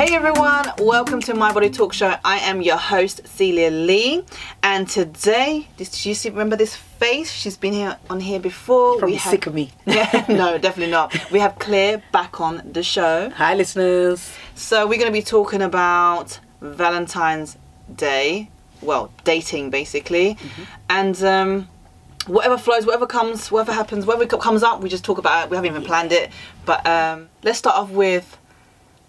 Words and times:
Hey 0.00 0.14
everyone, 0.14 0.64
welcome 0.78 1.20
to 1.20 1.34
My 1.34 1.52
Body 1.52 1.68
Talk 1.68 1.92
Show. 1.92 2.14
I 2.24 2.38
am 2.38 2.62
your 2.62 2.78
host 2.78 3.28
Cilia 3.28 3.68
Li, 3.70 4.24
and 4.62 4.88
today, 4.88 5.68
did 5.76 6.06
you 6.06 6.14
see? 6.14 6.30
Remember 6.30 6.56
this 6.56 6.74
face? 6.74 7.30
She's 7.30 7.58
been 7.58 7.74
here 7.74 7.98
on 8.08 8.18
here 8.18 8.40
before. 8.40 8.96
Probably 8.96 9.16
have, 9.16 9.30
sick 9.30 9.46
of 9.46 9.52
me. 9.52 9.70
Yeah, 9.84 10.24
no, 10.26 10.56
definitely 10.56 10.90
not. 10.90 11.30
We 11.30 11.38
have 11.40 11.58
Clare 11.58 12.02
back 12.12 12.40
on 12.40 12.62
the 12.72 12.82
show, 12.82 13.28
Hi, 13.28 13.54
listeners. 13.54 14.32
so 14.54 14.86
we're 14.86 14.96
going 14.98 15.12
to 15.12 15.12
be 15.12 15.20
talking 15.20 15.60
about 15.60 16.40
Valentine's 16.62 17.58
Day. 17.94 18.48
Well, 18.80 19.12
dating 19.24 19.68
basically, 19.68 20.38
and 20.88 21.22
um, 21.22 21.68
whatever 22.26 22.56
flows, 22.56 22.86
whatever 22.86 23.06
comes, 23.06 23.52
whatever 23.52 23.74
happens, 23.74 24.06
whatever 24.06 24.24
comes 24.38 24.62
up, 24.62 24.80
we 24.80 24.88
just 24.88 25.04
talk 25.04 25.18
about 25.18 25.44
it. 25.44 25.50
We 25.50 25.56
haven't 25.56 25.70
even 25.70 25.84
planned 25.84 26.12
it, 26.12 26.30
but 26.64 26.86
um, 26.86 27.28
let's 27.42 27.58
start 27.58 27.76
off 27.76 27.90
with 27.90 28.38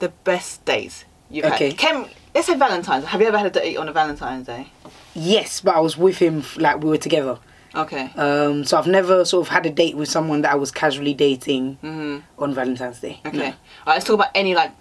the 0.01 0.09
best 0.09 0.65
dates 0.65 1.05
you've 1.29 1.45
Okay. 1.45 1.69
had. 1.69 1.77
Ken, 1.77 2.05
let's 2.35 2.47
say 2.47 2.55
Valentine's. 2.57 3.05
Have 3.05 3.21
you 3.21 3.27
ever 3.27 3.37
had 3.37 3.47
a 3.47 3.49
date 3.61 3.77
on 3.77 3.87
a 3.87 3.93
Valentine's 3.93 4.47
Day? 4.47 4.67
Yes, 5.15 5.61
but 5.61 5.75
I 5.75 5.79
was 5.79 5.97
with 5.97 6.17
him 6.17 6.43
like 6.57 6.81
we 6.83 6.89
were 6.89 6.97
together. 6.97 7.37
Okay. 7.73 8.11
Um, 8.17 8.65
so 8.65 8.77
I've 8.77 8.87
never 8.87 9.23
sort 9.23 9.47
of 9.47 9.53
had 9.53 9.65
a 9.65 9.69
date 9.69 9.95
with 9.95 10.09
someone 10.09 10.41
that 10.41 10.51
I 10.51 10.55
was 10.55 10.71
casually 10.71 11.13
dating 11.13 11.75
hmm 11.75 12.17
on 12.37 12.53
Valentine's 12.53 12.99
Day. 12.99 13.21
Okay. 13.25 13.37
No. 13.51 13.53
Let's 13.87 14.03
talk 14.05 14.15
about 14.15 14.31
any 14.35 14.53
like 14.55 14.71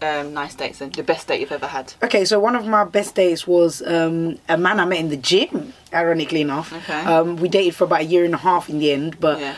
um, 0.00 0.32
nice 0.32 0.54
dates 0.54 0.80
and 0.80 0.94
the 0.94 1.02
best 1.02 1.26
date 1.28 1.40
you've 1.40 1.52
ever 1.52 1.66
had. 1.66 1.92
Okay, 2.02 2.24
so 2.24 2.38
one 2.40 2.54
of 2.54 2.64
my 2.66 2.84
best 2.84 3.16
dates 3.16 3.46
was 3.46 3.82
um, 3.82 4.38
a 4.48 4.56
man 4.56 4.78
I 4.80 4.84
met 4.86 5.00
in 5.00 5.08
the 5.10 5.16
gym. 5.16 5.74
Ironically 5.92 6.42
enough, 6.42 6.72
Okay. 6.72 7.00
um, 7.04 7.36
we 7.36 7.48
dated 7.48 7.74
for 7.74 7.84
about 7.84 8.00
a 8.02 8.04
year 8.04 8.24
and 8.24 8.34
a 8.34 8.38
half 8.38 8.68
in 8.70 8.78
the 8.78 8.92
end. 8.92 9.18
But 9.18 9.40
Yeah. 9.40 9.54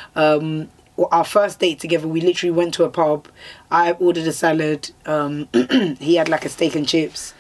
Our 1.11 1.25
first 1.25 1.59
date 1.61 1.80
together, 1.80 2.07
we 2.07 2.21
literally 2.21 2.51
went 2.51 2.75
to 2.75 2.85
a 2.85 2.91
pub. 2.91 3.29
I 3.71 3.93
ordered 3.93 4.27
a 4.27 4.33
salad. 4.33 4.91
Um, 5.07 5.49
he 5.99 6.16
had 6.16 6.29
like 6.29 6.45
a 6.45 6.49
steak 6.49 6.75
and 6.75 6.87
chips, 6.87 7.35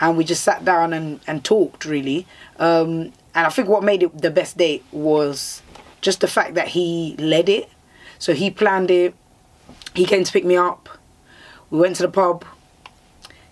and 0.00 0.16
we 0.16 0.24
just 0.24 0.42
sat 0.42 0.64
down 0.64 0.92
and, 0.92 1.20
and 1.26 1.44
talked 1.44 1.84
really. 1.84 2.26
Um, 2.58 3.12
and 3.34 3.46
I 3.46 3.48
think 3.48 3.68
what 3.68 3.82
made 3.82 4.02
it 4.02 4.20
the 4.20 4.30
best 4.30 4.56
date 4.56 4.84
was 4.92 5.62
just 6.00 6.20
the 6.20 6.28
fact 6.28 6.54
that 6.54 6.68
he 6.68 7.16
led 7.18 7.48
it. 7.48 7.68
So 8.18 8.34
he 8.34 8.50
planned 8.50 8.90
it. 8.90 9.14
He 9.94 10.06
came 10.06 10.24
to 10.24 10.32
pick 10.32 10.44
me 10.44 10.56
up. 10.56 10.88
We 11.70 11.78
went 11.78 11.96
to 11.96 12.02
the 12.02 12.08
pub 12.08 12.44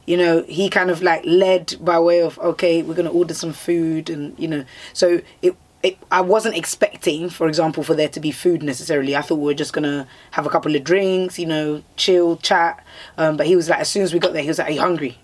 you 0.07 0.17
know 0.17 0.43
he 0.49 0.69
kind 0.69 0.91
of 0.91 1.03
like 1.03 1.25
led 1.25 1.75
by 1.81 1.99
way 1.99 2.21
of 2.21 2.39
okay 2.41 2.83
we're 2.83 2.95
gonna 2.95 3.11
order 3.11 3.35
some 3.35 3.53
food 3.53 4.11
and 4.11 4.37
you 4.39 4.49
know 4.49 4.65
so 4.93 5.21
it, 5.43 5.57
it 5.83 5.99
i 6.11 6.21
wasn't 6.21 6.55
expecting 6.57 7.29
for 7.29 7.49
example 7.49 7.83
for 7.83 7.95
there 7.95 8.09
to 8.09 8.21
be 8.21 8.31
food 8.31 8.63
necessarily 8.63 9.17
i 9.17 9.21
thought 9.23 9.37
we 9.37 9.45
were 9.47 9.55
just 9.55 9.73
gonna 9.73 10.07
have 10.33 10.47
a 10.47 10.51
couple 10.51 10.75
of 10.77 10.85
drinks 10.85 11.39
you 11.39 11.47
know 11.47 11.83
chill 11.97 12.37
chat 12.37 12.85
um, 13.19 13.37
but 13.37 13.47
he 13.47 13.57
was 13.57 13.69
like 13.69 13.81
as 13.81 13.89
soon 13.89 14.03
as 14.03 14.13
we 14.15 14.19
got 14.21 14.33
there 14.33 14.43
he 14.43 14.49
was 14.49 14.59
like 14.59 14.69
are 14.69 14.73
you 14.73 14.81
hungry 14.81 15.19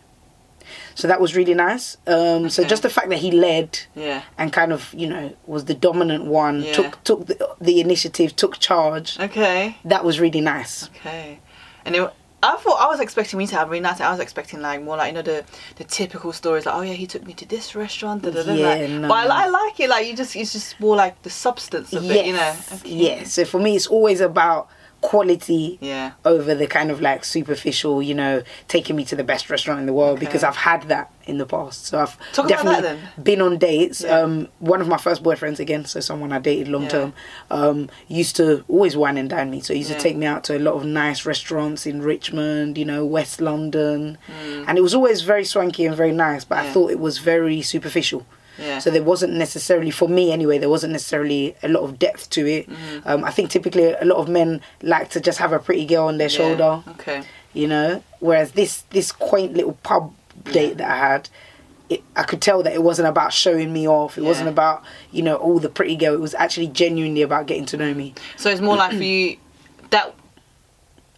so 0.95 1.06
that 1.06 1.20
was 1.20 1.36
really 1.36 1.55
nice 1.55 1.97
um, 2.09 2.51
so 2.51 2.64
just 2.64 2.83
the 2.83 2.91
fact 2.91 3.09
that 3.09 3.19
he 3.19 3.31
led 3.31 3.79
Yeah. 3.95 4.23
and 4.36 4.53
kind 4.53 4.73
of 4.73 4.92
you 4.92 5.06
know 5.06 5.34
was 5.47 5.67
the 5.67 5.75
dominant 5.75 6.25
one 6.25 6.62
Yeah. 6.62 6.73
took 6.73 7.05
took 7.05 7.27
the, 7.27 7.55
the 7.61 7.81
initiative 7.81 8.34
took 8.34 8.59
charge 8.59 9.19
Okay. 9.20 9.77
that 9.84 10.05
was 10.05 10.19
really 10.20 10.41
nice 10.41 10.89
Okay. 10.91 11.39
And 11.84 11.95
it, 11.97 12.12
I 12.41 12.56
thought 12.56 12.81
I 12.81 12.86
was 12.86 13.00
expecting 13.00 13.39
me 13.39 13.47
to 13.48 13.56
have 13.56 13.69
a 13.69 13.70
really 13.70 13.81
nice. 13.81 14.00
I 14.00 14.11
was 14.11 14.20
expecting 14.20 14.61
like 14.61 14.83
more 14.83 14.97
like 14.97 15.08
you 15.08 15.14
know 15.14 15.22
the 15.22 15.44
the 15.77 15.84
typical 15.84 16.33
stories 16.33 16.67
like 16.67 16.75
oh 16.75 16.83
yeah 16.83 16.92
he 16.92 17.06
took 17.06 17.27
me 17.27 17.34
to 17.34 17.47
this 17.47 17.75
restaurant. 17.75 18.22
Da, 18.22 18.30
da, 18.30 18.45
da, 18.45 18.53
Yeah, 18.53 18.69
like, 18.69 18.91
no. 18.91 19.08
But 19.08 19.30
I, 19.30 19.45
I 19.45 19.48
like 19.48 19.80
it 19.80 19.89
like 19.91 20.06
you 20.06 20.14
just 20.14 20.36
it's 20.36 20.53
just 20.53 20.78
more 20.78 20.95
like 20.95 21.20
the 21.22 21.30
substance 21.30 21.92
of 21.92 22.05
it. 22.05 22.27
You 22.27 22.34
know. 22.34 22.55
Okay. 22.75 22.89
Yeah. 22.89 23.25
So 23.25 23.45
for 23.45 23.58
me, 23.58 23.75
it's 23.75 23.89
always 23.89 24.20
about 24.20 24.69
quality 25.01 25.79
Yeah. 25.81 26.13
over 26.25 26.55
the 26.55 26.67
kind 26.67 26.91
of 26.91 27.01
like 27.01 27.25
superficial, 27.25 28.03
you 28.03 28.15
know, 28.15 28.43
taking 28.67 28.97
me 28.97 29.05
to 29.07 29.17
the 29.17 29.25
best 29.25 29.49
restaurant 29.51 29.81
in 29.81 29.87
the 29.87 29.93
world 29.93 30.17
Okay. 30.19 30.27
because 30.27 30.43
I've 30.43 30.57
had 30.57 30.83
that 30.89 31.11
in 31.27 31.39
the 31.39 31.47
past. 31.47 31.87
So 31.87 32.01
I've 32.01 32.17
Talk 32.33 32.49
definitely 32.49 32.99
been 33.23 33.41
on 33.41 33.59
dates. 33.59 34.01
Yeah. 34.03 34.19
Um, 34.21 34.49
one 34.59 34.81
of 34.81 34.89
my 34.89 34.97
first 34.97 35.23
boyfriends 35.23 35.61
again, 35.61 35.85
so 35.85 36.01
someone 36.01 36.33
I 36.33 36.39
dated 36.39 36.69
long 36.69 36.85
Yeah. 36.85 36.89
term, 36.89 37.13
um, 37.51 37.91
used 38.08 38.35
to 38.37 38.64
always 38.69 38.97
wine 38.97 39.17
and 39.19 39.29
dine 39.31 39.51
me. 39.51 39.61
So 39.61 39.73
he 39.73 39.81
used 39.81 39.92
to 39.92 39.98
take 39.98 40.17
me 40.17 40.27
out 40.27 40.42
to 40.45 40.57
a 40.57 40.58
lot 40.58 40.75
of 40.75 40.85
nice 40.85 41.25
restaurants 41.27 41.87
in 41.87 42.03
Richmond, 42.03 42.77
you 42.79 42.85
know, 42.85 43.05
West 43.05 43.41
London, 43.41 44.19
Mm. 44.42 44.64
and 44.67 44.79
it 44.79 44.81
was 44.81 44.95
always 44.95 45.20
very 45.23 45.45
swanky 45.45 45.85
and 45.87 45.95
very 45.95 46.13
nice. 46.13 46.45
But 46.45 46.58
I 46.58 46.70
thought 46.73 46.91
it 46.91 46.98
was 46.98 47.19
very 47.19 47.63
superficial. 47.63 48.27
Yeah. 48.58 48.79
So 48.80 48.91
there 48.91 49.02
wasn't 49.02 49.35
necessarily, 49.35 49.91
for 49.91 50.08
me 50.08 50.33
anyway, 50.33 50.58
there 50.58 50.69
wasn't 50.69 50.92
necessarily 50.92 51.55
a 51.63 51.69
lot 51.69 51.83
of 51.83 51.98
depth 51.98 52.30
to 52.30 52.46
it. 52.46 52.69
Mm-hmm. 52.69 53.08
Um, 53.08 53.24
I 53.24 53.30
think 53.30 53.51
typically 53.51 53.92
a 53.92 54.05
lot 54.05 54.17
of 54.19 54.29
men 54.29 54.61
like 54.83 55.11
to 55.11 55.20
just 55.20 55.39
have 55.39 55.52
a 55.52 55.58
pretty 55.58 55.86
girl 55.86 56.07
on 56.07 56.19
their 56.19 56.29
Yeah. 56.29 56.36
shoulder, 56.36 56.83
Okay. 56.92 57.23
you 57.52 57.69
know. 57.69 58.02
Whereas 58.20 58.52
this 58.52 58.83
this 58.91 59.13
quaint 59.13 59.55
little 59.55 59.79
pub 59.85 60.13
date 60.45 60.79
that 60.79 60.91
I 60.91 60.96
had, 60.96 61.29
it, 61.89 62.02
I 62.17 62.23
could 62.24 62.42
tell 62.42 62.63
that 62.64 62.73
it 62.73 62.83
wasn't 62.83 63.08
about 63.08 63.33
showing 63.33 63.73
me 63.73 63.89
off. 63.89 64.19
It 64.19 64.23
wasn't 64.24 64.48
about 64.48 64.83
you 65.13 65.23
know 65.23 65.36
all 65.36 65.58
the 65.58 65.69
pretty 65.69 65.96
girl. 65.96 66.14
It 66.14 66.20
was 66.20 66.35
actually 66.35 66.67
genuinely 66.69 67.23
about 67.23 67.46
getting 67.46 67.67
to 67.67 67.77
know 67.77 67.95
me. 67.95 68.14
So 68.36 68.51
it's 68.51 68.61
more 68.61 68.77
like 68.77 68.96
for 68.96 69.02
you 69.02 69.36
that 69.90 70.14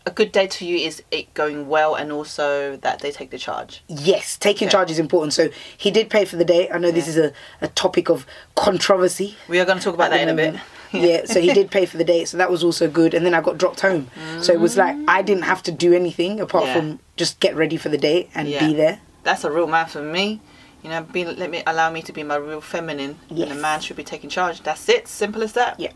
a 0.06 0.10
good 0.10 0.32
day 0.32 0.46
to 0.46 0.64
you 0.64 0.76
is 0.76 1.02
it 1.10 1.32
going 1.34 1.68
well 1.68 1.94
and 1.94 2.10
also 2.10 2.76
that 2.78 3.00
they 3.00 3.10
take 3.10 3.30
the 3.30 3.38
charge. 3.38 3.82
Yes, 3.88 4.36
taking 4.36 4.66
Okay. 4.66 4.72
charge 4.72 4.90
is 4.90 4.98
important. 4.98 5.32
So 5.34 5.50
he 5.76 5.90
did 5.90 6.08
pay 6.08 6.24
for 6.24 6.36
the 6.36 6.44
date. 6.44 6.70
I 6.72 6.78
know 6.78 6.90
this 6.90 7.06
is 7.08 7.16
a, 7.18 7.32
a 7.60 7.68
topic 7.68 8.08
of 8.08 8.24
controversy. 8.54 9.36
We 9.48 9.60
are 9.60 9.64
going 9.64 9.78
to 9.78 9.84
talk 9.84 9.94
about 9.94 10.10
that 10.10 10.20
in 10.20 10.28
a 10.28 10.34
bit. 10.34 10.54
yeah, 10.92 11.24
so 11.24 11.40
he 11.40 11.52
did 11.52 11.70
pay 11.70 11.86
for 11.86 11.98
the 11.98 12.04
date, 12.04 12.28
so 12.28 12.36
that 12.38 12.50
was 12.50 12.64
also 12.64 12.88
good. 12.88 13.14
And 13.14 13.24
then 13.24 13.34
I 13.34 13.40
got 13.40 13.58
dropped 13.58 13.80
home, 13.80 14.08
so 14.40 14.52
it 14.52 14.58
was 14.60 14.76
like 14.76 14.96
I 15.06 15.22
didn't 15.22 15.44
have 15.44 15.62
to 15.64 15.72
do 15.72 15.92
anything 15.92 16.40
apart 16.40 16.64
Yeah. 16.64 16.74
from 16.74 16.98
just 17.16 17.38
get 17.40 17.54
ready 17.54 17.76
for 17.76 17.88
the 17.90 17.98
date 17.98 18.28
and 18.34 18.48
Yeah. 18.48 18.66
be 18.66 18.74
there. 18.74 19.00
That's 19.22 19.44
a 19.44 19.50
real 19.50 19.66
man 19.66 19.86
for 19.86 20.02
me. 20.02 20.40
You 20.82 20.88
know, 20.90 21.02
be 21.02 21.24
let 21.26 21.50
me 21.50 21.62
allow 21.66 21.90
me 21.90 22.00
to 22.02 22.12
be 22.12 22.22
my 22.22 22.36
real 22.36 22.60
feminine. 22.62 23.18
And 23.28 23.52
a 23.52 23.54
man 23.54 23.80
should 23.80 23.96
be 23.96 24.02
taking 24.04 24.30
charge. 24.30 24.62
That's 24.62 24.88
it. 24.88 25.06
Simple 25.08 25.42
as 25.42 25.52
that. 25.52 25.78
Yeah. 25.78 25.92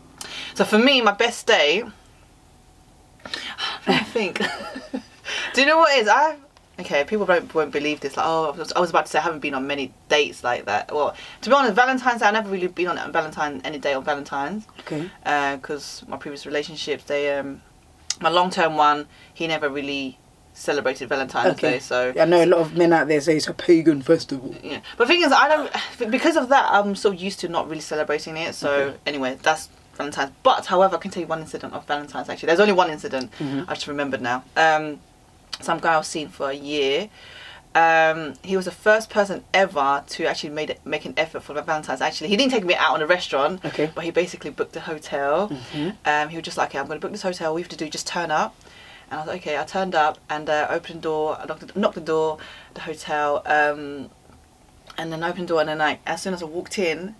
So 0.53 0.63
for 0.63 0.77
me, 0.77 1.01
my 1.01 1.11
best 1.11 1.47
day. 1.47 1.83
I 3.87 3.99
think. 4.03 4.39
Do 5.53 5.61
you 5.61 5.67
know 5.67 5.77
what 5.77 5.95
it 5.97 6.01
is? 6.03 6.07
I 6.07 6.35
okay. 6.79 7.03
People 7.05 7.25
won't, 7.25 7.53
won't 7.53 7.71
believe 7.71 7.99
this. 8.01 8.17
Like, 8.17 8.25
oh, 8.27 8.51
I 8.51 8.57
was, 8.57 8.71
I 8.73 8.79
was 8.79 8.89
about 8.89 9.05
to 9.05 9.11
say 9.11 9.19
I 9.19 9.21
haven't 9.23 9.39
been 9.39 9.53
on 9.53 9.65
many 9.67 9.93
dates 10.09 10.43
like 10.43 10.65
that. 10.65 10.93
Well, 10.93 11.15
to 11.41 11.49
be 11.49 11.55
honest, 11.55 11.73
Valentine's 11.75 12.21
Day, 12.21 12.27
I've 12.27 12.33
never 12.33 12.49
really 12.49 12.67
been 12.67 12.87
on 12.87 13.11
Valentine 13.11 13.61
any 13.63 13.77
day 13.79 13.93
on 13.93 14.03
Valentine's 14.03 14.67
Okay. 14.81 15.09
because 15.55 16.03
my 16.07 16.17
previous 16.17 16.45
relationships, 16.45 17.05
they 17.05 17.35
um, 17.37 17.61
my 18.21 18.29
long 18.29 18.49
term 18.49 18.75
one, 18.75 19.07
he 19.33 19.47
never 19.47 19.69
really 19.69 20.17
celebrated 20.53 21.09
Valentine's 21.09 21.53
Okay. 21.53 21.71
Day. 21.73 21.79
So 21.79 22.13
I 22.19 22.25
know 22.25 22.43
a 22.43 22.45
lot 22.45 22.59
of 22.59 22.77
men 22.77 22.93
out 22.93 23.07
there 23.07 23.19
say 23.21 23.35
it's 23.37 23.47
a 23.47 23.53
pagan 23.53 24.01
festival. 24.01 24.55
yeah. 24.63 24.79
But 24.97 25.07
the 25.07 25.13
thing 25.13 25.23
is, 25.23 25.31
I 25.31 25.47
don't 25.47 26.11
because 26.11 26.35
of 26.37 26.49
that. 26.49 26.69
I'm 26.71 26.95
so 26.95 27.11
used 27.11 27.39
to 27.41 27.49
not 27.49 27.67
really 27.69 27.81
celebrating 27.81 28.37
it. 28.37 28.53
So 28.55 28.69
Okay. 28.71 28.97
anyway, 29.05 29.37
that's 29.41 29.69
Valentine's. 29.95 30.31
But 30.43 30.65
however, 30.67 30.95
I 30.95 30.99
can 30.99 31.11
tell 31.11 31.21
you 31.21 31.27
one 31.27 31.41
incident 31.41 31.73
of 31.73 31.85
Valentine's. 31.85 32.29
Actually, 32.29 32.47
there's 32.47 32.59
only 32.59 32.73
one 32.73 32.89
incident. 32.89 33.31
Mhm. 33.39 33.65
I 33.67 33.73
just 33.73 33.87
remembered 33.87 34.21
now. 34.21 34.43
Um, 34.55 34.99
some 35.61 35.79
guy 35.79 35.93
I 35.93 35.97
was 35.97 36.07
seeing 36.07 36.29
for 36.29 36.49
a 36.49 36.53
year. 36.53 37.09
Um, 37.73 38.35
he 38.41 38.55
was 38.55 38.65
the 38.65 38.71
first 38.71 39.09
person 39.09 39.43
ever 39.53 40.03
to 40.07 40.25
actually 40.25 40.51
made 40.51 40.69
it, 40.69 40.79
make 40.85 41.03
an 41.03 41.13
effort 41.17 41.41
for 41.43 41.53
Valentine's. 41.61 41.99
Actually, 41.99 42.29
he 42.29 42.37
didn't 42.37 42.51
take 42.53 42.63
me 42.63 42.73
out 42.73 42.93
on 42.93 43.01
a 43.01 43.05
restaurant, 43.07 43.63
Okay. 43.65 43.91
but 43.93 44.05
he 44.05 44.11
basically 44.11 44.49
booked 44.49 44.75
a 44.77 44.79
hotel. 44.81 45.49
Mhm. 45.49 45.95
Um, 46.05 46.29
he 46.29 46.37
was 46.37 46.45
just 46.45 46.57
like, 46.57 46.69
okay, 46.69 46.79
I'm 46.79 46.87
going 46.87 46.99
to 46.99 47.01
book 47.05 47.11
this 47.11 47.21
hotel. 47.23 47.53
We 47.53 47.61
have 47.61 47.69
to 47.69 47.75
do 47.75 47.89
just 47.89 48.07
turn 48.07 48.31
up. 48.31 48.55
And 49.11 49.19
I 49.19 49.23
was 49.23 49.27
like, 49.27 49.41
okay, 49.41 49.57
I 49.59 49.65
turned 49.65 49.93
up 49.93 50.17
and 50.29 50.49
uh, 50.49 50.67
opened 50.69 50.99
the 50.99 51.03
door, 51.03 51.37
I 51.39 51.45
knocked 51.45 51.67
the, 51.73 51.79
knocked 51.79 51.95
the 51.95 52.01
door, 52.01 52.37
the 52.73 52.81
hotel, 52.81 53.43
um, 53.45 54.09
and 54.97 55.11
then 55.11 55.21
opened 55.23 55.47
the 55.49 55.53
door. 55.53 55.59
And 55.59 55.69
then, 55.69 55.77
like, 55.79 55.99
as 56.07 56.21
soon 56.21 56.33
as 56.33 56.41
I 56.41 56.45
walked 56.45 56.79
in, 56.79 57.15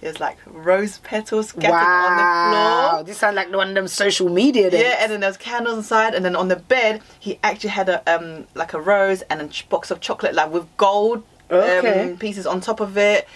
there's 0.00 0.20
like 0.20 0.36
rose 0.46 0.98
petals 0.98 1.48
scattered 1.48 1.70
on 2.04 2.16
the 2.16 2.22
Wow, 2.22 2.90
floor. 2.92 3.04
this 3.04 3.18
sounds 3.18 3.36
like 3.36 3.50
one 3.52 3.68
of 3.70 3.74
them 3.74 3.88
social 3.88 4.28
media 4.28 4.70
dates. 4.70 4.82
Yeah, 4.84 4.96
and 5.00 5.10
then 5.12 5.20
there 5.20 5.30
was 5.30 5.36
candles 5.38 5.76
inside, 5.78 6.14
and 6.14 6.24
then 6.24 6.36
on 6.36 6.48
the 6.48 6.56
bed 6.56 7.00
he 7.18 7.38
actually 7.42 7.70
had 7.70 7.88
a 7.88 8.02
um 8.12 8.46
like 8.54 8.74
a 8.74 8.80
rose 8.80 9.22
and 9.22 9.40
a 9.40 9.48
box 9.70 9.90
of 9.90 10.00
chocolate 10.00 10.34
like 10.34 10.50
with 10.52 10.66
gold 10.76 11.22
Okay. 11.50 12.10
um, 12.10 12.16
pieces 12.18 12.46
on 12.46 12.60
top 12.60 12.80
of 12.80 12.96
it, 12.98 13.26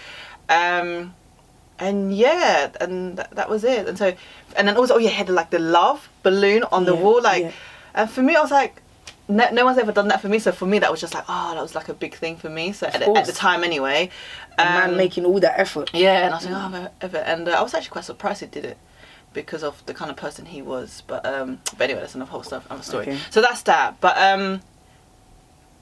um, 0.49 1.13
and 1.79 2.15
yeah, 2.15 2.71
and 2.81 3.17
th- 3.17 3.29
that 3.31 3.49
was 3.49 3.63
it. 3.63 3.87
And 3.87 3.97
so, 3.97 4.13
and 4.57 4.67
then 4.67 4.77
also 4.77 4.95
oh 4.95 4.97
yeah, 4.97 5.09
he 5.09 5.15
had 5.15 5.29
like 5.29 5.49
the 5.51 5.59
love 5.59 6.09
balloon 6.23 6.63
on 6.71 6.85
the 6.85 6.93
Yeah, 6.95 7.01
wall, 7.01 7.21
like, 7.21 7.43
yeah. 7.43 7.51
and 7.95 8.09
for 8.09 8.21
me 8.21 8.35
I 8.35 8.41
was 8.41 8.51
like. 8.51 8.81
No, 9.29 9.47
no 9.51 9.63
one's 9.63 9.77
ever 9.77 9.91
done 9.91 10.07
that 10.09 10.21
for 10.21 10.27
me, 10.27 10.39
so 10.39 10.51
for 10.51 10.65
me 10.65 10.79
that 10.79 10.89
was 10.91 10.99
just 10.99 11.13
like, 11.13 11.23
oh, 11.29 11.53
that 11.53 11.61
was 11.61 11.75
like 11.75 11.87
a 11.87 11.93
big 11.93 12.15
thing 12.15 12.35
for 12.35 12.49
me. 12.49 12.71
So 12.73 12.87
at, 12.87 12.93
the- 12.99 13.11
at 13.15 13.25
the 13.25 13.31
time, 13.31 13.63
anyway, 13.63 14.09
a 14.57 14.63
man 14.65 14.89
Um, 14.91 14.97
making 14.97 15.23
all 15.25 15.39
that 15.39 15.59
effort. 15.59 15.91
yeah, 15.93 16.25
and 16.25 16.33
I 16.33 16.37
was 16.37 16.45
like, 16.47 16.83
oh, 16.83 16.87
ever, 17.01 17.17
and 17.17 17.47
uh, 17.47 17.51
I 17.51 17.61
was 17.61 17.73
actually 17.75 17.91
quite 17.91 18.05
surprised 18.05 18.41
he 18.41 18.47
did 18.47 18.65
it 18.65 18.77
because 19.33 19.63
of 19.63 19.85
the 19.85 19.93
kind 19.93 20.09
of 20.09 20.17
person 20.17 20.45
he 20.47 20.61
was. 20.63 21.03
But 21.05 21.25
um, 21.25 21.59
but 21.77 21.81
anyway, 21.85 21.99
that's 22.01 22.15
another 22.15 22.31
whole 22.31 22.41
stuff, 22.43 22.65
another 22.65 22.81
story. 22.83 23.03
Okay. 23.03 23.17
So 23.29 23.39
that's 23.41 23.61
that. 23.63 24.01
But 24.01 24.17
um, 24.17 24.61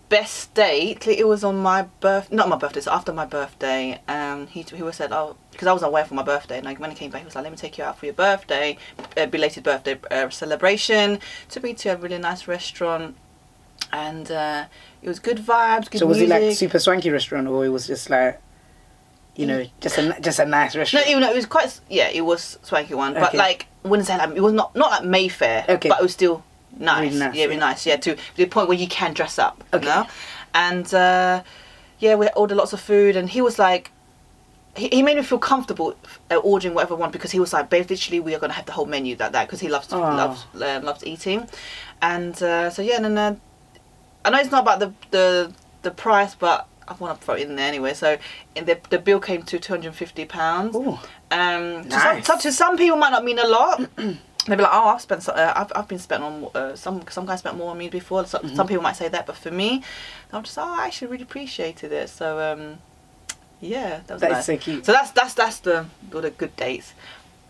best 0.10 0.54
date, 0.54 1.08
it 1.08 1.28
was 1.28 1.44
on 1.44 1.58
my 1.58 1.84
birth, 2.02 2.32
not 2.32 2.48
my 2.50 2.58
birthday, 2.58 2.82
so 2.82 2.92
after 2.92 3.12
my 3.14 3.26
birthday. 3.26 4.00
Um, 4.08 4.48
he 4.48 4.62
he 4.64 4.84
was 4.84 4.96
said, 4.98 5.12
oh, 5.14 5.38
because 5.52 5.68
I 5.68 5.74
was 5.74 5.84
away 5.84 6.04
for 6.04 6.14
my 6.16 6.24
birthday, 6.24 6.58
and 6.58 6.66
like 6.66 6.80
when 6.80 6.90
he 6.92 6.96
came 6.98 7.12
back, 7.12 7.22
he 7.22 7.26
was 7.26 7.36
like, 7.36 7.44
let 7.44 7.52
me 7.52 7.58
take 7.58 7.78
you 7.78 7.84
out 7.86 7.98
for 7.98 8.06
your 8.06 8.14
birthday, 8.16 8.78
uh, 9.18 9.26
belated 9.26 9.64
birthday 9.64 9.98
uh, 10.12 10.30
celebration. 10.30 11.20
Took 11.50 11.64
me 11.64 11.74
to 11.76 11.90
a 11.90 11.96
really 11.98 12.18
nice 12.18 12.48
restaurant. 12.48 13.16
And 13.92 14.30
uh, 14.32 14.66
it 15.02 15.08
was 15.08 15.20
good 15.20 15.38
vibes, 15.38 15.90
good 15.90 16.00
So 16.00 16.06
was 16.08 16.18
music. 16.20 16.42
it 16.42 16.46
like 16.48 16.56
super 16.58 16.80
swanky 16.80 17.10
restaurant, 17.10 17.48
or 17.48 17.66
it 17.66 17.70
was 17.70 17.88
just 17.88 18.10
like, 18.10 18.42
you 19.36 19.46
know, 19.46 19.66
just 19.82 19.98
a 19.98 20.18
just 20.22 20.40
a 20.40 20.46
nice 20.46 20.76
restaurant. 20.76 21.06
no, 21.06 21.12
even 21.12 21.22
though 21.24 21.32
it 21.32 21.36
was 21.36 21.46
quite 21.46 21.80
yeah, 21.90 22.10
it 22.10 22.22
was 22.22 22.58
swanky 22.64 22.94
one, 22.94 23.14
but 23.14 23.30
Okay. 23.30 23.38
like 23.38 23.68
I 23.86 23.88
wouldn't 23.88 24.08
say 24.08 24.18
like 24.18 24.36
it 24.36 24.42
was 24.42 24.54
not 24.54 24.76
not 24.76 24.90
like 24.92 25.04
Mayfair, 25.06 25.66
Okay. 25.70 25.90
but 25.90 26.00
it 26.00 26.04
was 26.04 26.14
still 26.14 26.44
nice, 26.78 27.12
Really 27.12 27.20
nice, 27.20 27.36
yeah, 27.36 27.44
really 27.46 27.56
yeah. 27.56 27.60
nice, 27.60 27.86
yeah, 27.86 27.96
to 27.98 28.16
the 28.36 28.46
point 28.46 28.68
where 28.68 28.78
you 28.78 28.88
can 28.88 29.14
dress 29.14 29.40
up, 29.40 29.64
Okay. 29.74 29.86
you 29.86 29.90
know, 29.92 30.08
and 30.54 30.94
uh, 30.94 31.44
yeah, 32.00 32.16
we 32.16 32.28
ordered 32.36 32.56
lots 32.56 32.74
of 32.74 32.80
food, 32.80 33.16
and 33.16 33.30
he 33.30 33.42
was 33.42 33.58
like. 33.60 33.92
He, 34.76 34.90
he 34.90 35.02
made 35.02 35.18
me 35.18 35.24
feel 35.24 35.40
comfortable 35.40 35.96
uh, 36.30 36.36
ordering 36.36 36.76
whatever 36.76 36.94
I 36.94 36.98
want 36.98 37.12
because 37.12 37.32
he 37.32 37.40
was 37.40 37.52
like, 37.52 37.68
"Babe, 37.68 37.90
literally, 37.90 38.20
we 38.20 38.36
are 38.36 38.40
gonna 38.40 38.54
have 38.54 38.68
the 38.68 38.74
whole 38.74 38.86
menu 38.86 39.16
like 39.20 39.32
that 39.32 39.48
because 39.48 39.60
he 39.60 39.70
loves 39.70 39.92
Oh. 39.92 39.98
loves 40.00 40.46
um, 40.62 40.84
loves 40.84 41.04
eating," 41.04 41.48
and 42.00 42.36
uh, 42.44 42.70
so 42.70 42.84
yeah, 42.84 42.98
and 42.98 43.06
then 43.06 43.18
uh, 43.18 43.36
I 44.28 44.30
know 44.32 44.40
it's 44.40 44.52
not 44.52 44.64
about 44.64 44.80
the 44.80 44.94
the 45.12 45.54
the 45.84 45.92
price, 45.92 46.36
but 46.36 46.68
I 46.88 46.94
want 46.96 47.20
to 47.20 47.26
throw 47.26 47.36
it 47.36 47.42
in 47.42 47.56
there 47.56 47.68
anyway. 47.68 47.94
So 47.94 48.18
in 48.56 48.66
the 48.66 48.80
the 48.90 49.00
bill 49.00 49.20
came 49.20 49.44
to 49.44 49.60
two 49.60 49.74
hundred 49.74 49.88
and 49.88 49.96
fifty 49.96 50.26
pounds. 50.26 50.76
Um, 50.76 50.94
to, 51.32 51.92
some, 51.92 52.16
Nice. 52.16 52.26
to, 52.28 52.38
to 52.42 52.52
some 52.52 52.78
people, 52.78 52.98
might 52.98 53.12
not 53.12 53.24
mean 53.26 53.40
a 53.40 53.48
lot. 53.48 53.82
They'd 53.98 54.56
be 54.56 54.64
like, 54.64 54.72
"Oh, 54.74 54.88
I've 54.90 55.02
spent, 55.02 55.28
uh, 55.28 55.54
I've, 55.56 55.72
I've 55.76 55.88
been 55.90 56.00
spent 56.00 56.24
on 56.24 56.48
uh, 56.56 56.76
some 56.76 57.04
some 57.10 57.26
guys 57.26 57.40
spent 57.40 57.58
more 57.58 57.72
on 57.72 57.78
me 57.78 57.90
before." 57.90 58.26
So, 58.26 58.40
Mm-hmm. 58.40 58.56
Some 58.56 58.68
people 58.68 58.82
might 58.84 58.96
say 58.96 59.10
that, 59.10 59.26
but 59.26 59.36
for 59.36 59.52
me, 59.52 59.84
I'm 60.32 60.44
just, 60.44 60.58
oh, 60.58 60.64
I 60.64 60.86
actually 60.86 61.08
really 61.12 61.24
appreciated 61.24 61.92
it. 61.92 62.10
So, 62.10 62.40
um, 62.40 62.78
yeah, 63.60 64.02
that 64.08 64.14
was 64.14 64.22
That 64.22 64.32
is 64.32 64.36
nice. 64.38 64.46
so 64.46 64.58
cute. 64.58 64.86
So 64.86 64.92
that's 64.94 65.12
that's 65.12 65.34
that's 65.34 65.60
the 65.60 65.86
all 66.14 66.22
the 66.22 66.30
good 66.32 66.56
dates, 66.56 66.94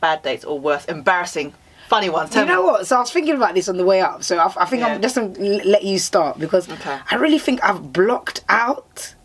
bad 0.01 0.23
dates, 0.23 0.43
or 0.43 0.59
worse, 0.59 0.85
embarrassing, 0.85 1.53
funny 1.87 2.09
ones. 2.09 2.29
Tell 2.31 2.43
You 2.45 2.51
know 2.51 2.61
me. 2.63 2.67
what? 2.69 2.87
So 2.87 2.95
I 2.97 2.99
was 2.99 3.11
thinking 3.11 3.35
about 3.35 3.53
this 3.55 3.67
on 3.69 3.77
the 3.77 3.85
way 3.85 4.01
up. 4.01 4.23
So 4.23 4.37
I, 4.37 4.51
I 4.57 4.65
think 4.65 4.81
Yeah. 4.81 4.87
I'm 4.95 5.01
just 5.01 5.15
gonna 5.15 5.29
let 5.65 5.83
you 5.83 5.97
start 5.99 6.37
because 6.39 6.69
Okay. 6.69 6.97
I 7.11 7.15
really 7.15 7.39
think 7.39 7.63
I've 7.63 7.91
blocked 7.93 8.43
out 8.49 9.15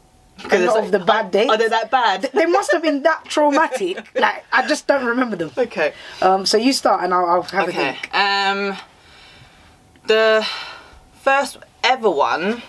a 0.50 0.58
lot 0.66 0.82
of 0.82 0.90
the 0.90 0.98
bad 0.98 1.30
dates. 1.30 1.50
Are 1.52 1.56
they 1.56 1.68
that 1.68 1.90
bad? 1.90 2.22
They 2.34 2.46
must 2.46 2.72
have 2.72 2.82
been 2.82 3.02
that 3.02 3.24
traumatic. 3.28 4.08
like 4.18 4.44
I 4.52 4.66
just 4.66 4.86
don't 4.86 5.04
remember 5.04 5.36
them. 5.36 5.50
okay. 5.56 5.92
Um, 6.20 6.46
so 6.46 6.56
you 6.56 6.72
start 6.72 7.02
and 7.04 7.12
I'll, 7.14 7.26
I'll 7.26 7.42
have 7.42 7.66
a 7.68 7.70
Okay. 7.70 7.92
think. 7.92 8.14
Um, 8.14 8.76
the 10.06 10.46
first 11.20 11.58
ever 11.84 12.10
one. 12.10 12.62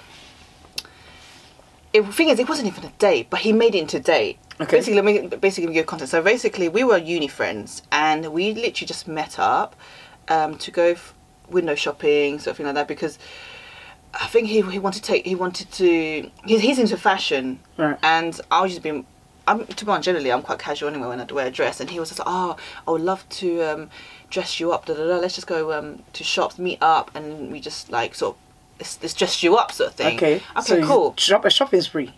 It, 1.93 2.01
thing 2.13 2.29
is, 2.29 2.39
it 2.39 2.49
wasn't 2.49 2.67
even 2.67 2.83
a 2.85 2.89
date, 2.97 3.27
but 3.29 3.41
he 3.41 3.53
made 3.53 3.75
it 3.75 3.79
into 3.79 3.97
a 3.97 3.99
date. 3.99 4.39
Okay. 4.59 4.77
Basically, 4.77 4.95
let 4.95 5.05
me 5.05 5.27
basically 5.37 5.67
give 5.67 5.75
you 5.75 5.83
context. 5.83 6.11
So 6.11 6.21
basically, 6.21 6.67
we 6.67 6.83
were 6.83 6.97
uni 6.97 7.27
friends, 7.27 7.83
and 7.91 8.33
we 8.33 8.53
literally 8.53 8.87
just 8.87 9.07
met 9.07 9.37
up 9.37 9.75
um, 10.27 10.57
to 10.57 10.71
go 10.71 10.85
f- 10.89 11.13
window 11.49 11.75
shopping, 11.75 12.39
something 12.39 12.65
like 12.65 12.75
that, 12.75 12.87
because 12.87 13.19
I 14.13 14.27
think 14.27 14.47
he 14.47 14.61
he 14.61 14.79
wanted 14.79 15.03
to 15.03 15.07
take 15.11 15.25
he 15.25 15.35
wanted 15.35 15.71
to 15.73 16.29
he's, 16.45 16.61
he's 16.61 16.79
into 16.79 16.97
fashion, 16.97 17.59
Right. 17.77 17.97
and 18.03 18.39
I 18.51 18.61
was 18.61 18.71
just 18.71 18.83
being. 18.83 19.05
I'm 19.45 19.65
to 19.65 19.85
be 19.85 19.91
honest, 19.91 20.05
generally 20.05 20.31
I'm 20.31 20.41
quite 20.41 20.57
casual 20.59 20.87
anyway 20.89 21.07
when 21.09 21.19
I 21.19 21.25
wear 21.31 21.47
a 21.47 21.51
dress, 21.51 21.79
and 21.81 21.89
he 21.89 21.99
was 21.99 22.09
just 22.09 22.19
like, 22.19 22.27
"Oh, 22.29 22.55
I 22.87 22.91
would 22.91 23.01
love 23.01 23.27
to 23.29 23.61
um, 23.61 23.89
dress 24.29 24.59
you 24.59 24.71
up. 24.71 24.85
Da, 24.85 24.93
da, 24.93 25.05
da. 25.05 25.17
Let's 25.17 25.35
just 25.35 25.47
go 25.47 25.73
um, 25.77 26.01
to 26.13 26.23
shops, 26.23 26.57
meet 26.57 26.77
up, 26.81 27.11
and 27.13 27.51
we 27.51 27.59
just 27.59 27.91
like 27.91 28.15
sort 28.15 28.35
of 28.35 28.41
let's, 28.79 28.99
let's 29.01 29.13
dress 29.13 29.43
you 29.43 29.55
up, 29.55 29.71
sort 29.71 29.89
of 29.91 29.95
thing." 29.95 30.15
Okay. 30.17 30.35
Okay, 30.35 30.61
so 30.61 30.85
cool. 30.85 31.13
Shop 31.17 31.45
a 31.45 31.49
shopping 31.49 31.81
spree. 31.81 32.13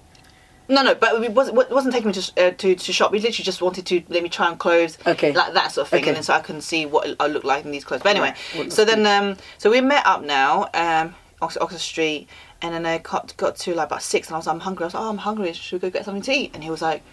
No, 0.67 0.81
no, 0.81 0.95
but 0.95 1.23
it 1.23 1.31
wasn't, 1.31 1.59
it 1.59 1.69
wasn't 1.69 1.93
taking 1.93 2.07
me 2.07 2.13
to, 2.13 2.47
uh, 2.47 2.51
to 2.51 2.73
to 2.75 2.91
shop. 2.93 3.11
We 3.11 3.19
literally 3.19 3.43
just 3.43 3.61
wanted 3.61 3.85
to 3.85 4.01
let 4.09 4.23
me 4.23 4.29
try 4.29 4.47
on 4.47 4.57
clothes, 4.57 4.97
Okay. 5.05 5.31
like 5.31 5.53
that 5.53 5.71
sort 5.71 5.85
of 5.85 5.89
thing, 5.89 6.01
Okay. 6.01 6.09
and 6.09 6.15
then 6.15 6.23
so 6.23 6.33
I 6.33 6.39
can 6.39 6.59
see 6.59 6.87
what 6.87 7.15
I 7.19 7.27
look 7.27 7.43
like 7.43 7.65
in 7.65 7.71
these 7.71 7.83
clothes. 7.83 8.01
But 8.01 8.09
anyway, 8.09 8.33
Right. 8.57 8.73
So 8.73 8.83
then 8.83 9.05
um, 9.05 9.37
so 9.59 9.69
we 9.69 9.79
met 9.81 10.03
up 10.07 10.23
now, 10.23 10.67
um, 10.73 11.13
Oxford, 11.41 11.61
Oxford 11.61 11.81
Street, 11.81 12.27
and 12.63 12.73
then 12.73 12.83
I 12.85 12.97
got 12.97 13.37
got 13.37 13.57
to 13.57 13.75
like 13.75 13.87
about 13.87 14.01
six, 14.01 14.27
and 14.27 14.33
I 14.35 14.37
was 14.37 14.47
like, 14.47 14.55
I'm 14.55 14.59
hungry. 14.61 14.85
I 14.85 14.87
was 14.87 14.93
like, 14.95 15.03
oh, 15.03 15.09
I'm 15.09 15.17
hungry. 15.19 15.53
Should 15.53 15.73
we 15.83 15.87
go 15.87 15.91
get 15.91 16.03
something 16.05 16.23
to 16.23 16.31
eat? 16.31 16.51
And 16.55 16.63
he 16.63 16.71
was 16.71 16.81
like, 16.81 17.03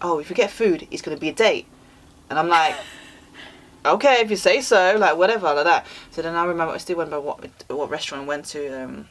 oh, 0.00 0.20
if 0.20 0.28
we 0.28 0.36
get 0.36 0.50
food, 0.52 0.86
it's 0.92 1.02
gonna 1.02 1.16
be 1.16 1.28
a 1.30 1.34
date, 1.34 1.66
and 2.30 2.38
I'm 2.38 2.48
like. 2.48 2.76
Okay, 3.84 4.16
if 4.20 4.30
you 4.30 4.36
say 4.36 4.60
so, 4.60 4.96
like 4.98 5.16
whatever, 5.16 5.52
like 5.54 5.64
that. 5.64 5.86
So 6.12 6.22
then 6.22 6.34
I 6.36 6.44
remember 6.44 6.72
I 6.74 6.78
still 6.78 6.96
remember 6.96 7.20
what 7.20 7.44
what 7.68 7.90
restaurant 7.90 8.24
I 8.24 8.26
went 8.26 8.44
to. 8.46 8.84
Um, 8.84 9.08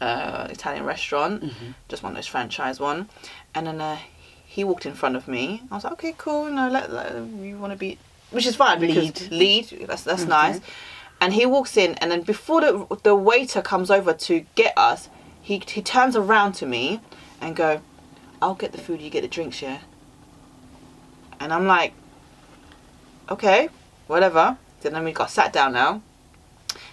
uh, 0.00 0.46
Italian 0.48 0.84
restaurant, 0.84 1.42
Mm-hmm. 1.42 1.70
just 1.88 2.02
one 2.02 2.12
of 2.12 2.16
those 2.16 2.26
franchise 2.26 2.80
one, 2.80 3.08
and 3.54 3.66
then 3.66 3.80
uh, 3.82 3.98
he 4.46 4.64
walked 4.64 4.86
in 4.86 4.94
front 4.94 5.14
of 5.14 5.28
me. 5.28 5.62
I 5.70 5.74
was 5.74 5.84
like, 5.84 5.92
okay, 5.94 6.14
cool. 6.16 6.48
You 6.48 6.54
know, 6.54 6.70
let, 6.70 6.90
let 6.90 7.12
you 7.14 7.58
want 7.58 7.72
to 7.74 7.78
be, 7.78 7.98
which 8.30 8.46
is 8.46 8.56
fine 8.56 8.80
because 8.80 9.30
Lead. 9.30 9.68
lead. 9.70 9.86
That's 9.86 10.02
that's 10.04 10.22
Okay. 10.22 10.30
nice. 10.30 10.60
And 11.20 11.34
he 11.34 11.44
walks 11.44 11.76
in, 11.76 11.96
and 11.96 12.10
then 12.10 12.22
before 12.22 12.62
the 12.62 12.86
the 13.02 13.14
waiter 13.14 13.60
comes 13.60 13.90
over 13.90 14.14
to 14.14 14.46
get 14.54 14.72
us, 14.78 15.10
he 15.42 15.62
he 15.66 15.82
turns 15.82 16.16
around 16.16 16.52
to 16.54 16.66
me 16.66 17.00
and 17.42 17.54
go, 17.54 17.82
"I'll 18.40 18.54
get 18.54 18.72
the 18.72 18.78
food. 18.78 19.02
You 19.02 19.10
get 19.10 19.20
the 19.20 19.28
drinks, 19.28 19.60
yeah." 19.60 19.80
And 21.38 21.52
I'm 21.52 21.66
like, 21.66 21.92
okay, 23.30 23.68
whatever. 24.10 24.58
Then 24.82 25.02
we 25.04 25.12
got 25.12 25.30
sat 25.30 25.52
down 25.52 25.72
now. 25.72 26.02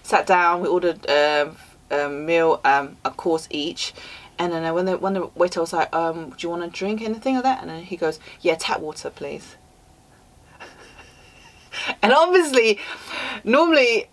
Sat 0.04 0.28
down. 0.28 0.62
We 0.62 0.68
ordered 0.68 1.10
um, 1.10 1.58
a 1.90 2.08
meal, 2.10 2.62
um, 2.64 2.98
a 3.04 3.12
course 3.12 3.48
each. 3.50 3.94
And 4.40 4.54
then 4.54 4.64
uh, 4.64 4.74
when 4.74 4.86
the 4.86 4.98
when 4.98 5.14
the 5.14 5.26
waiter 5.36 5.60
was 5.60 5.74
like, 5.74 5.94
um, 5.96 6.30
"Do 6.30 6.36
you 6.40 6.50
want 6.50 6.62
to 6.62 6.70
drink 6.70 7.02
anything 7.02 7.36
like 7.36 7.44
that?" 7.44 7.62
and 7.62 7.72
then 7.72 7.84
he 7.84 7.98
goes, 7.98 8.20
"Yeah, 8.40 8.56
tap 8.56 8.82
water, 8.82 9.10
please." 9.10 9.56
and 12.04 12.14
obviously, 12.14 12.80
normally, 13.44 14.10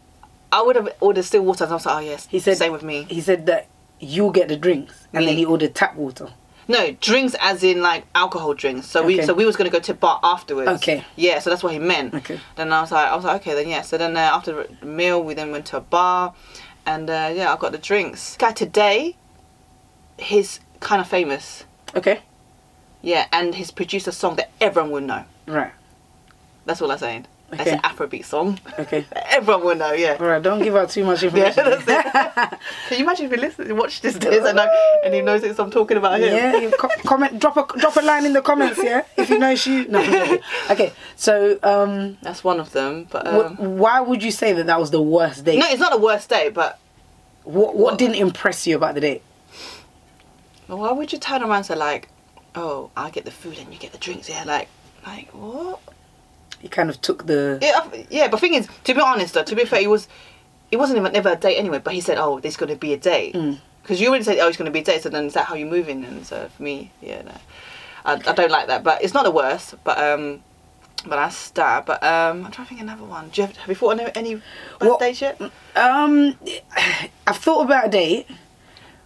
I 0.51 0.63
would 0.63 0.77
have 0.77 0.89
ordered 1.01 1.25
still 1.25 1.45
water. 1.45 1.65
And 1.65 1.73
I 1.73 1.77
was 1.77 1.85
like, 1.85 1.97
"Oh 1.97 2.01
yes." 2.01 2.27
He 2.31 2.39
said 2.39 2.57
same 2.57 2.73
with 2.73 2.83
me. 2.83 3.05
He 3.11 3.21
said 3.21 3.45
that 3.47 3.67
you 4.01 4.33
get 4.33 4.49
the 4.49 4.57
drinks, 4.57 5.07
and 5.13 5.27
then 5.27 5.37
he 5.37 5.45
ordered 5.45 5.75
tap 5.75 5.95
water. 5.95 6.31
No, 6.69 6.93
drinks 6.93 7.35
as 7.41 7.63
in 7.63 7.83
like 7.83 8.05
alcohol 8.15 8.55
drinks. 8.55 8.87
So 8.87 9.05
we 9.05 9.23
so 9.23 9.35
we 9.35 9.45
was 9.45 9.57
gonna 9.57 9.71
go 9.71 9.81
to 9.81 9.95
bar 9.95 10.21
afterwards. 10.23 10.71
Okay. 10.83 11.05
Yeah, 11.17 11.39
so 11.39 11.51
that's 11.51 11.63
what 11.63 11.73
he 11.73 11.79
meant. 11.79 12.15
Okay. 12.15 12.41
Then 12.57 12.73
I 12.73 12.81
was 12.81 12.93
like, 12.93 13.09
I 13.09 13.17
was 13.17 13.25
like, 13.25 13.41
okay, 13.43 13.55
then 13.55 13.69
yeah. 13.69 13.83
So 13.83 13.99
then 13.99 14.17
uh, 14.17 14.21
after 14.21 14.67
the 14.81 14.87
meal, 14.87 15.23
we 15.23 15.35
then 15.35 15.51
went 15.51 15.67
to 15.67 15.77
a 15.77 15.81
bar, 15.81 16.35
and 16.87 17.09
uh, 17.11 17.33
yeah, 17.35 17.53
I 17.53 17.57
got 17.57 17.73
the 17.73 17.79
drinks. 17.79 18.37
Guy 18.37 18.53
today, 18.53 19.17
he's 20.19 20.61
kind 20.81 21.01
of 21.01 21.09
famous. 21.09 21.65
Okay. 21.95 22.21
Yeah, 23.03 23.27
and 23.33 23.55
he's 23.55 23.71
produced 23.71 24.07
a 24.09 24.13
song 24.13 24.37
that 24.37 24.51
everyone 24.61 24.91
will 24.91 25.03
know. 25.03 25.25
Right. 25.47 25.73
That's 26.65 26.81
all 26.81 26.91
I'm 26.91 26.99
saying. 26.99 27.27
That's 27.51 27.61
Okay. 27.63 27.73
an 27.73 27.81
Afrobeat 27.83 28.25
song. 28.25 28.59
Okay. 28.79 29.05
Everyone 29.29 29.65
will 29.65 29.75
know. 29.77 29.93
Yeah. 29.93 30.17
All 30.19 30.27
right. 30.27 30.43
Don't 30.43 30.61
give 30.63 30.75
out 30.75 30.91
too 30.91 31.05
much 31.05 31.23
Yeah, 31.23 31.29
information. 31.29 31.65
that's 31.65 31.85
it. 31.87 32.59
Can 32.89 32.99
you 32.99 33.05
imagine 33.05 33.27
if 33.27 33.31
he 33.33 33.37
listens, 33.37 33.73
watch 33.73 34.01
this 34.01 34.15
days 34.19 34.43
and, 34.45 34.59
and 35.05 35.15
he 35.15 35.21
knows 35.21 35.45
it's 35.45 35.61
I'm 35.61 35.71
talking 35.71 35.97
about 35.97 36.21
him? 36.21 36.35
Yeah, 36.35 36.57
you 36.57 36.71
co- 36.73 36.89
comment, 37.05 37.39
drop 37.39 37.57
a 37.57 37.79
drop 37.79 37.97
a 37.97 38.01
line 38.01 38.25
in 38.25 38.33
the 38.33 38.43
comments, 38.43 38.81
yeah, 38.83 39.03
if 39.17 39.31
you 39.31 39.39
know 39.39 39.51
you. 39.51 39.87
No, 39.89 40.01
I'm 40.01 40.39
okay. 40.71 40.93
So, 41.17 41.59
um, 41.63 42.17
That's 42.23 42.43
one 42.43 42.59
of 42.59 42.73
them. 42.73 43.07
But 43.11 43.27
wh- 43.27 43.31
um, 43.61 43.79
why 43.79 44.01
would 44.01 44.23
you 44.23 44.33
say 44.33 44.53
that 44.55 44.67
that 44.67 44.81
was 44.81 44.91
the 44.91 45.03
worst 45.03 45.45
date? 45.45 45.59
no, 45.59 45.67
it's 45.69 45.81
not 45.81 45.93
the 45.93 45.99
worst 45.99 46.29
day. 46.29 46.49
But 46.49 46.81
what 47.45 47.77
what 47.77 47.99
didn't 47.99 48.17
impress 48.17 48.67
you 48.67 48.75
about 48.75 48.95
the 48.97 49.01
date? 49.03 49.23
Why 50.67 50.93
would 50.93 51.13
you 51.13 51.19
turn 51.19 51.43
around 51.43 51.57
and 51.59 51.67
say 51.67 51.77
like, 51.77 52.09
"Oh, 52.55 52.91
I 52.97 53.11
get 53.11 53.25
the 53.27 53.31
food 53.31 53.59
and 53.59 53.73
you 53.73 53.79
get 53.79 53.93
the 53.93 53.99
drinks"? 53.99 54.29
Yeah, 54.29 54.45
like, 54.45 54.69
like 55.07 55.29
what? 55.33 55.79
You 56.65 56.71
kind 56.71 56.89
of 56.89 56.99
took 57.03 57.27
the. 57.27 57.59
Yeah, 57.61 58.05
yeah. 58.09 58.29
But 58.29 58.41
thing 58.41 58.55
is, 58.55 58.67
to 58.85 58.95
be 58.95 59.01
honest, 59.03 59.35
though, 59.35 59.45
to 59.45 59.55
be 59.55 59.67
fair, 59.67 59.83
it 59.83 59.91
was, 59.91 60.09
it 60.71 60.79
wasn't 60.79 60.99
even 60.99 61.13
never 61.13 61.29
a 61.33 61.37
date 61.37 61.57
anyway. 61.59 61.79
But 61.79 61.93
he 61.93 62.01
said, 62.01 62.17
"Oh, 62.17 62.41
there's 62.41 62.57
going 62.57 62.71
to 62.73 62.77
be 62.77 62.95
a 62.95 62.97
date," 62.97 63.35
Mm. 63.35 63.59
because 63.83 64.01
you 64.01 64.09
already 64.09 64.25
said, 64.25 64.39
"Oh, 64.39 64.49
it's 64.49 64.57
going 64.57 64.65
to 64.65 64.73
be 64.73 64.81
a 64.81 64.85
date." 64.85 65.03
So 65.03 65.11
then 65.11 65.27
is 65.27 65.35
that 65.35 65.45
how 65.45 65.55
you're 65.57 65.69
moving? 65.69 66.03
And 66.07 66.27
so 66.27 66.49
for 66.57 66.63
me, 66.63 66.91
yeah, 67.03 67.21
no, 67.21 67.35
I, 68.07 68.15
I 68.15 68.33
don't 68.33 68.51
like 68.51 68.69
that. 68.69 68.83
But 68.83 69.05
it's 69.05 69.13
not 69.13 69.25
the 69.25 69.31
worst. 69.31 69.75
But 69.85 69.99
um, 69.99 70.43
but 71.07 71.17
that's 71.17 71.51
that. 71.51 71.85
But 71.85 72.03
um, 72.03 72.47
I'm 72.47 72.51
trying 72.51 72.67
to 72.67 72.75
think 72.75 72.81
of 72.81 72.87
another 72.89 73.05
one. 73.05 73.29
Do 73.29 73.43
you 73.43 73.47
have, 73.47 73.57
have 73.59 73.69
you 73.69 73.75
thought 73.75 74.01
of 74.01 74.11
any, 74.15 74.41
bad 74.81 74.99
dates 75.01 75.21
yet? 75.21 75.39
Um, 75.77 76.39
I've 77.27 77.37
thought 77.37 77.63
about 77.67 77.89
a 77.89 77.91
date, 77.91 78.27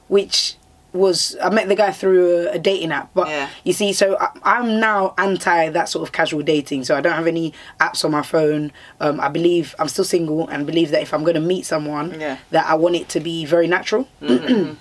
which 0.07 0.55
was 0.93 1.37
I 1.43 1.51
met 1.51 1.69
the 1.69 1.75
guy 1.75 1.93
through 1.93 2.49
a, 2.49 2.53
a 2.53 2.59
dating 2.59 2.93
app, 2.93 3.11
but 3.15 3.29
Yeah. 3.29 3.49
you 3.65 3.73
see, 3.75 3.93
so 3.93 4.17
I, 4.19 4.29
I'm 4.43 4.81
now 4.81 5.15
anti 5.19 5.69
that 5.71 5.89
sort 5.89 6.07
of 6.09 6.13
casual 6.13 6.43
dating. 6.43 6.85
So 6.85 6.97
I 6.97 7.01
don't 7.03 7.13
have 7.13 7.27
any 7.27 7.53
apps 7.79 8.05
on 8.05 8.11
my 8.13 8.23
phone. 8.23 8.73
Um, 9.01 9.21
I 9.21 9.29
believe 9.29 9.75
I'm 9.79 9.89
still 9.89 10.05
single 10.05 10.49
and 10.49 10.67
believe 10.67 10.91
that 10.93 11.03
if 11.03 11.13
I'm 11.13 11.23
going 11.25 11.35
to 11.35 11.41
meet 11.41 11.67
someone, 11.67 12.19
Yeah. 12.19 12.39
that 12.51 12.67
I 12.67 12.75
want 12.75 12.97
it 12.97 13.09
to 13.11 13.21
be 13.21 13.45
very 13.45 13.67
natural. 13.67 14.09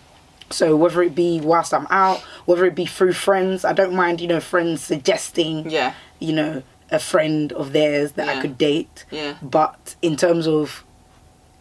So 0.49 0.77
whether 0.77 1.01
it 1.03 1.13
be 1.13 1.41
whilst 1.41 1.73
I'm 1.73 1.87
out, 1.89 2.19
whether 2.45 2.63
it 2.63 2.73
be 2.73 2.85
through 2.85 3.11
friends, 3.13 3.65
I 3.65 3.73
don't 3.73 3.93
mind. 3.93 4.21
You 4.21 4.29
know, 4.29 4.39
friends 4.39 4.81
suggesting, 4.81 5.69
Yeah, 5.69 5.93
you 6.19 6.31
know, 6.31 6.63
a 6.89 6.99
friend 6.99 7.51
of 7.51 7.73
theirs 7.73 8.13
that 8.13 8.29
I 8.29 8.39
could 8.39 8.57
date. 8.57 9.03
yeah, 9.11 9.33
But 9.41 9.95
in 10.01 10.15
terms 10.15 10.47
of 10.47 10.85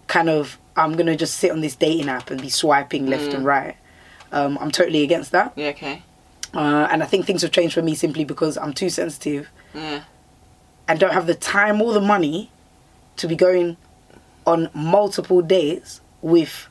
kind 0.06 0.28
of, 0.30 0.56
I'm 0.76 0.92
gonna 0.96 1.16
just 1.16 1.36
sit 1.36 1.50
on 1.50 1.62
this 1.62 1.74
dating 1.74 2.08
app 2.08 2.30
and 2.30 2.40
be 2.40 2.48
swiping 2.48 3.06
left 3.06 3.30
Mm. 3.30 3.34
and 3.34 3.44
right. 3.44 3.74
Um, 4.32 4.58
I'm 4.60 4.70
totally 4.70 5.02
against 5.02 5.32
that, 5.32 5.52
yeah. 5.56 5.68
Okay, 5.68 6.02
uh, 6.54 6.88
and 6.90 7.02
I 7.02 7.06
think 7.06 7.26
things 7.26 7.42
have 7.42 7.50
changed 7.52 7.74
for 7.74 7.82
me 7.82 7.94
simply 7.94 8.24
because 8.24 8.56
I'm 8.58 8.72
too 8.72 8.90
sensitive 8.90 9.48
yeah, 9.74 10.02
and 10.88 10.98
don't 10.98 11.12
have 11.12 11.26
the 11.26 11.34
time 11.34 11.80
or 11.82 11.92
the 11.92 12.00
money 12.00 12.50
to 13.16 13.28
be 13.28 13.36
going 13.36 13.76
on 14.46 14.68
multiple 14.74 15.42
dates 15.42 16.00
with 16.22 16.68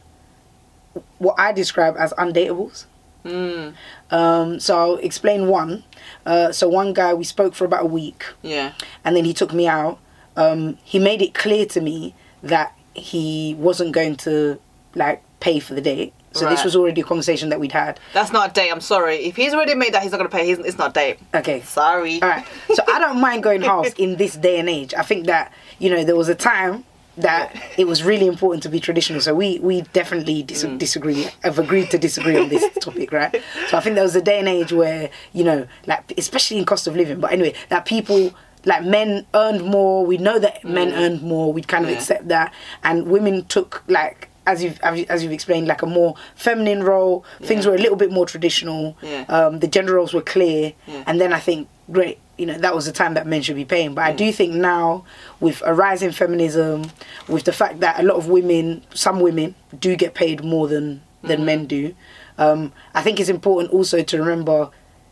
what 1.17 1.35
I 1.39 1.51
describe 1.51 1.95
as 1.97 2.13
undateables. 2.13 2.85
Mm. 3.25 3.73
Um, 4.11 4.59
so 4.59 4.77
I'll 4.77 4.97
explain 4.97 5.47
one. 5.47 5.83
Uh, 6.25 6.51
so 6.51 6.69
one 6.69 6.93
guy 6.93 7.13
we 7.13 7.23
spoke 7.23 7.53
for 7.55 7.65
about 7.65 7.83
a 7.83 7.87
week, 7.87 8.23
Yeah. 8.43 8.73
and 9.03 9.15
then 9.15 9.25
he 9.25 9.33
took 9.33 9.53
me 9.53 9.67
out. 9.67 9.99
Um, 10.37 10.77
he 10.83 10.99
made 10.99 11.21
it 11.21 11.33
clear 11.33 11.65
to 11.67 11.81
me 11.81 12.13
that 12.43 12.73
he 12.93 13.55
wasn't 13.57 13.93
going 13.93 14.15
to 14.17 14.59
like 14.93 15.21
pay 15.39 15.59
for 15.59 15.73
the 15.73 15.81
date. 15.81 16.13
So 16.35 16.49
this 16.49 16.63
was 16.63 16.75
already 16.75 17.01
a 17.01 17.03
conversation 17.03 17.49
that 17.49 17.59
we'd 17.59 17.71
had. 17.71 17.99
That's 18.13 18.31
not 18.31 18.51
a 18.51 18.53
date. 18.53 18.69
I'm 18.71 18.81
sorry. 18.81 19.15
If 19.17 19.35
he's 19.35 19.53
already 19.53 19.75
made 19.75 19.93
that, 19.93 20.03
he's 20.03 20.11
not 20.11 20.17
gonna 20.17 20.29
pay. 20.29 20.45
He's, 20.47 20.59
it's 20.59 20.77
not 20.77 20.91
a 20.91 20.93
date. 20.93 21.19
Okay. 21.33 21.61
Sorry. 21.61 22.21
All 22.21 22.29
right. 22.29 22.45
So 22.73 22.83
I 22.87 22.99
don't 22.99 23.19
mind 23.21 23.43
going 23.43 23.61
halves 23.61 23.93
in 23.97 24.17
this 24.17 24.35
day 24.35 24.59
and 24.59 24.69
age. 24.69 24.93
I 24.93 25.01
think 25.03 25.25
that 25.27 25.51
you 25.79 25.89
know 25.89 26.03
there 26.03 26.15
was 26.15 26.29
a 26.29 26.35
time 26.35 26.83
that 27.17 27.55
it 27.77 27.87
was 27.87 28.03
really 28.03 28.27
important 28.27 28.61
to 28.63 28.69
be 28.69 28.79
traditional. 28.81 29.21
So 29.21 29.33
we 29.33 29.59
we 29.59 29.81
definitely 29.93 30.43
dis- 30.43 30.65
Mm. 30.65 30.77
disagree. 30.77 31.27
Have 31.43 31.57
agreed 31.59 31.89
to 31.91 31.97
disagree 31.97 32.37
on 32.37 32.49
this 32.49 32.65
topic, 32.81 33.11
right? 33.13 33.41
So 33.69 33.77
I 33.77 33.81
think 33.81 33.95
there 33.95 34.03
was 34.03 34.15
a 34.17 34.21
day 34.21 34.37
and 34.39 34.49
age 34.49 34.73
where 34.73 35.09
you 35.31 35.43
know, 35.45 35.65
like 35.87 36.13
especially 36.17 36.57
in 36.57 36.65
cost 36.65 36.87
of 36.87 36.95
living. 36.95 37.19
But 37.19 37.31
anyway, 37.31 37.53
that 37.69 37.85
people. 37.85 38.33
Like 38.67 38.83
men 38.83 39.27
earned 39.35 39.63
more, 39.63 40.03
we 40.07 40.17
know 40.17 40.39
that 40.39 40.65
men 40.65 40.91
earned 40.91 41.21
more. 41.21 41.53
We'd 41.53 41.67
kind 41.67 41.83
of 41.85 41.89
Mm. 41.89 41.93
Yeah. 41.93 41.99
accept 41.99 42.27
that, 42.29 42.51
and 42.83 43.05
women 43.05 43.45
took 43.45 43.83
like 43.87 44.27
as 44.47 44.63
you've 44.63 44.79
as 44.81 45.23
you've 45.23 45.31
explained, 45.31 45.67
like 45.67 45.81
a 45.81 45.85
more 45.87 46.15
feminine 46.35 46.83
role. 46.83 47.25
Things 47.41 47.65
Yeah. 47.65 47.71
were 47.71 47.75
a 47.77 47.79
little 47.79 47.95
bit 47.97 48.11
more 48.11 48.25
traditional. 48.25 48.95
Yeah. 49.01 49.25
Um, 49.29 49.59
the 49.59 49.67
gender 49.67 49.93
roles 49.95 50.13
were 50.13 50.21
clear, 50.21 50.73
Yeah. 50.87 51.03
and 51.07 51.19
then 51.19 51.33
I 51.33 51.39
think 51.39 51.67
great 51.91 52.17
you 52.37 52.45
know 52.47 52.57
that 52.57 52.73
was 52.75 52.85
the 52.85 52.91
time 52.91 53.13
that 53.13 53.25
men 53.27 53.41
should 53.43 53.55
be 53.55 53.63
paying 53.63 53.93
but 53.93 54.03
i 54.03 54.11
do 54.11 54.31
think 54.31 54.51
now 54.55 55.05
with 55.39 55.61
a 55.67 55.71
rise 55.73 56.01
in 56.01 56.11
feminism 56.11 56.83
with 57.29 57.43
the 57.43 57.53
fact 57.53 57.79
that 57.79 57.99
a 57.99 58.03
lot 58.03 58.17
of 58.17 58.27
women 58.27 58.81
some 58.95 59.19
women 59.19 59.53
do 59.79 59.95
get 59.95 60.15
paid 60.15 60.43
more 60.43 60.67
than 60.67 60.99
than 61.21 61.45
men 61.45 61.67
do 61.67 61.93
um, 62.39 62.73
i 62.95 63.03
think 63.03 63.19
it's 63.19 63.29
important 63.29 63.71
also 63.71 64.01
to 64.01 64.17
remember 64.17 64.67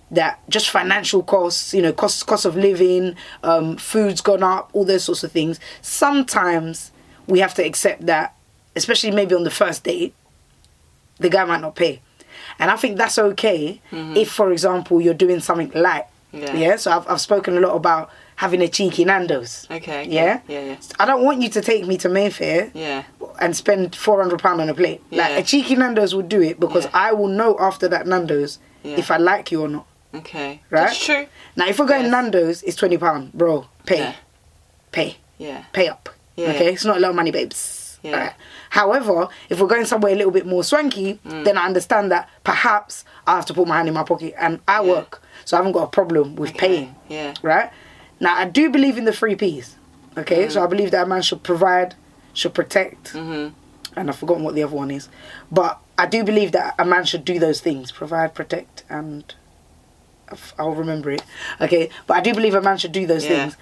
that 0.09 0.39
just 0.49 0.67
financial 0.71 1.21
costs 1.21 1.75
you 1.75 1.81
know 1.83 1.93
costs 1.93 2.23
cost 2.23 2.43
of 2.43 2.55
living 2.57 3.15
um, 3.43 3.77
food's 3.77 4.19
gone 4.19 4.41
up 4.41 4.71
all 4.73 4.83
those 4.83 5.03
sorts 5.03 5.23
of 5.23 5.31
things 5.31 5.59
sometimes 5.81 6.91
we 7.27 7.37
have 7.39 7.53
to 7.53 7.63
accept 7.63 8.05
that 8.07 8.33
especially 8.75 9.11
maybe 9.11 9.35
on 9.35 9.43
the 9.43 9.51
first 9.51 9.83
date 9.83 10.13
the 11.19 11.29
guy 11.29 11.43
might 11.45 11.61
not 11.61 11.75
pay 11.75 12.01
and 12.59 12.71
i 12.71 12.75
think 12.75 12.97
that's 12.97 13.17
okay 13.19 13.81
mm-hmm. 13.91 14.15
if 14.17 14.31
for 14.31 14.51
example 14.51 14.99
you're 15.01 15.13
doing 15.13 15.39
something 15.39 15.71
light 15.79 16.05
Yeah. 16.31 16.53
yeah 16.55 16.75
so 16.77 16.91
I've, 16.91 17.07
I've 17.07 17.21
spoken 17.21 17.57
a 17.57 17.59
lot 17.59 17.75
about 17.75 18.09
having 18.35 18.61
a 18.61 18.67
cheeky 18.67 19.05
nando's 19.05 19.67
Okay. 19.69 20.05
yeah 20.09 20.41
Yeah. 20.47 20.63
Yeah. 20.65 20.77
i 20.99 21.05
don't 21.05 21.23
want 21.23 21.41
you 21.41 21.49
to 21.49 21.61
take 21.61 21.85
me 21.85 21.97
to 21.97 22.09
mayfair 22.09 22.71
Yeah. 22.73 23.03
and 23.39 23.55
spend 23.55 23.95
400 23.95 24.39
pound 24.41 24.59
on 24.61 24.69
a 24.69 24.73
plate 24.73 25.01
Yeah. 25.11 25.21
like 25.29 25.43
a 25.43 25.43
cheeky 25.43 25.75
nando's 25.75 26.15
would 26.15 26.29
do 26.29 26.41
it 26.41 26.59
because 26.59 26.85
Yeah. 26.85 26.91
i 27.07 27.11
will 27.13 27.27
know 27.27 27.55
after 27.59 27.87
that 27.89 28.07
nando's 28.07 28.57
Yeah. 28.83 28.97
if 28.97 29.11
i 29.11 29.17
like 29.17 29.51
you 29.51 29.61
or 29.61 29.69
not 29.69 29.85
Okay. 30.15 30.61
Right? 30.69 30.85
That's 30.87 31.03
true. 31.05 31.25
now 31.55 31.67
if 31.67 31.79
we're 31.79 31.87
going 31.87 32.03
Yes. 32.03 32.11
nando's 32.11 32.61
it's 32.63 32.75
20 32.75 32.97
pound 32.97 33.33
bro 33.33 33.67
pay 33.85 33.97
Yeah. 33.97 34.15
pay 34.91 35.17
Yeah. 35.39 35.63
pay 35.73 35.87
up. 35.89 36.09
Yeah. 36.35 36.49
Okay, 36.51 36.73
it's 36.73 36.85
not 36.85 36.97
a 36.97 36.99
lot 36.99 37.09
of 37.09 37.15
money, 37.15 37.29
babes. 37.31 37.82
Yeah. 38.03 38.11
Alright. 38.11 38.33
However, 38.69 39.27
if 39.49 39.59
we're 39.59 39.67
going 39.67 39.85
somewhere 39.85 40.11
a 40.11 40.15
little 40.15 40.31
bit 40.31 40.45
more 40.45 40.63
swanky, 40.63 41.19
Mm. 41.25 41.45
then 41.45 41.57
I 41.57 41.65
understand 41.65 42.11
that 42.11 42.29
perhaps 42.43 43.05
I 43.25 43.35
have 43.37 43.45
to 43.47 43.53
put 43.53 43.67
my 43.67 43.77
hand 43.77 43.87
in 43.87 43.93
my 43.93 44.03
pocket 44.03 44.35
and 44.37 44.59
I 44.67 44.81
Yeah. 44.83 44.91
work, 44.91 45.21
so 45.45 45.55
I 45.55 45.59
haven't 45.59 45.71
got 45.71 45.83
a 45.83 45.87
problem 45.87 46.35
with 46.35 46.49
Okay. 46.51 46.59
paying. 46.67 46.95
Yeah. 47.07 47.33
Right 47.41 47.71
now, 48.19 48.35
I 48.35 48.45
do 48.45 48.69
believe 48.69 48.97
in 48.97 49.05
the 49.05 49.13
three 49.13 49.35
P's. 49.35 49.75
Okay, 50.17 50.47
so 50.49 50.63
I 50.63 50.67
believe 50.67 50.91
that 50.91 51.03
a 51.03 51.05
man 51.07 51.21
should 51.23 51.41
provide, 51.43 51.95
should 52.33 52.53
protect, 52.53 53.13
Mhm. 53.13 53.53
and 53.95 54.09
I've 54.09 54.15
forgotten 54.17 54.43
what 54.43 54.53
the 54.53 54.63
other 54.63 54.75
one 54.75 54.91
is, 54.91 55.07
but 55.51 55.79
I 55.97 56.05
do 56.05 56.23
believe 56.23 56.51
that 56.51 56.75
a 56.77 56.85
man 56.85 57.05
should 57.05 57.23
do 57.25 57.39
those 57.39 57.61
things: 57.61 57.91
provide, 57.91 58.33
protect, 58.35 58.83
and 58.89 59.33
I'll 60.59 60.71
remember 60.71 61.11
it. 61.11 61.23
Okay, 61.61 61.89
but 62.07 62.17
I 62.17 62.21
do 62.21 62.33
believe 62.33 62.53
a 62.55 62.61
man 62.61 62.77
should 62.77 62.91
do 62.91 63.05
those 63.07 63.23
Yeah. 63.25 63.29
things. 63.29 63.57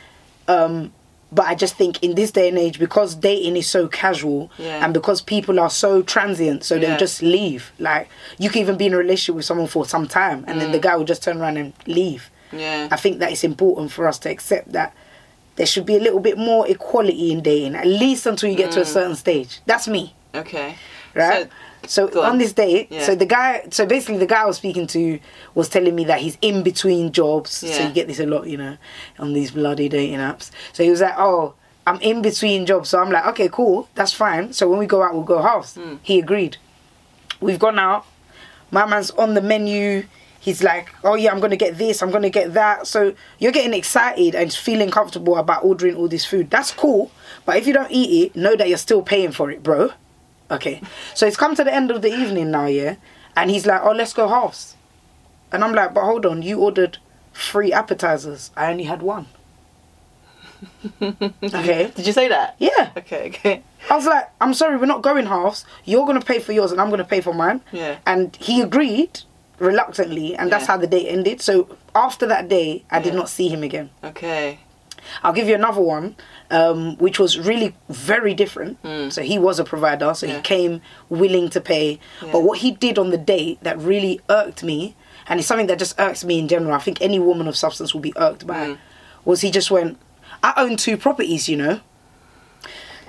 Um, 0.47 0.93
but 1.31 1.45
I 1.47 1.55
just 1.55 1.75
think 1.75 2.01
in 2.03 2.15
this 2.15 2.31
day 2.31 2.49
and 2.49 2.57
age, 2.57 2.77
because 2.79 3.15
dating 3.15 3.55
is 3.55 3.67
so 3.67 3.87
casual 3.87 4.51
Yeah. 4.57 4.83
and 4.83 4.93
because 4.93 5.21
people 5.21 5.59
are 5.59 5.69
so 5.69 6.01
transient, 6.01 6.63
so 6.63 6.75
Yeah. 6.75 6.81
they'll 6.89 6.97
just 6.97 7.21
leave. 7.21 7.71
Like 7.79 8.09
you 8.37 8.49
can 8.49 8.61
even 8.61 8.77
be 8.77 8.85
in 8.87 8.93
a 8.93 8.97
relationship 8.97 9.35
with 9.35 9.45
someone 9.45 9.67
for 9.67 9.85
some 9.85 10.07
time, 10.07 10.43
and 10.47 10.59
then 10.59 10.71
the 10.71 10.79
guy 10.79 10.95
will 10.95 11.05
just 11.05 11.23
turn 11.23 11.37
around 11.41 11.57
and 11.57 11.73
leave. 11.87 12.29
Mm. 12.51 12.59
Yeah. 12.59 12.87
I 12.91 12.97
think 12.97 13.19
that 13.19 13.31
it's 13.31 13.43
important 13.45 13.91
for 13.91 14.07
us 14.07 14.19
to 14.19 14.29
accept 14.29 14.73
that 14.73 14.93
there 15.55 15.65
should 15.65 15.85
be 15.85 15.95
a 15.95 15.99
little 15.99 16.19
bit 16.19 16.37
more 16.37 16.67
equality 16.67 17.31
in 17.31 17.41
dating, 17.41 17.75
at 17.75 17.85
least 17.87 18.25
until 18.25 18.49
you 18.49 18.55
get 18.57 18.71
to 18.71 18.81
a 18.81 18.85
certain 18.85 19.15
stage. 19.15 19.59
That's 19.65 19.87
me 19.87 20.13
Okay. 20.35 20.75
right? 21.13 21.43
So, 21.43 21.49
go 22.07 22.21
on. 22.23 22.31
on. 22.31 22.37
this 22.37 22.53
date, 22.53 22.87
Yeah. 22.91 23.03
so 23.03 23.15
the 23.15 23.25
guy, 23.25 23.63
so 23.71 23.85
basically 23.85 24.17
the 24.17 24.25
guy 24.25 24.43
I 24.43 24.45
was 24.45 24.57
speaking 24.57 24.87
to 24.87 25.19
was 25.55 25.67
telling 25.69 25.95
me 25.95 26.03
that 26.05 26.19
he's 26.19 26.37
in 26.41 26.63
between 26.63 27.11
jobs. 27.11 27.49
So 27.51 27.67
you 27.87 27.93
get 27.93 28.07
this 28.07 28.19
a 28.19 28.25
lot, 28.25 28.47
you 28.47 28.57
know, 28.57 28.77
on 29.19 29.33
these 29.33 29.51
bloody 29.51 29.89
dating 29.89 30.19
apps. 30.19 30.51
So 30.73 30.83
he 30.83 30.89
was 30.89 31.01
like, 31.01 31.15
"Oh, 31.17 31.53
I'm 31.87 31.99
in 32.01 32.21
between 32.21 32.65
jobs." 32.65 32.89
So 32.89 32.99
I'm 32.99 33.09
like, 33.11 33.25
"Okay, 33.27 33.49
cool, 33.49 33.87
that's 33.95 34.13
fine." 34.13 34.53
So 34.53 34.69
when 34.69 34.79
we 34.79 34.85
go 34.85 35.01
out, 35.01 35.13
we'll 35.13 35.23
go 35.23 35.41
halves. 35.41 35.75
Hmm. 35.75 35.95
He 36.03 36.19
agreed. 36.19 36.57
We've 37.39 37.59
gone 37.59 37.79
out. 37.79 38.05
My 38.69 38.85
man's 38.85 39.11
on 39.11 39.33
the 39.33 39.41
menu. 39.41 40.05
He's 40.39 40.63
like, 40.63 40.89
"Oh 41.03 41.15
yeah, 41.15 41.31
I'm 41.31 41.39
gonna 41.39 41.55
get 41.55 41.77
this. 41.77 42.01
I'm 42.01 42.09
gonna 42.11 42.29
get 42.29 42.53
that." 42.53 42.87
So 42.87 43.13
you're 43.39 43.51
getting 43.51 43.73
excited 43.73 44.33
and 44.35 44.51
feeling 44.53 44.89
comfortable 44.89 45.37
about 45.37 45.63
ordering 45.63 45.95
all 45.95 46.07
this 46.07 46.25
food. 46.25 46.49
That's 46.49 46.71
cool. 46.71 47.11
But 47.45 47.57
if 47.57 47.67
you 47.67 47.73
don't 47.73 47.91
eat 47.91 48.27
it, 48.27 48.35
know 48.35 48.55
that 48.55 48.67
you're 48.69 48.77
still 48.77 49.01
paying 49.01 49.31
for 49.31 49.51
it, 49.51 49.61
bro. 49.63 49.91
Okay. 50.51 50.81
So 51.15 51.25
it's 51.25 51.37
come 51.37 51.55
to 51.55 51.63
the 51.63 51.73
end 51.73 51.89
of 51.91 52.01
the 52.01 52.09
evening 52.13 52.51
now, 52.51 52.65
yeah? 52.65 52.95
And 53.35 53.49
he's 53.49 53.65
like, 53.65 53.81
oh, 53.83 53.91
let's 53.93 54.13
go 54.13 54.27
halves. 54.27 54.75
And 55.51 55.63
I'm 55.63 55.73
like, 55.73 55.93
but 55.93 56.03
hold 56.03 56.25
on, 56.25 56.41
you 56.41 56.59
ordered 56.59 56.97
three 57.33 57.71
appetizers. 57.73 58.51
I 58.55 58.69
only 58.71 58.83
had 58.83 59.01
one. 59.01 59.27
okay. 61.01 61.91
Did 61.95 62.05
you 62.05 62.13
say 62.13 62.27
that? 62.27 62.55
Yeah. 62.59 62.91
Okay. 62.97 63.27
Okay. 63.29 63.63
I 63.89 63.95
was 63.95 64.05
like, 64.05 64.29
I'm 64.39 64.53
sorry, 64.53 64.77
we're 64.77 64.85
not 64.85 65.01
going 65.01 65.25
halves. 65.25 65.65
You're 65.85 66.05
going 66.05 66.19
to 66.19 66.25
pay 66.25 66.39
for 66.39 66.51
yours 66.51 66.71
and 66.71 66.79
I'm 66.79 66.89
going 66.89 66.99
to 66.99 67.05
pay 67.05 67.21
for 67.21 67.33
mine. 67.33 67.61
Yeah. 67.71 67.97
And 68.05 68.35
he 68.35 68.61
agreed 68.61 69.21
reluctantly, 69.59 70.35
and 70.35 70.51
that's 70.51 70.63
Yeah. 70.63 70.67
how 70.71 70.77
the 70.77 70.87
date 70.87 71.07
ended. 71.07 71.39
So 71.41 71.77
after 71.95 72.25
that 72.27 72.49
day, 72.49 72.83
I 72.89 72.99
did 72.99 73.13
not 73.13 73.29
see 73.29 73.47
him 73.47 73.61
again. 73.63 73.91
Okay. 74.03 74.59
I'll 75.23 75.33
give 75.33 75.47
you 75.47 75.55
another 75.55 75.81
one, 75.81 76.15
um, 76.49 76.97
which 76.97 77.19
was 77.19 77.37
really 77.39 77.75
very 77.89 78.33
different. 78.33 78.77
So 79.13 79.21
he 79.21 79.37
was 79.39 79.59
a 79.59 79.63
provider, 79.63 80.13
so 80.13 80.27
he 80.27 80.33
Hmm. 80.33 80.41
Came 80.41 80.81
willing 81.09 81.49
to 81.49 81.61
pay. 81.61 81.99
Yeah. 82.21 82.29
But 82.31 82.41
what 82.43 82.59
he 82.59 82.71
did 82.71 82.97
on 82.99 83.09
the 83.09 83.17
date 83.17 83.59
that 83.63 83.77
really 83.79 84.19
irked 84.29 84.63
me, 84.63 84.95
and 85.27 85.39
it's 85.39 85.47
something 85.47 85.67
that 85.67 85.79
just 85.79 85.99
irks 85.99 86.23
me 86.25 86.39
in 86.39 86.47
general, 86.47 86.73
I 86.73 86.79
think 86.79 87.01
any 87.01 87.19
woman 87.19 87.47
of 87.47 87.55
substance 87.55 87.93
will 87.93 88.01
be 88.01 88.13
irked 88.17 88.45
by, 88.47 88.67
Mm. 88.69 88.77
was 89.25 89.41
he 89.41 89.51
just 89.51 89.71
went, 89.71 89.97
I 90.43 90.53
own 90.57 90.77
two 90.77 90.97
properties, 90.97 91.47
you 91.49 91.57
know. 91.57 91.79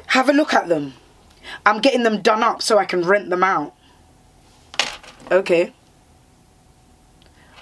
Have 0.09 0.29
a 0.29 0.33
look 0.33 0.53
at 0.53 0.69
them. 0.69 0.95
I'm 1.67 1.81
getting 1.81 2.03
them 2.03 2.21
done 2.21 2.43
up 2.43 2.61
so 2.63 2.79
I 2.79 2.85
can 2.85 3.03
rent 3.03 3.31
them 3.31 3.43
out. 3.43 3.75
Okay. 5.31 5.73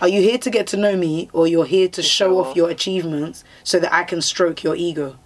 Are 0.01 0.09
you 0.09 0.21
here 0.23 0.39
to 0.39 0.51
get 0.51 0.67
to 0.69 0.77
know 0.77 0.97
me 0.97 1.29
or 1.33 1.47
you're 1.47 1.67
here 1.67 1.89
to 1.89 2.03
show 2.03 2.09
show 2.21 2.39
off 2.41 2.57
your 2.57 2.69
achievements 2.71 3.45
so 3.65 3.79
that 3.81 3.93
I 3.93 4.05
can 4.05 4.21
stroke 4.23 4.63
your 4.65 4.77
ego? 4.77 5.17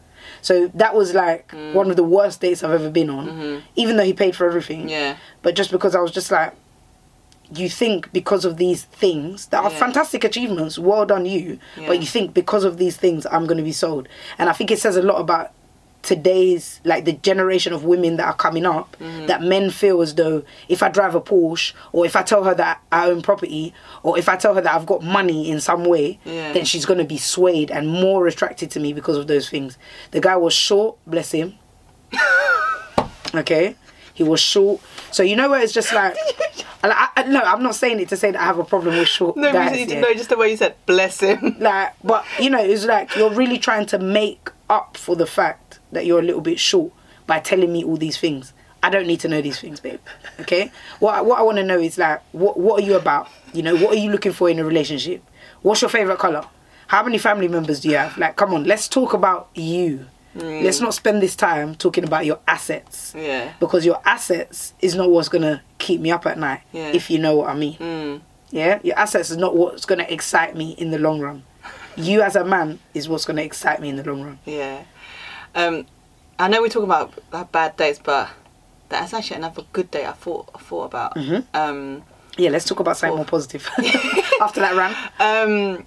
So 0.42 0.68
that 0.74 0.94
was 0.94 1.14
like 1.14 1.52
one 1.72 1.90
of 1.90 1.96
the 1.96 2.04
worst 2.04 2.40
dates 2.40 2.62
I've 2.62 2.70
ever 2.72 2.90
been 2.90 3.08
on, 3.10 3.62
even 3.76 3.96
though 3.96 4.04
he 4.04 4.12
paid 4.12 4.36
for 4.36 4.46
everything. 4.46 4.80
Mm-hmm. 4.80 4.88
Yeah. 4.88 5.16
But 5.42 5.54
just 5.56 5.70
because 5.70 5.94
I 5.94 6.00
was 6.00 6.10
just 6.12 6.30
like, 6.30 6.52
you 7.54 7.68
think 7.68 8.12
because 8.12 8.44
of 8.44 8.56
these 8.56 8.84
things 8.84 9.46
that 9.46 9.62
are 9.64 9.70
Yeah. 9.70 9.78
fantastic 9.78 10.24
achievements, 10.24 10.78
well 10.78 11.04
done 11.06 11.24
you, 11.26 11.58
Yeah. 11.76 11.86
but 11.88 12.00
you 12.00 12.06
think 12.06 12.32
because 12.34 12.64
of 12.64 12.78
these 12.78 12.96
things 12.96 13.26
I'm 13.30 13.46
going 13.46 13.58
to 13.58 13.64
be 13.64 13.72
sold. 13.72 14.08
And 14.38 14.48
I 14.48 14.52
think 14.52 14.70
it 14.70 14.78
says 14.78 14.96
a 14.96 15.02
lot 15.02 15.20
about 15.20 15.50
today's 16.04 16.80
like 16.84 17.04
the 17.04 17.12
generation 17.14 17.72
of 17.72 17.84
women 17.84 18.16
that 18.16 18.26
are 18.26 18.34
coming 18.34 18.64
up 18.66 18.96
Mm-hmm. 19.00 19.26
that 19.26 19.42
men 19.42 19.70
feel 19.70 20.00
as 20.02 20.14
though 20.14 20.42
if 20.68 20.82
I 20.82 20.88
drive 20.88 21.14
a 21.14 21.20
Porsche 21.20 21.72
or 21.92 22.04
if 22.06 22.14
I 22.14 22.22
tell 22.22 22.44
her 22.44 22.54
that 22.54 22.80
I 22.92 23.06
own 23.10 23.22
property 23.22 23.72
or 24.02 24.16
if 24.18 24.28
I 24.28 24.36
tell 24.36 24.54
her 24.54 24.60
that 24.60 24.74
I've 24.74 24.86
got 24.86 25.02
money 25.02 25.50
in 25.50 25.60
some 25.60 25.84
way 25.84 26.18
Yeah. 26.24 26.52
then 26.52 26.64
she's 26.64 26.84
going 26.86 26.98
to 26.98 27.04
be 27.04 27.16
swayed 27.18 27.70
and 27.70 27.88
more 27.88 28.26
attracted 28.26 28.70
to 28.72 28.80
me 28.80 28.92
because 28.92 29.16
of 29.16 29.26
those 29.26 29.48
things. 29.48 29.78
The 30.12 30.20
guy 30.20 30.36
was 30.36 30.52
short, 30.54 30.96
bless 31.06 31.32
him. 31.32 31.54
okay? 33.34 33.76
He 34.14 34.22
was 34.22 34.40
short. 34.40 34.80
So 35.10 35.22
you 35.22 35.34
know 35.36 35.48
where 35.50 35.60
it's 35.60 35.72
just 35.72 35.92
like 36.00 36.16
I, 36.84 37.08
I, 37.16 37.22
no, 37.24 37.40
I'm 37.40 37.62
not 37.62 37.74
saying 37.74 37.98
it 38.00 38.08
to 38.10 38.16
say 38.16 38.30
that 38.30 38.40
I 38.40 38.44
have 38.44 38.58
a 38.58 38.64
problem 38.64 38.96
with 38.98 39.08
short 39.08 39.36
No, 39.36 39.52
guys. 39.52 39.78
you- 39.80 39.86
yeah 39.86 40.00
no, 40.00 40.12
just 40.14 40.28
the 40.28 40.36
way 40.36 40.50
you 40.50 40.56
said, 40.56 40.76
bless 40.86 41.20
him. 41.20 41.56
like 41.58 41.94
but 42.04 42.24
you 42.38 42.50
know 42.50 42.62
it's 42.62 42.84
like 42.84 43.16
you're 43.16 43.30
really 43.32 43.58
trying 43.58 43.86
to 43.86 43.98
make 43.98 44.50
up 44.70 44.96
for 44.96 45.16
the 45.16 45.26
fact 45.26 45.63
that 45.94 46.06
you're 46.06 46.18
a 46.18 46.22
little 46.22 46.40
bit 46.40 46.58
short 46.58 46.92
by 47.26 47.40
telling 47.40 47.72
me 47.72 47.84
all 47.84 47.96
these 47.96 48.18
things 48.18 48.52
i 48.82 48.90
don't 48.90 49.06
need 49.06 49.20
to 49.20 49.28
know 49.28 49.40
these 49.40 49.58
things 49.60 49.80
babe 49.80 50.00
okay 50.40 50.70
what 50.98 51.14
I, 51.14 51.20
what 51.22 51.38
i 51.38 51.42
want 51.42 51.56
to 51.58 51.64
know 51.64 51.78
is 51.78 51.96
like 51.98 52.20
what 52.32 52.58
what 52.58 52.82
are 52.82 52.86
you 52.86 52.96
about 52.96 53.28
you 53.52 53.62
know 53.62 53.74
what 53.74 53.94
are 53.94 53.98
you 53.98 54.10
looking 54.10 54.32
for 54.32 54.50
in 54.50 54.58
a 54.58 54.64
relationship 54.64 55.22
what's 55.62 55.80
your 55.80 55.88
favorite 55.88 56.18
color 56.18 56.46
how 56.88 57.02
many 57.02 57.18
family 57.18 57.48
members 57.48 57.80
do 57.80 57.88
you 57.88 57.96
have 57.96 58.16
like 58.18 58.36
come 58.36 58.52
on 58.52 58.64
let's 58.64 58.88
talk 58.88 59.12
about 59.14 59.48
you 59.54 60.06
Let's 60.34 60.80
not 60.80 60.94
spend 60.94 61.22
this 61.22 61.36
time 61.36 61.74
talking 61.74 62.04
about 62.04 62.26
your 62.26 62.40
assets. 62.48 63.14
Yeah. 63.16 63.52
Because 63.60 63.86
your 63.86 64.00
assets 64.04 64.74
is 64.80 64.94
not 64.94 65.10
what's 65.10 65.28
gonna 65.28 65.62
keep 65.78 66.00
me 66.00 66.10
up 66.10 66.26
at 66.26 66.38
night. 66.38 66.62
Yeah. 66.72 66.88
If 66.88 67.10
you 67.10 67.18
know 67.18 67.36
what 67.36 67.50
I 67.50 67.54
mean. 67.54 67.76
Mm. 67.76 68.20
Yeah, 68.50 68.78
your 68.82 68.98
assets 68.98 69.30
is 69.30 69.36
not 69.36 69.56
what's 69.56 69.84
gonna 69.84 70.06
excite 70.08 70.56
me 70.56 70.72
in 70.72 70.90
the 70.90 70.98
long 70.98 71.20
run. 71.20 71.44
You 71.96 72.22
as 72.22 72.36
a 72.36 72.44
man 72.44 72.78
is 72.94 73.08
what's 73.08 73.24
gonna 73.24 73.42
excite 73.42 73.80
me 73.80 73.88
in 73.88 73.96
the 73.96 74.04
long 74.04 74.22
run. 74.22 74.38
Yeah. 74.44 74.84
Um, 75.54 75.86
I 76.38 76.48
know 76.48 76.62
we 76.62 76.68
talk 76.68 76.82
about 76.82 77.12
bad 77.52 77.76
days, 77.76 77.98
but 77.98 78.28
that's 78.88 79.14
actually 79.14 79.36
another 79.36 79.62
good 79.72 79.90
day 79.90 80.04
I 80.06 80.12
thought 80.12 80.48
I 80.54 80.58
thought 80.58 80.84
about. 80.84 81.14
Mhm. 81.16 81.44
Um, 81.54 82.02
Yeah, 82.36 82.50
let's 82.50 82.64
talk 82.64 82.80
about 82.80 82.96
something 82.96 83.16
more 83.16 83.24
positive. 83.24 83.68
After 84.40 84.60
that 84.60 84.74
rant. 84.74 84.96
um, 85.20 85.86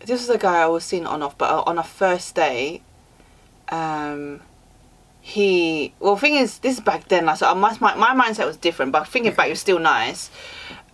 this 0.00 0.20
was 0.20 0.30
a 0.30 0.38
guy 0.38 0.62
I 0.62 0.66
was 0.66 0.84
seeing 0.84 1.06
on 1.06 1.22
off, 1.22 1.36
but 1.36 1.66
on 1.66 1.78
a 1.78 1.82
first 1.82 2.34
day, 2.36 2.82
um, 3.70 4.40
he 5.20 5.94
well, 6.00 6.16
thing 6.16 6.34
is, 6.34 6.58
this 6.58 6.74
is 6.74 6.80
back 6.80 7.08
then. 7.08 7.26
Like, 7.26 7.38
so 7.38 7.52
my 7.54 7.76
my, 7.80 7.94
my 7.96 8.14
mindset 8.14 8.46
was 8.46 8.56
different, 8.56 8.92
but 8.92 9.08
thinking 9.08 9.32
back, 9.34 9.46
it 9.46 9.50
was 9.50 9.60
still 9.60 9.78
nice. 9.78 10.30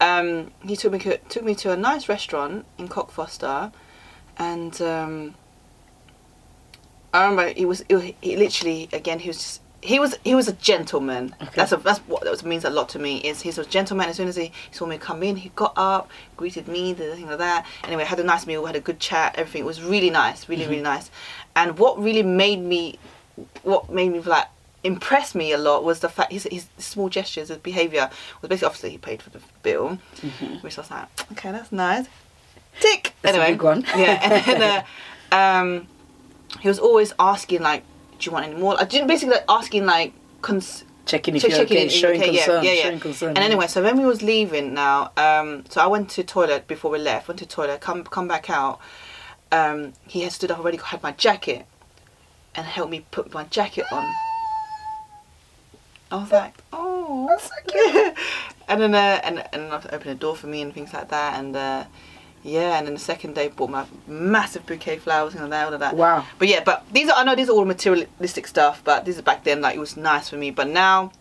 Um, 0.01 0.53
he 0.65 0.77
took 0.77 0.93
me 0.93 0.99
to, 1.01 1.19
took 1.29 1.45
me 1.45 1.55
to 1.57 1.73
a 1.73 1.77
nice 1.77 2.09
restaurant 2.09 2.65
in 2.79 2.89
Cockfoster, 2.89 3.71
and 4.39 4.81
um, 4.81 5.35
I 7.13 7.25
remember 7.25 7.53
he 7.53 7.65
was 7.65 7.85
he, 7.89 8.17
he 8.21 8.37
literally 8.37 8.89
again 8.93 9.19
he 9.19 9.29
was 9.29 9.39
just 9.39 9.61
he 9.83 9.99
was 9.99 10.19
he 10.25 10.35
was 10.35 10.49
a 10.49 10.53
gentleman. 10.55 11.35
Okay. 11.41 11.53
That's 11.55 11.73
a, 11.73 11.77
that's 11.79 12.01
what 12.01 12.23
that 12.23 12.31
was, 12.31 12.45
means 12.45 12.65
a 12.65 12.71
lot 12.71 12.89
to 12.91 12.99
me. 12.99 13.19
Is 13.19 13.41
he's 13.41 13.59
a 13.59 13.65
gentleman. 13.65 14.09
As 14.09 14.17
soon 14.17 14.29
as 14.29 14.37
he, 14.37 14.53
saw 14.71 14.87
me 14.87 14.99
come 14.99 15.23
in, 15.23 15.37
he 15.37 15.51
got 15.51 15.73
up, 15.77 16.11
greeted 16.37 16.69
me, 16.69 16.93
the 16.93 17.15
thing 17.15 17.27
like 17.27 17.39
that. 17.39 17.67
Anyway, 17.85 18.05
had 18.05 18.21
a 18.21 18.25
nice 18.25 18.47
meal, 18.47 18.65
had 18.67 18.77
a 18.77 18.81
good 18.81 19.01
chat. 19.01 19.35
Everything 19.39 19.65
was 19.65 19.83
really 19.83 20.11
nice, 20.11 20.49
really 20.49 20.67
really 20.67 20.83
nice. 20.83 21.11
And 21.57 21.79
what 21.79 21.99
really 21.99 22.23
made 22.23 22.61
me, 22.61 22.99
what 23.63 23.91
made 23.91 24.13
me 24.13 24.21
like 24.21 24.47
impress 24.83 25.35
me 25.35 25.53
a 25.53 25.59
lot 25.59 25.85
was 25.85 26.01
the 26.01 26.09
fact 26.09 26.33
his 26.33 26.45
his 26.51 26.67
small 26.79 27.09
gestures, 27.09 27.49
his 27.49 27.59
behaviour 27.59 28.11
was 28.43 28.49
basically 28.49 28.67
obviously 28.67 28.91
he 28.91 28.99
paid 28.99 29.23
for 29.23 29.31
the 29.31 29.41
bill, 29.63 29.99
which 30.61 30.77
I 30.79 30.81
was 30.83 30.91
like, 30.91 31.09
okay, 31.33 31.53
that's 31.53 31.73
nice. 31.73 32.07
Tick. 32.79 33.15
That's 33.23 33.37
a 33.37 33.41
anyway, 33.41 33.53
big 33.55 33.63
one. 33.63 33.83
yeah, 33.97 34.21
and 34.47 34.61
then 34.61 34.85
uh, 35.33 35.35
um, 35.35 35.87
he 36.61 36.69
was 36.69 36.79
always 36.79 37.13
asking 37.19 37.63
like, 37.63 37.85
"Do 38.19 38.27
you 38.27 38.33
want 38.33 38.47
any 38.47 38.57
more?" 38.57 38.79
I 38.81 38.85
didn't 38.85 39.07
basically 39.09 39.35
like, 39.37 39.45
asking 39.49 39.87
like, 39.87 40.13
cons- 40.43 40.85
Checking 41.07 41.35
if 41.35 41.43
check- 41.43 41.51
you're 41.51 41.59
checking 41.61 41.77
okay, 41.79 41.85
in, 41.85 41.91
showing 41.91 42.21
okay, 42.21 42.35
concern, 42.37 42.65
yeah, 42.65 42.73
yeah. 42.73 42.83
showing 42.83 43.01
concern. 43.01 43.29
And 43.31 43.39
anyway, 43.39 43.67
so 43.67 43.83
when 43.83 43.99
we 43.99 44.05
was 44.05 44.23
leaving 44.23 44.75
now, 44.75 45.11
um, 45.17 45.65
so 45.69 45.81
I 45.81 45.87
went 45.87 46.09
to 46.11 46.23
toilet 46.23 46.69
before 46.69 46.91
we 46.91 46.99
left. 46.99 47.27
Went 47.27 47.39
to 47.41 47.47
toilet, 47.47 47.81
come 47.81 48.05
come 48.05 48.29
back 48.29 48.49
out. 48.51 48.79
Um, 49.51 49.95
he 50.07 50.21
had 50.23 50.31
stood 50.33 50.51
up 50.53 50.59
already, 50.61 50.77
had 50.79 51.03
my 51.03 51.11
jacket, 51.13 51.67
and 52.55 52.65
helped 52.67 52.91
me 52.93 53.07
put 53.11 53.33
my 53.35 53.45
jacket 53.45 53.87
on. 53.91 54.05
I 56.13 56.17
was 56.17 56.31
like, 56.33 56.55
oh, 56.73 57.27
That's 57.29 57.45
so 57.45 57.55
cute. 57.69 58.15
and 58.69 58.81
then 58.81 58.95
uh, 58.95 59.21
and 59.25 59.45
and 59.53 59.73
I 59.73 59.77
opened 59.77 60.11
the 60.11 60.15
door 60.15 60.37
for 60.37 60.47
me 60.49 60.61
and 60.63 60.73
things 60.73 60.93
like 60.93 61.09
that, 61.09 61.39
and 61.41 61.57
uh, 61.57 61.85
yeah, 62.43 62.79
and 62.79 62.87
then 62.87 62.95
the 62.95 63.01
second 63.01 63.35
day 63.35 63.49
bought 63.49 63.71
my 63.71 63.85
massive 64.07 64.65
bouquet 64.67 64.97
of 64.97 65.03
flowers 65.03 65.35
and 65.35 65.43
all 65.43 65.49
that, 65.51 65.67
all 65.67 65.75
of 65.75 65.81
that. 65.81 65.95
Wow. 65.97 66.25
But 66.39 66.49
yeah, 66.49 66.63
but 66.65 66.85
these 66.93 67.09
are 67.09 67.17
I 67.17 67.25
know 67.25 67.35
these 67.35 67.49
are 67.49 67.53
all 67.53 67.65
materialistic 67.65 68.47
stuff, 68.47 68.81
but 68.85 69.05
this 69.05 69.17
is 69.17 69.23
back 69.23 69.45
then 69.45 69.61
like 69.61 69.77
it 69.77 69.81
was 69.81 69.97
nice 69.97 70.29
for 70.31 70.37
me. 70.37 70.51
But 70.51 70.69
now, 70.69 71.13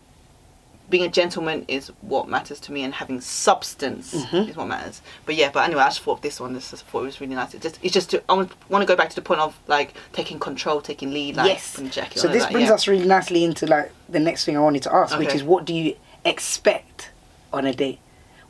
being 0.88 1.04
a 1.04 1.08
gentleman 1.08 1.64
is 1.68 1.88
what 2.00 2.28
matters 2.28 2.58
to 2.60 2.72
me, 2.72 2.82
and 2.82 2.94
having 2.94 3.20
substance 3.20 4.12
Mhm. 4.14 4.48
is 4.48 4.56
what 4.56 4.66
matters. 4.66 5.02
But 5.26 5.34
yeah, 5.36 5.50
but 5.52 5.64
anyway, 5.64 5.82
I 5.82 5.88
just 5.88 6.00
thought 6.00 6.20
this 6.22 6.40
one, 6.40 6.52
this 6.54 6.70
just 6.70 6.84
thought 6.86 7.02
it 7.02 7.04
was 7.06 7.20
really 7.20 7.34
nice. 7.34 7.54
It 7.54 7.62
just 7.62 7.78
it's 7.82 7.94
just 7.94 8.10
to, 8.10 8.22
I 8.28 8.32
want 8.34 8.50
to 8.70 8.86
go 8.86 8.96
back 8.96 9.08
to 9.10 9.14
the 9.14 9.22
point 9.22 9.40
of 9.40 9.56
like 9.68 9.94
taking 10.12 10.38
control, 10.40 10.80
taking 10.80 11.12
lead, 11.12 11.36
like 11.36 11.46
yes. 11.48 11.72
putting 11.72 11.86
the 11.86 11.92
jacket 11.92 12.18
So 12.18 12.28
this 12.28 12.46
brings 12.46 12.68
yeah. 12.68 12.74
us 12.74 12.88
really 12.88 13.06
nicely 13.06 13.44
into 13.44 13.66
like 13.66 13.92
the 14.08 14.20
next 14.20 14.44
thing 14.46 14.56
I 14.56 14.60
wanted 14.60 14.82
to 14.84 14.94
ask, 14.94 15.16
which 15.18 15.34
is 15.34 15.44
what 15.44 15.64
do 15.64 15.74
you 15.74 15.96
expect 16.24 17.10
on 17.52 17.66
a 17.66 17.72
date? 17.74 17.98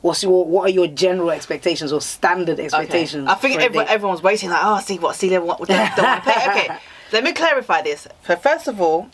What's 0.01 0.23
your 0.23 0.45
what 0.45 0.67
are 0.67 0.73
your 0.73 0.87
general 0.87 1.29
expectations 1.29 1.93
or 1.93 2.01
standard 2.01 2.59
expectations? 2.59 3.27
I 3.27 3.35
think 3.35 3.61
everyone, 3.61 3.87
everyone's 3.87 4.23
waiting 4.23 4.49
like, 4.49 4.61
oh, 4.63 4.79
see 4.79 4.97
what, 4.97 5.15
see 5.15 5.29
level, 5.29 5.47
what, 5.47 5.59
don't 5.67 5.77
want 5.77 5.95
to 5.95 6.31
pay. 6.31 6.49
Okay, 6.49 6.77
let 7.11 7.23
me 7.23 7.33
clarify 7.33 7.83
this. 7.83 8.07
So 8.25 8.35
first 8.35 8.67
of 8.67 8.81
all, 8.81 9.09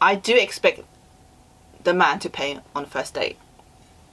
I 0.00 0.14
do 0.14 0.34
expect 0.34 0.80
the 1.84 1.92
man 1.92 2.18
to 2.20 2.30
pay 2.30 2.58
on 2.74 2.84
the 2.84 2.88
first 2.88 3.12
date. 3.14 3.36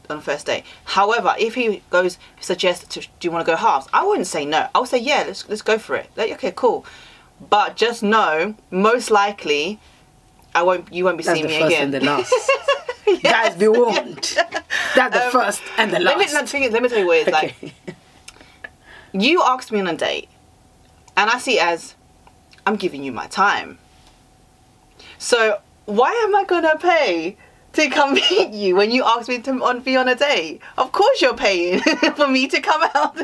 On 0.09 0.17
the 0.17 0.23
first 0.23 0.47
date. 0.47 0.63
However, 0.85 1.35
if 1.39 1.55
he 1.55 1.83
goes 1.89 2.17
suggests 2.41 2.87
to, 2.95 3.01
do 3.01 3.07
you 3.21 3.31
want 3.31 3.45
to 3.45 3.51
go 3.51 3.55
halves? 3.55 3.87
I 3.93 4.05
wouldn't 4.05 4.27
say 4.27 4.43
no. 4.43 4.67
I 4.75 4.79
would 4.79 4.89
say 4.89 4.97
yeah, 4.97 5.23
let's 5.25 5.47
let's 5.47 5.61
go 5.61 5.77
for 5.77 5.95
it. 5.95 6.09
Like, 6.17 6.31
okay, 6.33 6.51
cool. 6.53 6.85
But 7.49 7.77
just 7.77 8.03
know, 8.03 8.55
most 8.71 9.09
likely, 9.09 9.79
I 10.53 10.63
won't. 10.63 10.91
You 10.93 11.05
won't 11.05 11.17
be 11.17 11.23
That's 11.23 11.39
seeing 11.39 11.49
me 11.49 11.61
again. 11.61 11.91
last. 13.23 13.23
Guys, 13.23 13.55
be 13.55 13.67
warned. 13.67 14.37
That's 14.95 15.13
the 15.15 15.25
Um, 15.25 15.31
first 15.31 15.61
and 15.77 15.91
the 15.93 15.99
Let 15.99 16.17
me, 16.17 16.23
last. 16.25 16.33
no, 16.33 16.41
the 16.41 16.47
thing 16.47 16.63
is, 16.63 16.71
let 16.71 16.81
me 16.83 16.89
tell 16.89 16.99
you 16.99 17.05
what 17.07 17.17
it's 17.17 17.31
like. 17.31 17.55
you 19.13 19.41
asked 19.43 19.71
me 19.71 19.79
on 19.79 19.87
a 19.87 19.95
date, 19.95 20.29
and 21.17 21.29
I 21.29 21.37
see 21.39 21.57
it 21.59 21.63
as 21.63 21.95
I'm 22.65 22.75
giving 22.75 23.03
you 23.03 23.11
my 23.11 23.27
time. 23.27 23.79
So 25.17 25.59
why 25.85 26.11
am 26.27 26.35
I 26.35 26.43
gonna 26.45 26.77
pay 26.77 27.37
to 27.73 27.89
come 27.89 28.13
meet 28.29 28.49
you 28.53 28.75
when 28.75 28.91
you 28.91 29.03
asked 29.03 29.29
me 29.29 29.39
to 29.39 29.51
on 29.63 29.81
be 29.81 29.95
on 29.97 30.07
a 30.07 30.15
date? 30.15 30.61
Of 30.77 30.91
course 30.91 31.21
you're 31.21 31.35
paying 31.35 31.79
for 32.15 32.27
me 32.27 32.47
to 32.47 32.61
come 32.61 32.83
out. 32.95 33.17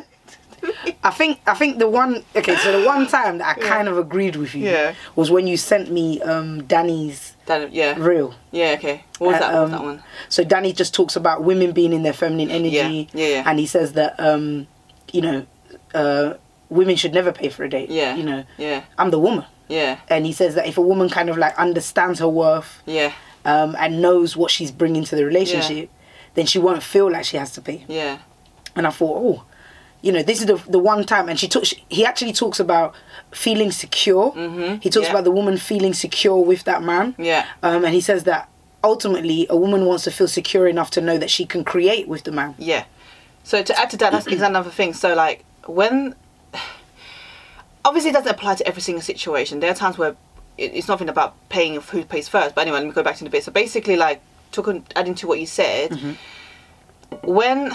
I 1.03 1.11
think 1.11 1.39
I 1.45 1.53
think 1.53 1.77
the 1.77 1.87
one 1.87 2.23
okay, 2.35 2.55
so 2.57 2.71
the 2.71 2.85
one 2.85 3.05
time 3.07 3.37
that 3.37 3.57
I 3.57 3.61
Yeah. 3.61 3.67
kind 3.69 3.87
of 3.87 3.97
agreed 3.99 4.35
with 4.35 4.55
you 4.55 4.69
Yeah. 4.69 4.93
was 5.15 5.29
when 5.29 5.45
you 5.47 5.57
sent 5.57 5.91
me 5.91 6.21
um 6.21 6.63
Danny's 6.63 7.34
That- 7.45 7.73
yeah, 7.73 7.95
Reel. 7.97 8.33
yeah, 8.51 8.71
okay. 8.77 9.03
What 9.19 9.27
was 9.33 9.35
Uh, 9.35 9.39
that? 9.39 9.53
What 9.53 9.61
was 9.63 9.65
um, 9.65 9.71
that 9.71 9.83
one? 9.83 10.03
So 10.29 10.43
Danny 10.43 10.73
just 10.73 10.93
talks 10.93 11.15
about 11.15 11.43
women 11.43 11.71
being 11.73 11.93
in 11.93 12.03
their 12.03 12.13
feminine 12.13 12.49
energy, 12.51 13.09
Yeah, 13.13 13.21
yeah, 13.21 13.27
yeah. 13.35 13.43
and 13.45 13.59
he 13.59 13.65
says 13.67 13.93
that 13.93 14.19
um, 14.19 14.67
you 15.11 15.21
know, 15.21 15.45
uh, 15.93 16.33
women 16.69 16.95
should 16.95 17.13
never 17.13 17.31
pay 17.31 17.49
for 17.49 17.63
a 17.63 17.69
date. 17.69 17.89
Yeah. 17.89 18.15
you 18.15 18.23
know, 18.23 18.43
Yeah, 18.57 18.83
I'm 18.97 19.11
the 19.11 19.19
woman, 19.19 19.45
yeah, 19.67 19.99
and 20.09 20.25
he 20.25 20.31
says 20.33 20.55
that 20.55 20.67
if 20.67 20.77
a 20.77 20.81
woman 20.81 21.09
kind 21.09 21.29
of 21.29 21.37
like 21.37 21.55
understands 21.57 22.19
her 22.19 22.27
worth 22.27 22.81
yeah, 22.85 23.13
um, 23.45 23.75
and 23.79 24.01
knows 24.01 24.35
what 24.35 24.49
she's 24.51 24.71
bringing 24.71 25.03
to 25.05 25.15
the 25.15 25.23
relationship, 25.25 25.89
then 26.33 26.45
she 26.47 26.57
won't 26.59 26.81
feel 26.83 27.11
like 27.11 27.25
she 27.25 27.37
has 27.37 27.51
to 27.51 27.61
pay. 27.61 27.85
yeah, 27.87 28.17
And 28.75 28.85
I 28.87 28.89
thought, 28.89 29.17
oh, 29.23 29.43
you 30.01 30.11
know, 30.11 30.21
this 30.23 30.39
is 30.39 30.45
the 30.47 30.55
the 30.69 30.79
one 30.79 31.03
time, 31.05 31.29
and 31.29 31.39
she 31.39 31.47
took. 31.47 31.63
He 31.89 32.05
actually 32.05 32.33
talks 32.33 32.59
about 32.59 32.93
feeling 33.31 33.71
secure. 33.71 34.31
Mhm, 34.33 34.81
He 34.83 34.89
talks 34.89 35.05
yeah. 35.07 35.11
about 35.11 35.23
the 35.23 35.31
woman 35.31 35.57
feeling 35.57 35.93
secure 35.93 36.37
with 36.39 36.63
that 36.65 36.81
man. 36.83 37.15
yeah, 37.17 37.45
Um, 37.63 37.83
and 37.85 37.93
he 37.93 38.01
says 38.01 38.23
that 38.25 38.47
ultimately 38.83 39.47
a 39.49 39.57
woman 39.57 39.85
wants 39.85 40.03
to 40.03 40.11
feel 40.11 40.27
secure 40.27 40.67
enough 40.67 40.91
to 40.91 41.01
know 41.01 41.17
that 41.17 41.29
she 41.29 41.45
can 41.45 41.63
create 41.63 42.07
with 42.07 42.23
the 42.23 42.31
man. 42.31 42.53
yeah. 42.57 42.83
So 43.43 43.61
to 43.63 43.79
add 43.79 43.89
to 43.91 43.97
that, 43.97 44.11
that's 44.11 44.27
another 44.27 44.69
thing. 44.71 44.93
So 44.93 45.13
like 45.15 45.43
when, 45.67 46.15
obviously, 47.83 48.09
it 48.11 48.13
doesn't 48.13 48.31
apply 48.31 48.55
to 48.55 48.67
every 48.67 48.81
single 48.81 49.01
situation. 49.01 49.59
There 49.59 49.71
are 49.71 49.75
times 49.75 49.97
where 49.97 50.15
it's 50.57 50.87
nothing 50.87 51.09
about 51.09 51.35
paying 51.49 51.79
who 51.81 52.05
pays 52.05 52.27
first. 52.27 52.55
But 52.55 52.61
anyway, 52.61 52.77
let 52.79 52.85
me 52.87 52.91
go 52.93 53.03
back 53.03 53.17
to 53.17 53.23
the 53.23 53.29
bit. 53.29 53.43
So 53.43 53.51
basically, 53.51 53.97
like 53.97 54.21
talking, 54.51 54.85
adding 54.95 55.15
to 55.15 55.27
what 55.27 55.39
you 55.39 55.45
said, 55.45 55.91
Mm-hmm. 55.91 56.13
when 57.31 57.71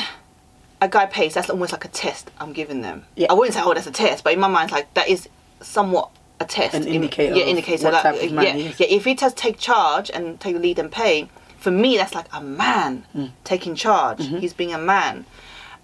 a 0.80 0.88
guy 0.88 1.06
pays, 1.06 1.34
that's 1.34 1.50
almost 1.50 1.72
like 1.72 1.84
a 1.84 1.88
test 1.88 2.30
I'm 2.40 2.52
giving 2.52 2.80
them. 2.80 3.04
Yeah. 3.16 3.26
I 3.30 3.34
wouldn't 3.34 3.54
say, 3.54 3.60
oh, 3.62 3.74
that's 3.74 3.86
a 3.86 3.90
test, 3.92 4.24
but 4.24 4.32
in 4.32 4.40
my 4.40 4.48
mind, 4.48 4.70
like 4.70 4.92
that 4.94 5.08
is 5.08 5.28
somewhat 5.60 6.10
a 6.40 6.44
test. 6.46 6.74
An 6.74 6.86
In- 6.86 6.94
indicator 6.94 7.34
Yeah, 7.34 7.42
of 7.42 7.48
indicator. 7.48 7.90
like, 7.90 8.02
type 8.02 8.22
of 8.22 8.32
man 8.32 8.58
yeah, 8.58 8.72
yeah. 8.78 8.86
If 8.88 9.04
he 9.04 9.14
does 9.14 9.34
take 9.34 9.58
charge 9.58 10.10
and 10.10 10.40
take 10.40 10.54
the 10.54 10.60
lead 10.60 10.78
and 10.78 10.90
pay, 10.90 11.28
for 11.58 11.70
me, 11.70 11.96
that's 11.98 12.14
like 12.14 12.26
a 12.32 12.40
man 12.42 13.04
Mm. 13.14 13.30
taking 13.44 13.74
charge. 13.74 14.18
Mm-hmm. 14.20 14.38
He's 14.38 14.54
being 14.54 14.72
a 14.72 14.78
man. 14.78 15.26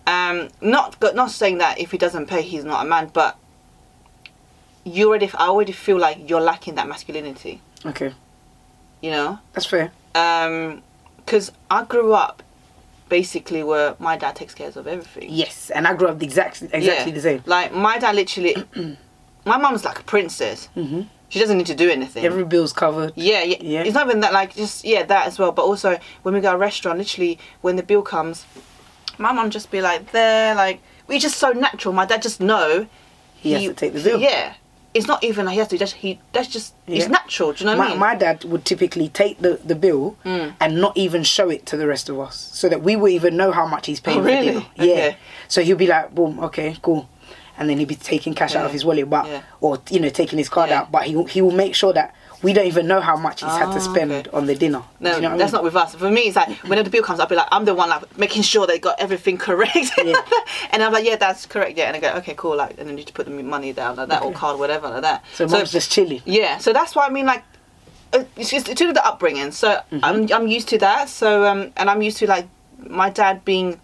Um, 0.07 0.49
not 0.61 0.97
not 1.15 1.31
saying 1.31 1.59
that 1.59 1.79
if 1.79 1.91
he 1.91 1.99
doesn't 1.99 2.27
pay, 2.27 2.41
he's 2.43 2.65
not 2.65 2.87
a 2.87 2.89
man, 2.89 3.11
but 3.13 3.37
you 4.85 5.09
already, 5.09 5.29
I 5.35 5.49
already 5.49 5.73
feel 5.73 5.99
like 5.99 6.29
you're 6.31 6.41
lacking 6.41 6.77
that 6.77 6.89
masculinity. 6.89 7.61
Okay, 7.85 8.13
You 9.03 9.11
know, 9.11 9.39
that's 9.53 9.67
fair. 9.67 9.91
Um, 10.15 10.83
because 11.17 11.51
I 11.71 11.83
grew 11.85 12.15
up 12.15 12.43
basically 13.09 13.63
where 13.63 13.95
my 13.99 14.17
dad 14.17 14.35
takes 14.37 14.55
care 14.55 14.69
of 14.69 14.87
everything. 14.87 15.29
Yes, 15.31 15.71
and 15.71 15.87
I 15.87 15.95
grew 15.95 16.09
up 16.09 16.19
the 16.19 16.27
exact 16.27 16.63
exactly 16.63 16.83
Yeah. 16.87 17.11
the 17.11 17.21
same. 17.21 17.43
Like 17.47 17.73
my 17.73 17.99
dad 17.99 18.15
literally, 18.17 18.57
my 19.45 19.57
mum's 19.57 19.85
like 19.85 20.01
a 20.01 20.03
princess. 20.05 20.67
hmm 20.75 21.03
She 21.29 21.39
doesn't 21.41 21.57
need 21.59 21.67
to 21.67 21.75
do 21.75 21.89
anything. 21.91 22.25
Every 22.25 22.45
bill's 22.45 22.73
covered. 22.73 23.13
yeah, 23.17 23.43
yeah, 23.43 23.57
Yeah. 23.61 23.83
It's 23.85 23.95
not 23.95 24.07
even 24.09 24.21
that. 24.21 24.33
Like 24.33 24.55
just 24.55 24.85
yeah, 24.85 25.03
that 25.05 25.27
as 25.27 25.39
well. 25.39 25.53
But 25.53 25.63
also 25.63 25.99
when 26.23 26.35
we 26.35 26.41
go 26.41 26.51
to 26.51 26.55
a 26.57 26.59
restaurant, 26.59 26.99
literally 26.99 27.39
when 27.63 27.77
the 27.77 27.83
bill 27.83 28.03
comes, 28.03 28.45
my 29.19 29.33
mum 29.33 29.51
just 29.51 29.71
be 29.71 29.81
like 29.81 30.13
there, 30.13 30.55
like 30.55 30.81
we 31.09 31.19
just 31.19 31.37
so 31.39 31.51
natural. 31.53 31.95
My 31.95 32.07
dad 32.07 32.23
just 32.23 32.41
know 32.41 32.87
He 33.37 33.53
has 33.53 33.63
to 33.65 33.75
take 33.75 33.93
the 33.93 34.03
bill. 34.03 34.21
Yeah, 34.21 34.55
it's 34.97 35.07
not 35.07 35.23
even 35.23 35.47
he 35.49 35.59
has 35.59 35.69
to. 35.69 35.79
Just 35.79 35.95
he 35.95 36.19
that's 36.33 36.49
just 36.49 36.75
it's 36.87 37.09
natural. 37.09 37.53
Do 37.53 37.65
you 37.65 37.71
know 37.71 37.77
what 37.77 37.85
my, 37.85 37.87
I 37.87 37.91
mean? 37.91 37.99
my 38.01 38.15
dad 38.15 38.45
would 38.45 38.65
typically 38.65 39.09
take 39.09 39.39
the, 39.41 39.61
the 39.65 39.75
bill 39.75 40.17
Mm. 40.25 40.55
and 40.61 40.81
not 40.81 40.97
even 40.97 41.23
show 41.23 41.49
it 41.51 41.67
to 41.67 41.77
the 41.77 41.87
rest 41.87 42.09
of 42.09 42.19
us 42.19 42.37
so 42.53 42.69
that 42.69 42.83
we 42.83 42.97
would 42.97 43.13
even 43.13 43.37
know 43.37 43.53
how 43.53 43.67
much 43.67 43.87
he's 43.87 44.01
paying 44.01 44.19
Oh, 44.19 44.23
for 44.23 44.31
the 44.31 44.37
really? 44.37 44.53
bill. 44.53 44.67
Yeah. 44.77 44.93
Okay. 44.95 45.17
So 45.49 45.63
he'll 45.63 45.77
be 45.77 45.87
like, 45.87 46.15
boom, 46.15 46.41
okay, 46.41 46.77
cool. 46.83 47.09
and 47.59 47.71
then 47.71 47.79
he'd 47.79 47.89
be 47.89 47.95
taking 47.97 48.35
cash 48.35 48.55
out 48.55 48.67
of 48.67 48.73
his 48.73 48.85
wallet, 48.85 49.09
but 49.09 49.27
Yeah. 49.27 49.43
or 49.61 49.79
you 49.91 50.01
know 50.01 50.11
taking 50.11 50.39
his 50.39 50.49
card 50.49 50.69
Yeah. 50.71 50.81
out. 50.81 50.93
But 50.93 51.05
he 51.05 51.23
he 51.25 51.41
will 51.41 51.53
make 51.65 51.75
sure 51.75 51.93
that 51.93 52.15
we 52.43 52.53
don't 52.53 52.67
even 52.67 52.87
know 52.87 53.01
how 53.01 53.17
much 53.17 53.41
he's 53.41 53.51
had 53.51 53.71
to 53.73 53.77
Ah, 53.79 53.79
spend 53.79 54.13
okay. 54.13 54.31
on 54.33 54.47
the 54.47 54.55
dinner. 54.55 54.83
No, 55.01 55.15
you 55.17 55.23
know 55.23 55.37
that's 55.39 55.53
I 55.55 55.57
not 55.57 55.65
with 55.65 55.77
us. 55.77 55.95
For 55.95 56.11
me, 56.11 56.23
it's 56.23 56.37
like 56.37 56.51
whenever 56.65 56.85
the 56.85 56.91
bill 56.91 57.03
comes, 57.03 57.19
I'll 57.21 57.27
be 57.27 57.35
like, 57.35 57.49
I'm 57.51 57.65
the 57.65 57.75
one 57.75 57.89
like 57.89 58.19
making 58.19 58.43
sure 58.43 58.67
they 58.67 58.79
got 58.79 59.01
everything 59.01 59.39
correct. 59.39 59.75
Yeah. 60.05 60.15
and 60.71 60.83
I'm 60.83 60.93
like, 60.93 61.05
yeah, 61.05 61.17
that's 61.17 61.47
correct. 61.47 61.77
Yeah, 61.79 61.87
and 61.87 61.97
I 61.97 62.01
go, 62.01 62.19
okay, 62.19 62.35
cool. 62.37 62.57
Like, 62.57 62.79
and 62.79 62.89
then 62.89 62.97
you 62.99 63.05
just 63.05 63.15
put 63.15 63.27
the 63.27 63.33
money 63.33 63.73
down 63.73 63.97
like 63.97 64.09
that 64.09 64.23
or 64.23 64.29
Okay. 64.29 64.37
card, 64.37 64.59
whatever, 64.59 64.89
like 64.91 65.03
that. 65.03 65.25
So 65.35 65.47
mom's 65.47 65.73
just 65.73 65.91
chilling. 65.91 66.21
Yeah, 66.25 66.59
so 66.59 66.73
that's 66.73 66.95
why 66.95 67.07
I 67.07 67.11
mean, 67.11 67.27
like, 67.27 67.43
uh, 68.13 68.25
it's 68.37 68.51
just 68.51 68.67
to 68.67 68.75
do 68.75 68.93
the 68.93 69.05
upbringing. 69.07 69.51
So 69.53 69.69
Mm-hmm. 69.91 69.99
I'm 70.05 70.33
I'm 70.33 70.47
used 70.49 70.69
to 70.69 70.79
that. 70.79 71.09
So 71.09 71.45
um, 71.47 71.73
and 71.77 71.89
I'm 71.91 72.03
used 72.03 72.19
to 72.19 72.27
like 72.27 72.47
my 72.79 73.09
dad 73.11 73.45
being 73.45 73.81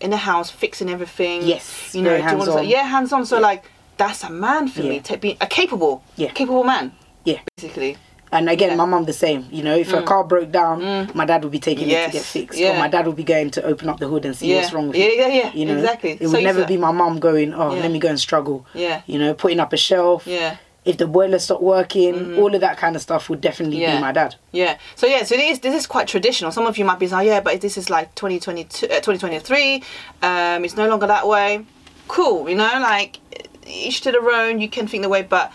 in 0.00 0.10
the 0.10 0.16
house 0.16 0.50
fixing 0.50 0.88
everything. 0.90 1.42
Yes, 1.42 1.94
you 1.94 2.02
know, 2.02 2.10
all 2.12 2.16
this- 2.16 2.24
hands-on. 2.24 2.66
yeah, 2.68 2.82
hands 2.84 3.12
on. 3.12 3.26
So 3.26 3.40
like 3.40 3.64
that's 3.96 4.22
a 4.24 4.30
man 4.30 4.68
for 4.68 4.82
me, 4.82 4.96
Yeah. 4.96 5.02
to 5.02 5.16
be 5.16 5.36
a 5.40 5.46
capable, 5.46 6.02
Yeah. 6.16 6.30
capable 6.30 6.64
man, 6.64 6.92
Yeah. 7.26 7.40
basically. 7.56 7.98
And 8.32 8.48
again, 8.50 8.70
Yeah. 8.70 8.74
Mm. 8.74 8.78
my 8.78 8.84
mum 8.86 9.04
the 9.04 9.12
same. 9.12 9.46
You 9.52 9.62
know, 9.62 9.76
if 9.76 9.92
a 9.92 10.02
car 10.02 10.24
broke 10.24 10.50
down, 10.50 11.10
my 11.14 11.24
dad 11.24 11.42
would 11.44 11.52
be 11.52 11.60
taking 11.60 11.88
it 11.90 12.06
to 12.06 12.12
get 12.12 12.22
fixed, 12.22 12.58
yeah. 12.58 12.70
or 12.74 12.78
my 12.78 12.88
dad 12.88 13.06
would 13.06 13.14
be 13.16 13.22
going 13.24 13.50
to 13.52 13.62
open 13.64 13.88
up 13.88 13.98
the 14.00 14.08
hood 14.08 14.24
and 14.24 14.34
see 14.34 14.48
Yeah. 14.50 14.56
what's 14.62 14.72
wrong 14.72 14.88
with 14.88 14.96
Yeah, 14.96 15.04
it. 15.06 15.16
yeah, 15.18 15.28
yeah, 15.28 15.50
You 15.54 15.64
know, 15.66 15.74
exactly. 15.76 16.12
It 16.20 16.26
would 16.28 16.38
you 16.40 16.44
never 16.44 16.64
be 16.66 16.76
my 16.76 16.90
mum 16.92 17.18
going, 17.20 17.54
"Oh, 17.54 17.74
Yeah. 17.74 17.82
let 17.82 17.90
me 17.92 17.98
go 18.00 18.08
and 18.08 18.18
struggle." 18.18 18.66
Yeah. 18.74 19.02
You 19.06 19.18
know, 19.20 19.32
putting 19.34 19.60
up 19.60 19.72
a 19.72 19.76
shelf. 19.76 20.26
Yeah. 20.26 20.56
If 20.84 20.98
the 20.98 21.06
boiler 21.06 21.38
stopped 21.40 21.62
working, 21.62 22.36
all 22.38 22.54
of 22.54 22.60
that 22.60 22.76
kind 22.78 22.94
of 22.96 23.02
stuff 23.02 23.28
would 23.30 23.40
definitely 23.40 23.78
Mm-hmm. 23.78 23.82
Yeah. 23.92 23.96
be 23.96 24.02
my 24.02 24.12
dad. 24.12 24.34
Yeah. 24.52 24.76
So 24.96 25.06
yeah, 25.06 25.22
so 25.24 25.34
it 25.34 25.40
is, 25.40 25.58
this 25.60 25.74
is 25.74 25.86
quite 25.86 26.06
traditional. 26.08 26.50
Some 26.52 26.66
of 26.66 26.78
you 26.78 26.84
might 26.84 26.98
be 27.00 27.08
like, 27.08 27.26
yeah, 27.26 27.40
but 27.40 27.60
this 27.60 27.76
is 27.76 27.88
like 27.90 28.14
2022, 28.16 28.86
uh, 28.86 29.00
2023. 29.00 29.82
Um, 30.22 30.64
it's 30.64 30.76
no 30.76 30.88
longer 30.88 31.06
that 31.08 31.26
way. 31.26 31.64
Cool, 32.08 32.48
you 32.48 32.54
know, 32.56 32.70
like 32.80 33.18
each 33.66 34.00
to 34.02 34.12
their 34.12 34.28
own. 34.30 34.60
You 34.60 34.68
can 34.68 34.86
think 34.86 35.02
the 35.02 35.08
way, 35.08 35.22
but 35.22 35.52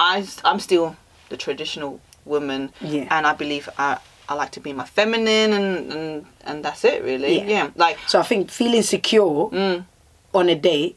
I, 0.00 0.26
I'm 0.44 0.60
still 0.60 0.96
the 1.28 1.36
traditional 1.36 2.00
woman, 2.24 2.72
Yeah. 2.80 3.06
and 3.10 3.26
I 3.26 3.32
believe 3.34 3.68
I, 3.78 3.98
I 4.28 4.34
like 4.34 4.50
to 4.52 4.60
be 4.60 4.72
my 4.72 4.84
feminine, 4.84 5.52
and 5.52 5.92
and 5.92 6.26
and 6.44 6.64
that's 6.64 6.84
it 6.84 7.02
really. 7.04 7.38
Yeah. 7.38 7.44
Yeah. 7.46 7.70
Like 7.76 7.98
So 8.06 8.20
I 8.20 8.22
think 8.22 8.50
feeling 8.50 8.82
secure 8.82 9.50
Mm. 9.50 9.84
on 10.34 10.48
a 10.48 10.54
date 10.54 10.96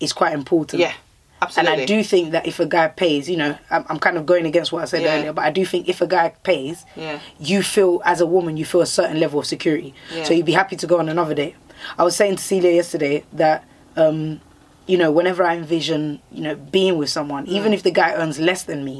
is 0.00 0.12
quite 0.14 0.32
important. 0.32 0.80
yeah, 0.80 0.94
Absolutely. 1.42 1.72
And. 1.72 1.82
I 1.82 1.84
do 1.86 2.02
think 2.02 2.32
that 2.32 2.46
if 2.46 2.58
a 2.60 2.66
guy 2.66 2.88
pays, 2.88 3.28
you 3.28 3.36
know, 3.36 3.56
I'm, 3.70 3.84
I'm 3.88 3.98
kind 3.98 4.16
of 4.16 4.24
going 4.24 4.46
against 4.46 4.72
what 4.72 4.82
I 4.82 4.86
said 4.86 5.02
Yeah. 5.02 5.16
earlier, 5.18 5.32
but 5.34 5.44
I 5.44 5.50
do 5.50 5.64
think 5.66 5.88
if 5.88 6.00
a 6.00 6.06
guy 6.06 6.30
pays, 6.42 6.84
Yeah. 6.96 7.18
you 7.38 7.62
feel, 7.62 8.00
as 8.06 8.20
a 8.22 8.26
woman, 8.26 8.56
you 8.56 8.64
feel 8.64 8.80
a 8.80 8.86
certain 8.86 9.20
level 9.20 9.38
of 9.40 9.46
security. 9.46 9.92
Yeah. 10.14 10.24
So 10.24 10.32
you'd 10.34 10.46
be 10.46 10.52
happy 10.52 10.76
to 10.76 10.86
go 10.86 10.98
on 10.98 11.08
another 11.10 11.34
date. 11.34 11.54
I 11.98 12.02
was 12.04 12.16
saying 12.16 12.36
to 12.36 12.42
Cilia 12.42 12.72
yesterday 12.72 13.24
that, 13.34 13.64
um, 13.96 14.40
you 14.90 14.96
know, 14.98 15.10
whenever 15.12 15.44
I 15.44 15.54
envision, 15.56 16.20
you 16.32 16.42
know, 16.42 16.56
being 16.56 16.98
with 16.98 17.08
someone, 17.10 17.46
Mm. 17.46 17.50
even 17.58 17.72
if 17.72 17.82
the 17.84 17.92
guy 17.92 18.12
earns 18.14 18.40
less 18.40 18.62
than 18.64 18.84
me, 18.84 18.98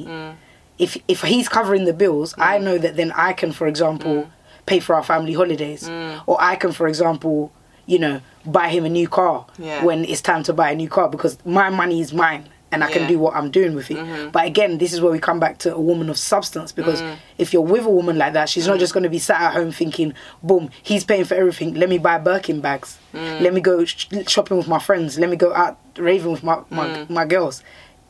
if 0.79 0.97
if 1.09 1.23
he's 1.23 1.49
covering 1.49 1.85
the 1.85 1.93
bills, 1.93 2.35
I 2.39 2.59
Mm. 2.59 2.63
know 2.67 2.79
that 2.79 2.97
then 2.97 3.11
I 3.17 3.33
can, 3.33 3.51
for 3.53 3.67
example, 3.67 4.29
pay 4.67 4.79
for 4.79 4.95
our 4.95 5.03
family 5.03 5.33
holidays, 5.35 5.83
Mm. 5.89 6.23
or 6.27 6.37
I 6.41 6.55
can, 6.55 6.71
for 6.73 6.87
example, 6.87 7.51
you 7.87 7.99
know, 7.99 8.21
buy 8.47 8.69
him 8.69 8.85
a 8.85 8.89
new 8.89 9.09
car 9.09 9.47
Yeah. 9.59 9.85
when 9.85 10.05
it's 10.05 10.21
time 10.23 10.43
to 10.45 10.53
buy 10.53 10.71
a 10.71 10.77
new 10.77 10.89
car 10.89 11.09
because 11.09 11.35
my 11.45 11.69
money 11.71 12.01
is 12.01 12.13
mine 12.13 12.45
and 12.73 12.85
I 12.85 12.91
can 12.91 13.03
Yeah. 13.03 13.09
do 13.09 13.19
what 13.19 13.35
I'm 13.35 13.51
doing 13.51 13.75
with 13.75 13.91
it. 13.91 13.97
Mm-hmm. 13.97 14.31
But 14.31 14.47
again, 14.47 14.79
this 14.79 14.93
is 14.93 15.01
where 15.01 15.11
we 15.11 15.19
come 15.19 15.41
back 15.41 15.59
to 15.59 15.75
a 15.75 15.81
woman 15.81 16.09
of 16.09 16.19
substance 16.19 16.71
because 16.73 17.03
mm. 17.03 17.17
if 17.37 17.53
you're 17.53 17.63
with 17.63 17.85
a 17.85 17.91
woman 17.91 18.17
like 18.17 18.33
that, 18.35 18.49
she's 18.49 18.67
not 18.67 18.77
mm. 18.77 18.81
just 18.81 18.93
going 18.93 19.03
to 19.03 19.11
be 19.11 19.19
sat 19.19 19.41
at 19.41 19.53
home 19.55 19.73
thinking, 19.73 20.15
boom, 20.43 20.71
he's 20.83 21.05
paying 21.05 21.25
for 21.25 21.35
everything. 21.35 21.75
Let 21.75 21.89
me 21.89 21.99
buy 21.99 22.19
Birkin 22.19 22.61
bags. 22.61 22.99
Mm. 23.13 23.41
Let 23.41 23.55
me 23.55 23.61
go 23.61 23.85
sh- 23.85 24.07
shopping 24.29 24.57
with 24.57 24.69
my 24.69 24.79
friends. 24.79 25.19
Let 25.19 25.31
me 25.31 25.37
go 25.37 25.53
out 25.53 25.79
raving 25.97 26.31
with 26.31 26.45
my, 26.45 26.63
my, 26.71 27.07
my 27.09 27.27
girls. 27.27 27.63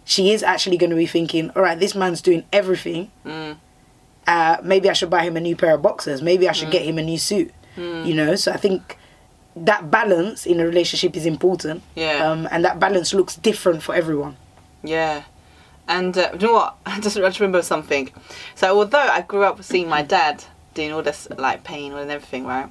She 0.05 0.33
is 0.33 0.43
actually 0.43 0.77
going 0.77 0.91
to 0.91 0.97
be 0.97 1.07
thinking, 1.07 1.51
all 1.57 1.63
right, 1.63 1.79
this 1.79 1.95
man's 1.95 2.21
doing 2.21 2.45
everything. 2.53 3.11
Uh, 4.27 4.57
maybe 4.63 4.91
I 4.91 4.93
should 4.93 5.11
buy 5.11 5.23
him 5.23 5.37
a 5.37 5.41
new 5.41 5.57
pair 5.57 5.75
of 5.75 5.83
boxers. 5.83 6.21
Maybe 6.21 6.49
I 6.49 6.53
should 6.53 6.71
get 6.71 6.83
him 6.83 6.99
a 6.99 7.03
new 7.03 7.19
suit. 7.19 7.53
You 7.77 8.13
know, 8.13 8.35
so 8.35 8.53
I 8.53 8.59
think 8.59 8.99
that 9.57 9.91
balance 9.91 10.47
in 10.47 10.61
a 10.61 10.67
relationship 10.67 11.17
is 11.17 11.27
important. 11.27 11.83
Yeah. 11.95 12.31
Um, 12.31 12.47
and 12.51 12.65
that 12.65 12.79
balance 12.79 13.15
looks 13.15 13.37
different 13.37 13.83
for 13.83 13.95
everyone. 13.95 14.37
Yeah. 14.83 15.25
And 15.89 16.17
uh, 16.17 16.31
you 16.35 16.39
know 16.47 16.53
what? 16.55 16.77
I 16.87 17.01
just, 17.01 17.17
I 17.17 17.21
just 17.21 17.41
remember 17.41 17.63
something. 17.63 18.11
So 18.55 18.77
although 18.79 18.99
I 18.99 19.23
grew 19.23 19.43
up 19.45 19.63
seeing 19.63 19.89
my 19.89 20.03
dad 20.03 20.45
doing 20.75 20.93
all 20.93 21.03
this 21.03 21.29
like 21.37 21.65
pain 21.65 21.93
and 21.93 22.11
everything, 22.11 22.47
right? 22.47 22.71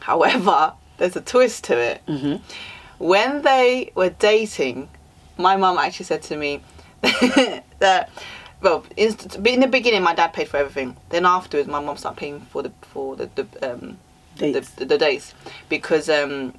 However, 0.00 0.72
there's 0.98 1.16
a 1.16 1.20
twist 1.20 1.64
to 1.64 1.78
it. 1.78 2.02
Mhm. 2.06 2.40
When 2.98 3.42
they 3.42 3.92
were 3.94 4.10
dating, 4.10 4.88
my 5.36 5.56
mum 5.56 5.76
actually 5.78 6.06
said 6.06 6.22
to 6.22 6.36
me 6.36 6.60
that 7.80 8.08
well, 8.60 8.84
in, 8.96 9.16
in 9.44 9.58
the 9.60 9.66
beginning, 9.66 10.02
my 10.02 10.14
dad 10.14 10.32
paid 10.32 10.48
for 10.48 10.56
everything. 10.56 10.96
Then 11.08 11.26
afterwards, 11.26 11.68
my 11.68 11.80
mum 11.80 11.96
started 11.96 12.18
paying 12.18 12.40
for 12.40 12.62
the 12.62 12.70
for 12.82 13.16
the, 13.16 13.28
the 13.34 13.72
um 13.72 13.98
Dates. 14.36 14.70
the, 14.70 14.86
the 14.86 14.96
dates 14.96 15.34
because 15.68 16.08
um 16.08 16.54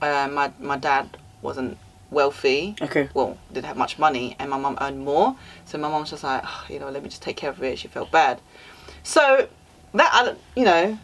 uh, 0.00 0.28
my 0.32 0.50
my 0.58 0.76
dad 0.76 1.16
wasn't 1.40 1.78
wealthy 2.12 2.76
Okay. 2.80 3.08
well, 3.14 3.36
didn't 3.52 3.66
have 3.66 3.76
much 3.76 3.98
money, 3.98 4.36
and 4.38 4.50
my 4.50 4.56
mum 4.58 4.78
earned 4.80 5.00
more. 5.04 5.34
So 5.64 5.78
my 5.78 5.88
mum's 5.88 6.10
just 6.10 6.22
like, 6.24 6.42
"Oh, 6.44 6.64
you 6.68 6.78
know, 6.78 6.88
let 6.90 7.02
me 7.02 7.08
just 7.08 7.22
take 7.22 7.36
care 7.36 7.50
of 7.50 7.62
it. 7.62 7.78
She 7.78 7.88
felt 7.88 8.10
bad. 8.10 8.40
So 9.02 9.48
that 9.94 10.10
I, 10.12 10.34
you 10.54 10.64
know, 10.64 10.98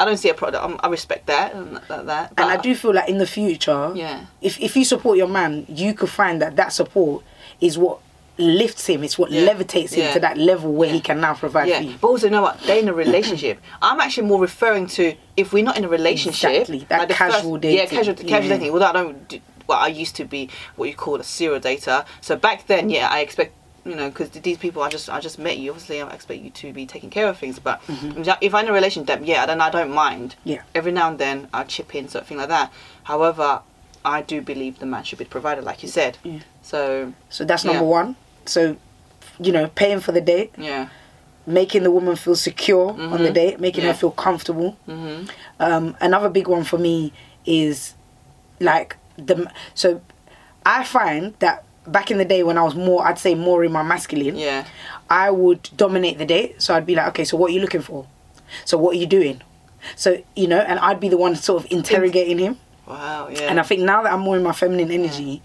I 0.00 0.04
don't 0.04 0.16
see 0.16 0.28
a 0.28 0.34
product. 0.34 0.64
Um, 0.64 0.80
I 0.82 0.88
respect 0.88 1.26
that 1.26 1.54
um, 1.54 1.68
and 1.68 1.76
that. 1.88 2.06
that 2.06 2.32
And 2.36 2.50
I 2.50 2.56
do 2.56 2.74
feel 2.74 2.92
like 2.94 3.08
in 3.08 3.18
the 3.18 3.26
future, 3.26 3.92
Yeah. 3.94 4.26
if 4.40 4.60
if 4.60 4.76
you 4.76 4.84
support 4.84 5.16
your 5.18 5.28
man, 5.28 5.66
you 5.68 5.94
could 5.94 6.10
find 6.10 6.40
that 6.42 6.56
that 6.56 6.72
support 6.72 7.22
is 7.60 7.78
what 7.78 7.98
lifts 8.36 8.86
him. 8.86 9.04
It's 9.04 9.16
what 9.16 9.30
Yeah. 9.30 9.46
levitates 9.46 9.92
him 9.94 10.06
Yeah. 10.06 10.12
to 10.14 10.20
that 10.20 10.36
level 10.36 10.72
where 10.72 10.90
he 10.90 11.00
can 11.00 11.20
now 11.20 11.34
provide 11.34 11.68
Yeah, 11.68 11.78
for 11.78 11.84
you. 11.84 11.94
but 12.00 12.08
also 12.08 12.26
you 12.26 12.32
know 12.32 12.42
what? 12.42 12.58
They're 12.62 12.80
in 12.80 12.88
a 12.88 12.92
relationship. 12.92 13.60
I'm 13.82 14.00
actually 14.00 14.26
more 14.26 14.40
referring 14.40 14.88
to 14.98 15.14
if 15.36 15.52
we're 15.52 15.62
not 15.64 15.76
in 15.78 15.84
a 15.84 15.88
relationship, 15.88 16.50
Exactly, 16.50 16.84
that 16.88 17.06
the 17.06 17.14
casual 17.14 17.52
Yeah, 17.54 17.60
dating. 17.60 17.96
casual, 17.98 18.14
casual 18.16 18.50
Yeah. 18.50 18.56
dating. 18.56 18.72
Although 18.72 18.86
I 18.86 18.92
don't, 18.92 19.28
do, 19.28 19.38
well, 19.66 19.78
I 19.78 19.88
used 19.88 20.16
to 20.16 20.24
be 20.24 20.48
what 20.76 20.88
you 20.88 20.94
call 20.94 21.16
a 21.16 21.24
serial 21.24 21.60
dater. 21.60 22.04
So 22.20 22.36
back 22.36 22.66
then, 22.66 22.90
yeah, 22.90 23.08
I 23.10 23.20
expect 23.20 23.52
you 23.84 23.94
know 23.94 24.08
because 24.08 24.30
these 24.30 24.56
people 24.58 24.82
I 24.82 24.88
just 24.88 25.10
I 25.10 25.20
just 25.20 25.38
met 25.38 25.58
you. 25.58 25.70
Obviously, 25.70 26.00
I 26.00 26.08
expect 26.10 26.42
you 26.42 26.50
to 26.50 26.72
be 26.72 26.86
taking 26.86 27.10
care 27.10 27.28
of 27.28 27.38
things. 27.38 27.58
But 27.58 27.82
if 27.88 28.54
I'm 28.54 28.64
in 28.64 28.70
a 28.70 28.72
relationship, 28.72 29.20
yeah, 29.24 29.46
then 29.46 29.60
I 29.60 29.70
don't 29.70 29.90
mind. 29.92 30.36
Mm-hmm. 30.40 30.48
Yeah. 30.48 30.62
Every 30.74 30.92
now 30.92 31.08
and 31.10 31.18
then 31.18 31.48
I 31.52 31.64
chip 31.64 31.94
in 31.94 32.08
something 32.08 32.36
like 32.36 32.48
that. 32.48 32.72
However, 33.04 33.60
I 34.04 34.22
do 34.22 34.40
believe 34.42 34.78
the 34.78 34.86
man 34.86 35.04
should 35.04 35.18
be 35.18 35.24
provided, 35.24 35.64
like 35.64 35.82
you 35.82 35.88
said. 35.88 36.18
Yeah. 36.24 36.40
So 36.62 37.12
So 37.30 37.44
that's 37.44 37.64
Yeah. 37.64 37.72
number 37.72 37.86
one. 37.86 38.16
So, 38.46 38.76
you 39.38 39.52
know, 39.52 39.68
paying 39.74 40.00
for 40.00 40.12
the 40.12 40.20
date, 40.20 40.52
yeah. 40.58 40.88
making 41.46 41.82
the 41.82 41.90
woman 41.90 42.16
feel 42.16 42.36
secure 42.36 42.90
on 42.98 43.22
the 43.22 43.30
date, 43.30 43.60
making 43.60 43.80
Mm-hmm. 43.80 43.86
Yeah. 43.86 43.92
her 43.92 43.98
feel 43.98 44.10
comfortable. 44.12 44.76
Mhm. 44.88 45.28
Um, 45.60 45.96
another 46.00 46.28
big 46.30 46.48
one 46.48 46.64
for 46.64 46.78
me 46.78 47.12
is 47.44 47.94
like 48.60 48.96
the 49.16 49.50
so 49.74 50.00
I 50.66 50.84
find 50.84 51.34
that 51.40 51.64
back 51.86 52.10
in 52.10 52.18
the 52.18 52.24
day 52.24 52.42
when 52.42 52.56
I 52.58 52.62
was 52.62 52.74
more, 52.74 53.06
I'd 53.06 53.18
say 53.18 53.34
more 53.34 53.64
in 53.64 53.72
my 53.72 53.82
masculine. 53.82 54.36
Yeah. 54.36 54.66
I 55.10 55.30
would 55.30 55.68
dominate 55.76 56.18
the 56.18 56.24
date. 56.24 56.62
So 56.62 56.74
I'd 56.74 56.86
be 56.86 56.94
like, 56.94 57.08
okay, 57.08 57.24
so 57.24 57.36
what 57.36 57.50
are 57.50 57.54
you 57.54 57.60
looking 57.60 57.82
for? 57.82 58.06
So 58.64 58.78
what 58.78 58.96
are 58.96 58.98
you 58.98 59.06
doing? 59.06 59.42
So 59.96 60.22
you 60.34 60.48
know, 60.48 60.60
and 60.60 60.78
I'd 60.78 61.00
be 61.00 61.08
the 61.08 61.16
one 61.18 61.36
sort 61.36 61.64
of 61.64 61.70
interrogating 61.70 62.38
him. 62.38 62.58
Wow. 62.86 63.28
Yeah. 63.28 63.42
And 63.42 63.60
I 63.60 63.62
think 63.62 63.82
now 63.82 64.02
that 64.02 64.12
I'm 64.12 64.20
more 64.20 64.36
in 64.36 64.42
my 64.42 64.52
feminine 64.52 64.90
energy, 64.90 65.42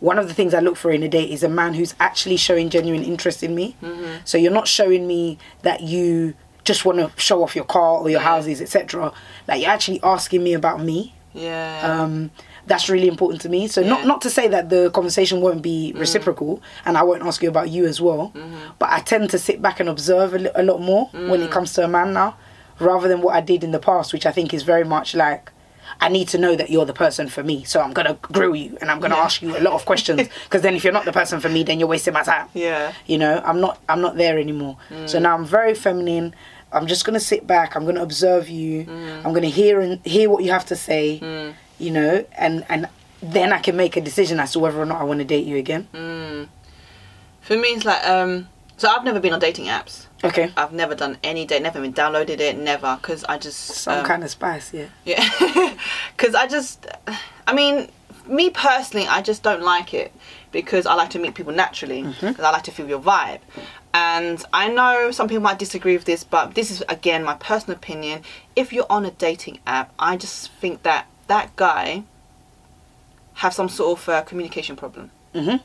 one 0.00 0.18
of 0.18 0.28
the 0.28 0.34
things 0.34 0.52
I 0.54 0.60
look 0.60 0.76
for 0.76 0.90
in 0.90 1.02
a 1.02 1.08
date 1.08 1.30
is 1.30 1.42
a 1.42 1.48
man 1.48 1.74
who's 1.74 1.94
actually 2.00 2.36
showing 2.36 2.70
genuine 2.70 3.02
interest 3.04 3.42
in 3.42 3.54
me. 3.54 3.76
Mm-hmm. 3.82 4.22
So 4.24 4.36
you're 4.38 4.52
not 4.52 4.66
showing 4.68 5.06
me 5.06 5.38
that 5.62 5.80
you 5.82 6.34
just 6.64 6.84
want 6.84 6.98
to 6.98 7.10
show 7.20 7.42
off 7.42 7.54
your 7.56 7.64
car 7.64 7.98
or 7.98 8.08
your 8.10 8.20
Yeah. 8.20 8.26
houses, 8.26 8.60
etc. 8.60 9.12
Like 9.48 9.60
you're 9.62 9.70
actually 9.70 10.00
asking 10.02 10.42
me 10.42 10.54
about 10.54 10.80
me. 10.80 11.14
yeah. 11.34 11.80
Um, 11.82 12.30
that's 12.66 12.88
really 12.88 13.08
important 13.08 13.40
to 13.42 13.48
me. 13.48 13.66
So 13.68 13.82
not 13.82 14.00
Yeah. 14.00 14.06
not 14.06 14.20
to 14.22 14.30
say 14.30 14.48
that 14.48 14.68
the 14.68 14.90
conversation 14.90 15.40
won't 15.40 15.62
be 15.62 15.92
mm. 15.94 16.00
reciprocal, 16.00 16.62
and 16.84 16.96
I 16.96 17.02
won't 17.02 17.22
ask 17.22 17.42
you 17.42 17.48
about 17.48 17.70
you 17.70 17.86
as 17.86 18.00
well. 18.00 18.32
Mm-hmm. 18.34 18.54
But 18.78 18.90
I 18.90 19.00
tend 19.00 19.30
to 19.30 19.38
sit 19.38 19.60
back 19.60 19.80
and 19.80 19.88
observe 19.88 20.34
a, 20.34 20.38
li- 20.38 20.50
a 20.54 20.62
lot 20.62 20.80
more 20.80 21.06
when 21.12 21.42
it 21.42 21.48
mm. 21.50 21.52
comes 21.52 21.72
to 21.74 21.84
a 21.84 21.88
man 21.88 22.12
now, 22.12 22.36
rather 22.78 23.08
than 23.08 23.20
what 23.20 23.34
I 23.34 23.40
did 23.40 23.64
in 23.64 23.72
the 23.72 23.78
past, 23.78 24.12
which 24.12 24.26
I 24.26 24.32
think 24.32 24.54
is 24.54 24.62
very 24.62 24.84
much 24.84 25.14
like. 25.14 25.50
I 26.00 26.08
need 26.08 26.28
to 26.28 26.38
know 26.38 26.56
that 26.56 26.70
you're 26.70 26.86
the 26.86 26.94
person 26.94 27.28
for 27.28 27.42
me, 27.42 27.64
so 27.64 27.80
I'm 27.80 27.92
gonna 27.92 28.16
grill 28.22 28.56
you 28.56 28.78
and 28.80 28.90
I'm 28.90 28.98
gonna 28.98 29.16
Yeah. 29.16 29.24
ask 29.24 29.42
you 29.42 29.56
a 29.56 29.60
lot 29.60 29.74
of 29.74 29.84
questions. 29.84 30.26
Because 30.44 30.62
then, 30.62 30.74
if 30.74 30.84
you're 30.84 30.92
not 30.92 31.04
the 31.04 31.12
person 31.12 31.38
for 31.38 31.50
me, 31.50 31.64
then 31.64 31.78
you're 31.78 31.88
wasting 31.88 32.14
my 32.14 32.22
time. 32.22 32.48
Yeah. 32.54 32.92
You 33.06 33.18
know, 33.18 33.42
I'm 33.44 33.60
not. 33.60 33.78
I'm 33.88 34.00
not 34.00 34.16
there 34.16 34.38
anymore. 34.38 34.78
So 35.06 35.18
mm. 35.18 35.22
now 35.22 35.34
I'm 35.34 35.44
very 35.44 35.74
feminine. 35.74 36.34
I'm 36.72 36.86
just 36.86 37.04
gonna 37.04 37.20
sit 37.20 37.46
back. 37.46 37.76
I'm 37.76 37.84
gonna 37.84 38.02
observe 38.02 38.48
you. 38.48 38.86
I'm 39.24 39.34
gonna 39.34 39.48
hear 39.60 39.80
and 39.80 40.00
hear 40.06 40.30
what 40.30 40.42
you 40.44 40.50
have 40.52 40.64
to 40.66 40.76
say. 40.76 41.20
You 41.82 41.90
know, 41.90 42.24
and 42.38 42.64
and 42.68 42.88
then 43.20 43.52
I 43.52 43.58
can 43.58 43.76
make 43.76 43.96
a 43.96 44.00
decision 44.00 44.40
as 44.40 44.52
to 44.52 44.58
whether 44.58 44.80
or 44.80 44.86
not 44.86 45.00
I 45.00 45.04
want 45.04 45.18
to 45.18 45.24
date 45.24 45.46
you 45.46 45.56
again. 45.56 45.88
For 47.40 47.56
me, 47.56 47.68
it's 47.68 47.84
like 47.84 48.06
um. 48.06 48.48
So 48.76 48.88
I've 48.88 49.04
never 49.04 49.20
been 49.20 49.32
on 49.32 49.38
dating 49.38 49.66
apps. 49.66 50.06
Okay. 50.24 50.52
I've 50.56 50.72
never 50.72 50.94
done 50.94 51.18
any 51.22 51.44
date. 51.44 51.62
Never 51.62 51.78
even 51.78 51.92
downloaded 51.92 52.40
it. 52.40 52.56
Never, 52.56 52.96
because 53.00 53.24
I 53.24 53.38
just 53.38 53.58
Some 53.58 54.00
um, 54.00 54.04
kind 54.04 54.24
of 54.24 54.30
spice, 54.30 54.72
yeah. 54.72 54.86
yeah. 55.04 55.76
Because 56.16 56.34
I 56.34 56.46
just, 56.46 56.86
I 57.46 57.54
mean, 57.54 57.88
me 58.26 58.50
personally, 58.50 59.06
I 59.06 59.22
just 59.22 59.42
don't 59.42 59.62
like 59.62 59.94
it 59.94 60.12
because 60.52 60.86
I 60.86 60.94
like 60.94 61.10
to 61.10 61.18
meet 61.18 61.34
people 61.34 61.52
naturally 61.52 62.02
because 62.02 62.40
I 62.40 62.50
like 62.50 62.62
to 62.64 62.70
feel 62.70 62.88
your 62.88 63.00
vibe. 63.00 63.40
And 63.94 64.42
I 64.52 64.68
know 64.68 65.10
some 65.10 65.28
people 65.28 65.42
might 65.42 65.58
disagree 65.58 65.96
with 65.96 66.04
this, 66.04 66.24
but 66.24 66.54
this 66.54 66.70
is 66.70 66.82
again 66.88 67.24
my 67.24 67.34
personal 67.34 67.76
opinion. 67.76 68.22
If 68.56 68.72
you're 68.72 68.86
on 68.88 69.04
a 69.04 69.10
dating 69.10 69.58
app, 69.66 69.92
I 69.98 70.16
just 70.16 70.50
think 70.52 70.82
that 70.84 71.06
that 71.34 71.46
guy 71.56 71.84
have 73.42 73.52
some 73.54 73.68
sort 73.68 73.98
of 73.98 74.08
uh, 74.08 74.22
communication 74.30 74.74
problem, 74.76 75.10
Mhm. 75.34 75.60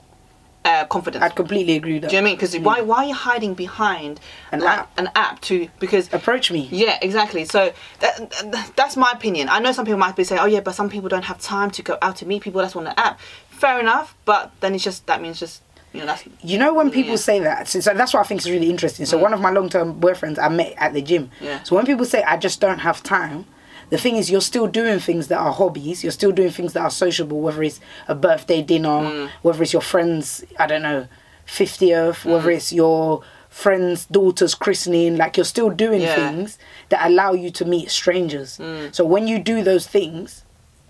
uh, 0.66 0.86
confidence. 0.86 1.22
I'd 1.26 1.36
completely 1.36 1.76
agree 1.76 1.94
with 1.96 2.04
that. 2.04 2.10
Do 2.12 2.16
you 2.16 2.22
know 2.22 2.26
what 2.26 2.30
I 2.30 2.32
mean? 2.32 2.38
Because 2.38 2.58
why 2.70 2.78
why 2.90 2.98
are 3.04 3.08
you 3.12 3.18
hiding 3.30 3.54
behind 3.66 4.14
An 4.54 4.60
like, 4.62 4.80
app. 4.80 4.88
An 5.02 5.08
app 5.16 5.36
to 5.50 5.56
because 5.84 6.06
Approach 6.14 6.46
me. 6.56 6.62
yeah, 6.72 6.96
exactly. 7.02 7.44
So 7.46 7.62
that, 8.04 8.14
that- 8.54 8.72
that's 8.80 8.96
my 9.06 9.12
opinion. 9.18 9.44
I 9.50 9.60
know 9.64 9.72
some 9.78 9.86
people 9.86 10.00
might 10.08 10.16
be 10.16 10.24
saying, 10.24 10.42
"Oh 10.44 10.50
yeah, 10.56 10.62
but 10.68 10.74
some 10.80 10.90
people 10.96 11.10
don't 11.10 11.28
have 11.32 11.40
time 11.56 11.70
to 11.78 11.82
go 11.90 11.94
out 12.06 12.16
to 12.20 12.26
meet 12.32 12.42
people. 12.46 12.62
That's 12.62 12.76
on 12.82 12.86
the 12.90 12.96
app." 13.08 13.20
Fair 13.64 13.76
enough, 13.86 14.08
but 14.32 14.44
then 14.62 14.72
it's 14.76 14.84
just 14.90 15.00
that 15.10 15.20
means 15.24 15.40
just 15.46 15.56
you 15.94 16.04
know 16.06 16.16
You 16.52 16.58
know 16.64 16.72
when 16.80 16.90
people 17.00 17.18
Yeah. 17.20 17.30
say 17.30 17.38
that, 17.50 17.68
so, 17.72 17.80
so 17.86 17.90
that's 18.00 18.12
what 18.14 18.22
I 18.24 18.28
think 18.30 18.40
is 18.44 18.50
really 18.56 18.70
interesting. 18.76 19.06
So 19.12 19.16
one 19.28 19.34
of 19.38 19.42
my 19.48 19.52
long 19.58 19.68
term 19.76 19.88
boyfriends 20.06 20.38
I 20.38 20.50
met 20.62 20.72
at 20.86 20.92
the 20.94 21.02
gym. 21.10 21.24
Yeah. 21.42 21.64
So 21.68 21.76
when 21.78 21.86
people 21.92 22.06
say 22.14 22.20
I 22.34 22.36
just 22.48 22.58
don't 22.66 22.80
have 22.88 22.98
time, 23.18 23.46
the 23.90 23.98
thing 23.98 24.18
is 24.18 24.30
you're 24.30 24.42
still 24.42 24.68
doing 24.68 25.00
things 25.00 25.28
that 25.28 25.40
are 25.40 25.52
hobbies. 25.54 26.04
You're 26.04 26.12
still 26.12 26.32
doing 26.32 26.52
things 26.52 26.74
that 26.74 26.82
are 26.82 26.90
sociable, 26.90 27.40
whether 27.42 27.64
it's 27.64 27.80
a 28.08 28.16
birthday 28.16 28.62
dinner, 28.62 28.90
mm. 28.90 29.30
whether 29.42 29.64
it's 29.64 29.74
your 29.74 29.82
friend's 29.82 30.44
I 30.60 30.68
don't 30.68 30.82
know 30.82 31.08
fiftieth, 31.46 32.26
whether 32.26 32.50
mm. 32.52 32.56
it's 32.58 32.74
your 32.74 33.24
friend's 33.50 34.06
daughter's 34.06 34.54
christening. 34.54 35.18
Like 35.18 35.38
you're 35.38 35.46
still 35.46 35.70
doing 35.70 36.02
Yeah. 36.02 36.16
things 36.16 36.60
that 36.90 37.06
allow 37.08 37.34
you 37.34 37.50
to 37.52 37.66
meet 37.66 37.90
strangers. 37.90 38.58
Mm. 38.58 38.94
So 38.94 39.06
when 39.06 39.28
you 39.28 39.40
do 39.40 39.64
those 39.64 39.88
things, 39.88 40.44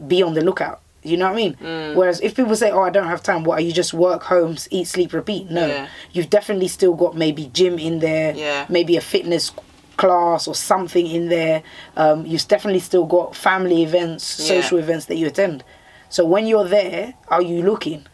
be 0.06 0.22
on 0.24 0.34
the 0.34 0.42
lookout. 0.44 0.82
You 1.04 1.16
know 1.16 1.26
what 1.28 1.34
I 1.34 1.36
mean? 1.36 1.54
Mm. 1.56 1.96
Whereas 1.96 2.20
if 2.22 2.36
people 2.36 2.56
say, 2.56 2.70
"Oh, 2.72 2.82
I 2.82 2.90
don't 2.90 3.08
have 3.08 3.24
time," 3.24 3.44
what 3.44 3.60
are 3.60 3.62
you 3.62 3.72
just 3.72 3.94
work, 3.94 4.24
home, 4.24 4.58
eat, 4.72 4.88
sleep, 4.88 5.14
repeat? 5.14 5.50
No, 5.50 5.66
Yeah. 5.68 5.88
you've 6.12 6.30
definitely 6.30 6.68
still 6.68 6.96
got 6.96 7.16
maybe 7.16 7.50
gym 7.54 7.80
in 7.80 8.00
there, 8.00 8.34
Yeah. 8.36 8.66
maybe 8.68 8.98
a 8.98 9.02
fitness 9.02 9.52
class 9.98 10.48
or 10.48 10.56
something 10.56 11.06
in 11.08 11.30
there. 11.30 11.64
Um, 11.96 12.26
you've 12.26 12.48
definitely 12.48 12.80
still 12.80 13.06
got 13.06 13.36
family 13.36 13.84
events, 13.84 14.40
Yeah. 14.40 14.62
social 14.62 14.78
events 14.78 15.06
that 15.06 15.16
you 15.18 15.28
attend. 15.28 15.64
So 16.10 16.24
when 16.26 16.48
you're 16.48 16.68
there, 16.68 17.16
are 17.28 17.42
you 17.42 17.64
looking? 17.64 18.06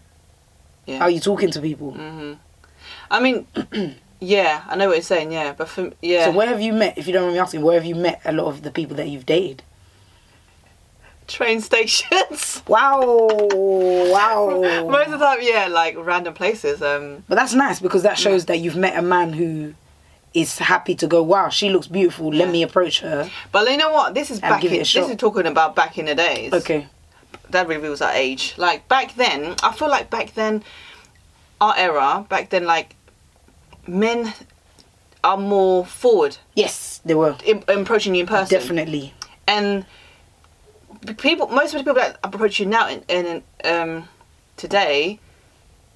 yeah. 0.86 1.00
Are 1.00 1.10
you 1.10 1.20
talking 1.20 1.52
to 1.52 1.62
people? 1.62 1.96
I 3.12 3.20
mean, 3.20 3.46
yeah, 4.20 4.64
I 4.68 4.76
know 4.76 4.88
what 4.88 4.96
you're 4.96 5.02
saying. 5.04 5.32
Yeah, 5.32 5.54
but 5.58 5.70
for 5.70 5.92
yeah, 6.02 6.26
So 6.26 6.32
where 6.32 6.48
have 6.48 6.60
you 6.62 6.74
met? 6.74 6.98
If 6.98 7.06
you 7.08 7.14
don't 7.14 7.24
mind 7.24 7.34
me 7.36 7.40
asking, 7.40 7.62
where 7.62 7.76
have 7.76 7.86
you 7.86 7.96
met 7.96 8.20
a 8.26 8.32
lot 8.32 8.48
of 8.48 8.64
the 8.64 8.72
people 8.72 8.96
that 8.98 9.08
you've 9.10 9.26
dated? 9.26 9.62
train 11.28 11.62
stations. 11.62 12.62
Wow, 12.68 13.28
wow. 13.40 14.88
Most 14.90 15.08
of 15.10 15.20
the 15.20 15.26
time, 15.26 15.40
yeah, 15.42 15.68
like 15.68 15.96
random 15.98 16.34
places. 16.34 16.82
Um, 16.82 17.24
But 17.30 17.36
that's 17.36 17.54
nice 17.54 17.80
because 17.80 18.04
that 18.04 18.18
shows 18.18 18.46
that 18.46 18.58
you've 18.60 18.76
met 18.76 18.98
a 18.98 19.02
man 19.02 19.32
who 19.34 19.74
is 20.34 20.58
happy 20.58 20.96
to 20.96 21.08
go. 21.08 21.22
Wow, 21.22 21.50
she 21.50 21.70
looks 21.70 21.88
beautiful. 21.88 22.34
Let 22.34 22.50
me 22.50 22.64
approach 22.64 23.02
her. 23.02 23.30
but 23.52 23.70
you 23.70 23.78
know 23.78 23.92
what? 23.92 24.14
This 24.14 24.32
is 24.32 24.40
back 24.40 24.64
in. 24.64 24.72
This 24.72 24.96
is 24.96 25.16
talking 25.18 25.46
about 25.46 25.76
back 25.76 25.98
in 25.98 26.06
the 26.06 26.16
days. 26.16 26.54
Okay. 26.54 26.88
that 27.50 27.68
reveals 27.68 28.02
our 28.02 28.12
age. 28.12 28.56
Like 28.58 28.88
back 28.88 29.16
then, 29.16 29.56
I 29.64 29.74
feel 29.74 29.90
like 29.90 30.10
back 30.10 30.34
then, 30.34 30.64
our 31.62 31.76
era, 31.78 32.26
back 32.30 32.50
then, 32.50 32.66
like 32.66 32.96
men 33.88 34.34
are 35.24 35.38
more 35.38 35.86
forward 35.86 36.38
Yes, 36.56 37.00
they 37.06 37.16
were 37.16 37.36
in, 37.46 37.64
in 37.70 37.80
approaching 37.80 38.14
you 38.16 38.22
in 38.22 38.28
person. 38.28 38.60
definitely. 38.60 39.14
And 39.48 39.86
people, 41.18 41.48
most 41.48 41.74
of 41.74 41.80
the 41.80 41.84
people 41.92 41.96
that 41.96 42.18
approach 42.24 42.60
you 42.60 42.66
now 42.66 42.90
in, 42.90 43.04
in 43.08 43.44
um, 43.64 44.08
today 44.58 45.20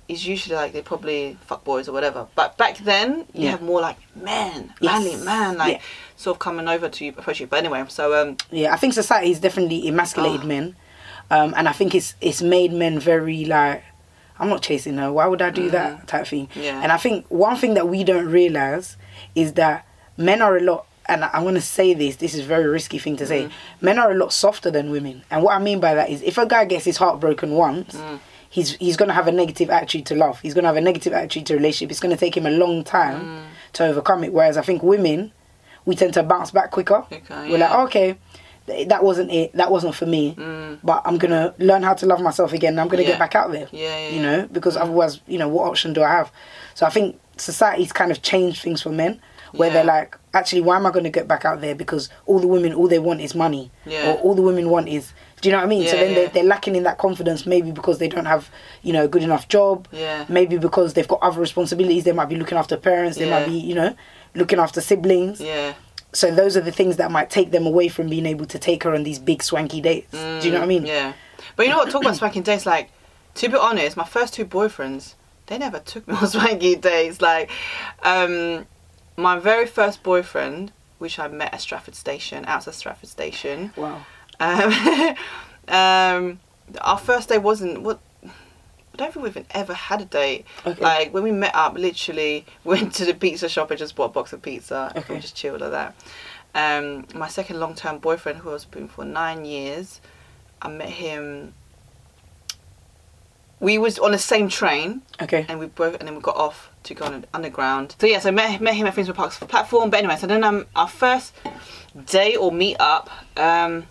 is 0.07 0.25
usually 0.25 0.55
like 0.55 0.71
they 0.73 0.81
probably 0.81 1.37
fuck 1.45 1.63
boys 1.63 1.87
or 1.89 1.91
whatever. 1.91 2.27
But 2.35 2.57
back 2.57 2.77
then, 2.77 3.25
you 3.33 3.45
Yeah. 3.45 3.51
have 3.51 3.61
more 3.61 3.81
like 3.81 3.97
men, 4.15 4.73
Yes. 4.79 5.03
manly 5.03 5.15
man, 5.25 5.57
like 5.57 5.73
Yeah. 5.73 5.81
sort 6.15 6.35
of 6.35 6.39
coming 6.39 6.67
over 6.67 6.87
to 6.89 7.05
you, 7.05 7.11
approach 7.17 7.39
you. 7.39 7.47
But 7.47 7.59
anyway, 7.59 7.83
so 7.89 8.13
um, 8.19 8.37
Yeah, 8.51 8.73
I 8.73 8.77
think 8.77 8.93
society 8.93 9.29
has 9.29 9.39
definitely 9.39 9.87
emasculated 9.87 10.41
Oh. 10.43 10.47
men, 10.47 10.75
um, 11.29 11.53
and 11.57 11.67
I 11.67 11.73
think 11.73 11.93
it's 11.93 12.15
it's 12.21 12.41
made 12.41 12.71
men 12.71 12.99
very 12.99 13.43
like, 13.45 13.83
I'm 14.39 14.49
not 14.49 14.61
chasing 14.61 14.97
her. 14.97 15.11
Why 15.11 15.25
would 15.27 15.41
I 15.41 15.49
do 15.49 15.69
that 15.71 16.07
type 16.07 16.27
thing? 16.27 16.47
Yeah. 16.55 16.79
And 16.81 16.91
I 16.91 16.97
think 16.97 17.25
one 17.29 17.55
thing 17.57 17.73
that 17.73 17.87
we 17.89 18.03
don't 18.03 18.27
realize 18.27 18.95
is 19.35 19.53
that 19.53 19.85
men 20.15 20.41
are 20.41 20.55
a 20.57 20.61
lot. 20.61 20.85
And 21.09 21.23
I'm 21.23 21.43
going 21.43 21.55
to 21.55 21.61
say 21.61 21.93
this. 21.93 22.17
This 22.17 22.33
is 22.33 22.41
a 22.41 22.43
very 22.43 22.65
risky 22.67 22.97
thing 22.99 23.15
to 23.17 23.25
say. 23.25 23.43
Mm-hmm. 23.43 23.85
Men 23.85 23.97
are 23.97 24.11
a 24.11 24.13
lot 24.13 24.33
softer 24.33 24.69
than 24.69 24.91
women, 24.91 25.23
and 25.31 25.41
what 25.41 25.55
I 25.55 25.59
mean 25.59 25.79
by 25.79 25.93
that 25.95 26.09
is, 26.09 26.21
if 26.21 26.37
a 26.37 26.45
guy 26.45 26.65
gets 26.65 26.83
his 26.83 26.97
heart 26.97 27.19
broken 27.21 27.51
once, 27.51 27.95
Mm. 27.95 28.19
He's 28.57 28.69
he's 28.85 28.97
going 28.99 29.09
to 29.13 29.13
have 29.19 29.27
a 29.27 29.31
negative 29.41 29.69
attitude 29.77 30.05
to 30.09 30.15
love. 30.15 30.39
He's 30.41 30.53
going 30.55 30.63
to 30.63 30.71
have 30.71 30.77
a 30.77 30.81
negative 30.89 31.13
attitude 31.13 31.45
to 31.47 31.53
relationship. 31.55 31.91
It's 31.91 31.99
going 31.99 32.15
to 32.15 32.19
take 32.25 32.35
him 32.35 32.45
a 32.45 32.51
long 32.63 32.83
time 32.83 33.19
Mm. 33.23 33.41
to 33.73 33.85
overcome 33.89 34.23
it. 34.25 34.31
Whereas 34.33 34.57
I 34.57 34.63
think 34.63 34.79
women, 34.83 35.31
we 35.85 35.95
tend 35.95 36.13
to 36.15 36.23
bounce 36.23 36.51
back 36.51 36.69
quicker. 36.71 37.05
We're 37.29 37.47
yeah. 37.57 37.57
like, 37.63 37.73
okay, 37.87 38.17
that 38.91 39.01
wasn't 39.03 39.31
it. 39.31 39.53
That 39.53 39.69
wasn't 39.71 39.95
for 39.95 40.05
me. 40.05 40.23
But 40.83 40.99
I'm 41.05 41.17
gonna 41.17 41.53
learn 41.69 41.83
how 41.83 41.93
to 42.01 42.05
love 42.05 42.21
myself 42.21 42.51
again. 42.53 42.73
and 42.73 42.81
I'm 42.81 42.87
gonna 42.87 43.03
Mm. 43.03 43.05
Yeah. 43.07 43.11
get 43.13 43.19
back 43.25 43.35
out 43.35 43.51
there. 43.51 43.67
Yeah, 43.71 43.97
yeah, 43.97 44.09
You 44.15 44.21
know, 44.27 44.47
because 44.51 44.75
otherwise, 44.75 45.21
you 45.27 45.37
know, 45.37 45.47
what 45.47 45.67
option 45.69 45.93
do 45.93 46.01
I 46.03 46.09
have? 46.09 46.31
So 46.73 46.85
I 46.85 46.89
think 46.89 47.19
society's 47.37 47.91
kind 47.93 48.11
of 48.11 48.21
changed 48.21 48.61
things 48.65 48.81
for 48.81 48.89
men, 48.89 49.21
where 49.53 49.69
they're 49.69 49.83
like, 49.97 50.17
actually, 50.33 50.61
why 50.61 50.75
am 50.75 50.85
I 50.85 50.91
gonna 50.91 51.09
get 51.19 51.27
back 51.27 51.45
out 51.45 51.61
there? 51.61 51.75
Because 51.75 52.09
all 52.25 52.39
the 52.39 52.47
women, 52.55 52.73
all 52.73 52.87
they 52.89 52.99
want 52.99 53.21
is 53.21 53.33
money, 53.33 53.71
Yeah. 53.85 54.11
or 54.11 54.13
all 54.23 54.35
the 54.35 54.41
women 54.41 54.69
want 54.69 54.87
is. 54.89 55.13
Do 55.41 55.49
you 55.49 55.53
know 55.53 55.59
what 55.59 55.65
I 55.65 55.69
mean? 55.69 55.87
so 55.87 55.95
then 55.95 56.09
yeah. 56.09 56.15
They're, 56.15 56.27
they're 56.29 56.43
lacking 56.43 56.75
in 56.75 56.83
that 56.83 56.97
confidence, 56.97 57.45
maybe 57.45 57.71
because 57.71 57.99
they 57.99 58.07
don't 58.07 58.25
have, 58.25 58.49
you 58.81 58.91
know, 58.91 59.05
a 59.05 59.07
good 59.07 59.21
enough 59.23 59.47
job. 59.47 59.87
Yeah. 59.91 60.25
Maybe 60.27 60.57
because 60.57 60.93
they've 60.95 61.07
got 61.07 61.19
other 61.21 61.39
responsibilities. 61.39 62.05
They 62.05 62.11
might 62.11 62.29
be 62.29 62.35
looking 62.35 62.57
after 62.57 62.75
parents. 62.75 63.17
They 63.17 63.29
might 63.29 63.45
be, 63.45 63.53
you 63.53 63.75
know, 63.75 63.95
looking 64.33 64.57
after 64.59 64.81
siblings. 64.81 65.39
yeah. 65.39 65.73
So 66.13 66.31
those 66.33 66.57
are 66.57 66.61
the 66.61 66.71
things 66.71 66.97
that 66.97 67.11
might 67.11 67.29
take 67.29 67.51
them 67.51 67.67
away 67.67 67.89
from 67.89 68.07
being 68.09 68.25
able 68.25 68.45
to 68.47 68.57
take 68.57 68.83
her 68.83 68.95
on 68.95 69.03
these 69.03 69.19
big 69.19 69.43
swanky 69.43 69.81
dates. 69.81 70.09
Do 70.11 70.39
you 70.43 70.51
know 70.51 70.59
what 70.59 70.63
I 70.63 70.67
mean? 70.67 70.83
Mm, 70.83 70.87
Yeah. 70.87 71.13
But 71.55 71.63
you 71.65 71.71
know 71.71 71.77
what? 71.77 71.91
Talk 71.91 72.01
about 72.01 72.15
swanky 72.15 72.39
dates. 72.41 72.65
Like, 72.65 72.89
to 73.35 73.49
be 73.49 73.55
honest, 73.57 73.95
my 73.97 74.05
first 74.05 74.33
two 74.33 74.45
boyfriends, 74.45 75.13
they 75.45 75.57
never 75.59 75.77
took 75.79 76.07
me 76.07 76.15
on 76.15 76.25
swanky 76.35 76.75
dates. 76.75 77.21
Like, 77.21 77.51
um, 78.01 78.65
my 79.17 79.37
very 79.37 79.67
first 79.67 80.01
boyfriend, 80.01 80.71
which 80.97 81.19
I 81.19 81.27
met 81.27 81.53
at 81.53 81.61
Stratford 81.61 81.93
Station, 81.93 82.45
outside 82.47 82.73
Stratford 82.73 83.09
Station. 83.09 83.73
Wow. 83.75 84.05
Um, 84.39 85.15
um, 85.67 86.39
our 86.81 86.97
first 86.97 87.29
day 87.29 87.37
wasn't 87.37 87.81
what. 87.81 87.99
I 88.23 88.97
don't 88.97 89.13
think 89.13 89.23
we've 89.35 89.45
ever 89.51 89.73
had 89.75 90.01
a 90.01 90.05
date. 90.05 90.45
Okay. 90.65 90.81
Like 90.81 91.13
when 91.13 91.21
we 91.23 91.31
met 91.31 91.53
up, 91.53 91.75
literally 91.77 92.45
went 92.63 92.93
to 92.95 93.05
the 93.05 93.13
pizza 93.13 93.47
shop 93.47 93.69
and 93.69 93.77
just 93.77 93.95
bought 93.95 94.05
a 94.05 94.09
box 94.09 94.33
of 94.33 94.41
pizza. 94.41 94.91
and 94.95 95.05
we 95.07 95.19
just 95.19 95.35
chilled 95.35 95.61
like 95.61 95.71
that. 95.71 95.95
Um, 96.55 97.05
my 97.13 97.27
second 97.27 97.59
long-term 97.59 97.99
boyfriend, 97.99 98.39
who 98.39 98.49
I 98.49 98.53
was 98.53 98.65
with 98.73 98.89
for 98.89 99.05
nine 99.05 99.45
years, 99.45 100.01
I 100.61 100.69
met 100.69 100.89
him. 100.89 101.53
We 103.59 103.77
was 103.77 103.97
on 103.99 104.11
the 104.11 104.17
same 104.19 104.49
train, 104.49 105.01
Okay. 105.21 105.45
and 105.49 105.59
we 105.59 105.65
both, 105.67 105.95
and 105.99 106.07
then 106.07 106.15
we 106.15 106.21
got 106.21 106.35
off 106.35 106.69
to 106.83 106.93
go 106.93 107.05
on 107.05 107.21
the 107.21 107.27
underground. 107.33 107.95
So 107.99 108.07
yes, 108.07 108.25
I 108.25 108.31
met 108.31 108.61
met 108.61 108.75
him 108.75 108.87
at 108.87 108.93
Finsbury 108.95 109.15
Park's 109.15 109.37
platform. 109.39 109.89
But 109.89 109.99
anyway, 109.99 110.15
so 110.17 110.25
then 110.27 110.43
um, 110.43 110.65
our 110.75 110.87
first 110.87 111.33
day 112.05 112.35
or 112.35 112.51
meet 112.51 112.77
up 112.79 113.09
um, 113.35 113.85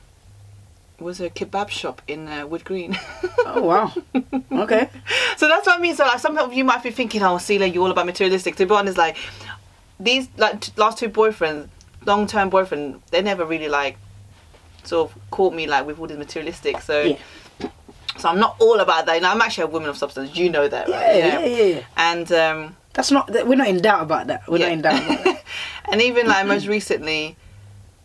was 0.98 1.20
a 1.20 1.28
kebab 1.30 1.68
shop 1.68 2.00
in 2.08 2.26
uh, 2.28 2.46
Wood 2.46 2.64
Green. 2.64 2.98
Oh 3.44 3.62
wow. 3.62 3.92
Okay. 4.52 4.88
so 5.36 5.48
that's 5.48 5.66
what 5.66 5.78
I 5.78 5.80
mean. 5.80 5.94
So 5.94 6.04
like, 6.04 6.18
some 6.20 6.36
of 6.38 6.52
you 6.52 6.64
might 6.64 6.82
be 6.82 6.90
thinking, 6.90 7.22
"Oh, 7.22 7.38
Cilia, 7.38 7.66
you're 7.68 7.82
all 7.82 7.90
about 7.90 8.06
materialistic." 8.06 8.56
To 8.56 8.66
be 8.66 8.74
honest, 8.74 8.96
like 8.96 9.16
these 10.00 10.28
like 10.36 10.60
t- 10.62 10.72
last 10.76 10.98
two 10.98 11.08
boyfriends, 11.10 11.68
long 12.06 12.26
term 12.26 12.48
boyfriend, 12.50 13.02
they 13.10 13.20
never 13.22 13.44
really 13.44 13.68
like 13.68 13.98
sort 14.84 15.10
of 15.10 15.18
caught 15.30 15.52
me 15.54 15.66
like 15.66 15.86
with 15.86 15.98
all 15.98 16.06
this 16.06 16.18
materialistic. 16.18 16.80
So. 16.80 17.02
Yeah. 17.02 17.18
So 18.18 18.30
I'm 18.30 18.38
not 18.38 18.56
all 18.60 18.80
about 18.80 19.04
that. 19.06 19.20
Now 19.20 19.30
I'm 19.32 19.42
actually 19.42 19.64
a 19.64 19.66
woman 19.66 19.90
of 19.90 19.98
substance. 19.98 20.34
You 20.34 20.48
know 20.48 20.66
that, 20.66 20.88
right? 20.88 21.16
yeah, 21.16 21.38
yeah, 21.40 21.62
yeah. 21.62 21.80
And 21.98 22.32
um, 22.32 22.76
That's 22.94 23.10
not. 23.10 23.26
that- 23.26 23.46
We're 23.46 23.56
not 23.56 23.68
in 23.68 23.82
doubt 23.82 24.00
about 24.00 24.28
that. 24.28 24.48
We're 24.48 24.56
Yeah. 24.56 24.68
not 24.68 24.72
in 24.72 24.80
doubt 24.80 25.04
about 25.04 25.24
that. 25.24 25.44
and 25.92 26.00
even 26.00 26.26
like 26.26 26.46
most 26.46 26.66
recently, 26.66 27.36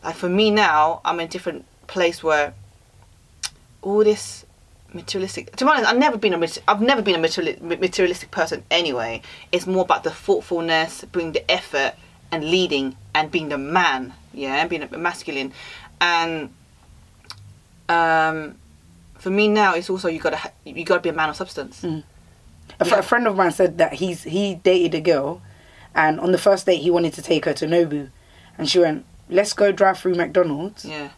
like 0.03 0.15
for 0.15 0.27
me 0.27 0.51
now, 0.51 0.99
I'm 1.05 1.17
in 1.21 1.27
a 1.27 1.29
different 1.29 1.63
place 1.87 2.21
where 2.21 2.53
all 3.81 4.03
this 4.03 4.45
materialistic. 4.93 5.55
To 5.55 5.65
be 5.65 5.71
honest, 5.71 5.89
I've 5.89 5.97
never 5.97 6.17
been 6.17 6.33
a 6.33 6.47
I've 6.67 6.81
never 6.81 7.01
been 7.01 7.15
a 7.15 7.75
materialistic 7.77 8.31
person 8.31 8.63
anyway. 8.69 9.21
It's 9.51 9.65
more 9.67 9.83
about 9.83 10.03
the 10.03 10.11
thoughtfulness, 10.11 11.05
bringing 11.11 11.33
the 11.33 11.49
effort, 11.51 11.93
and 12.31 12.43
leading, 12.43 12.95
and 13.15 13.31
being 13.31 13.49
the 13.49 13.57
man. 13.57 14.13
Yeah, 14.33 14.55
and 14.61 14.69
being 14.69 14.83
a 14.83 14.97
masculine, 14.97 15.51
and 15.99 16.49
um, 17.89 18.55
for 19.17 19.29
me 19.29 19.47
now, 19.47 19.73
it's 19.75 19.89
also 19.89 20.07
you 20.07 20.19
gotta 20.19 20.37
ha- 20.37 20.51
you 20.65 20.85
gotta 20.85 21.01
be 21.01 21.09
a 21.09 21.13
man 21.13 21.29
of 21.29 21.35
substance. 21.35 21.83
A, 22.79 22.85
fr- 22.85 22.95
a 22.95 23.03
friend 23.03 23.27
of 23.27 23.35
mine 23.35 23.51
said 23.51 23.77
that 23.79 23.93
he's 23.93 24.23
he 24.23 24.55
dated 24.55 24.95
a 24.95 25.01
girl, 25.01 25.41
and 25.93 26.19
on 26.19 26.31
the 26.31 26.37
first 26.37 26.65
date 26.65 26.77
he 26.81 26.89
wanted 26.89 27.13
to 27.13 27.21
take 27.21 27.45
her 27.45 27.53
to 27.53 27.65
Nobu, 27.65 28.09
and 28.57 28.69
she 28.69 28.79
went, 28.79 29.05
"Let's 29.29 29.51
go 29.53 29.71
drive 29.73 29.99
through 29.99 30.15
McDonald's, 30.15 30.85
Yeah, 30.85 31.09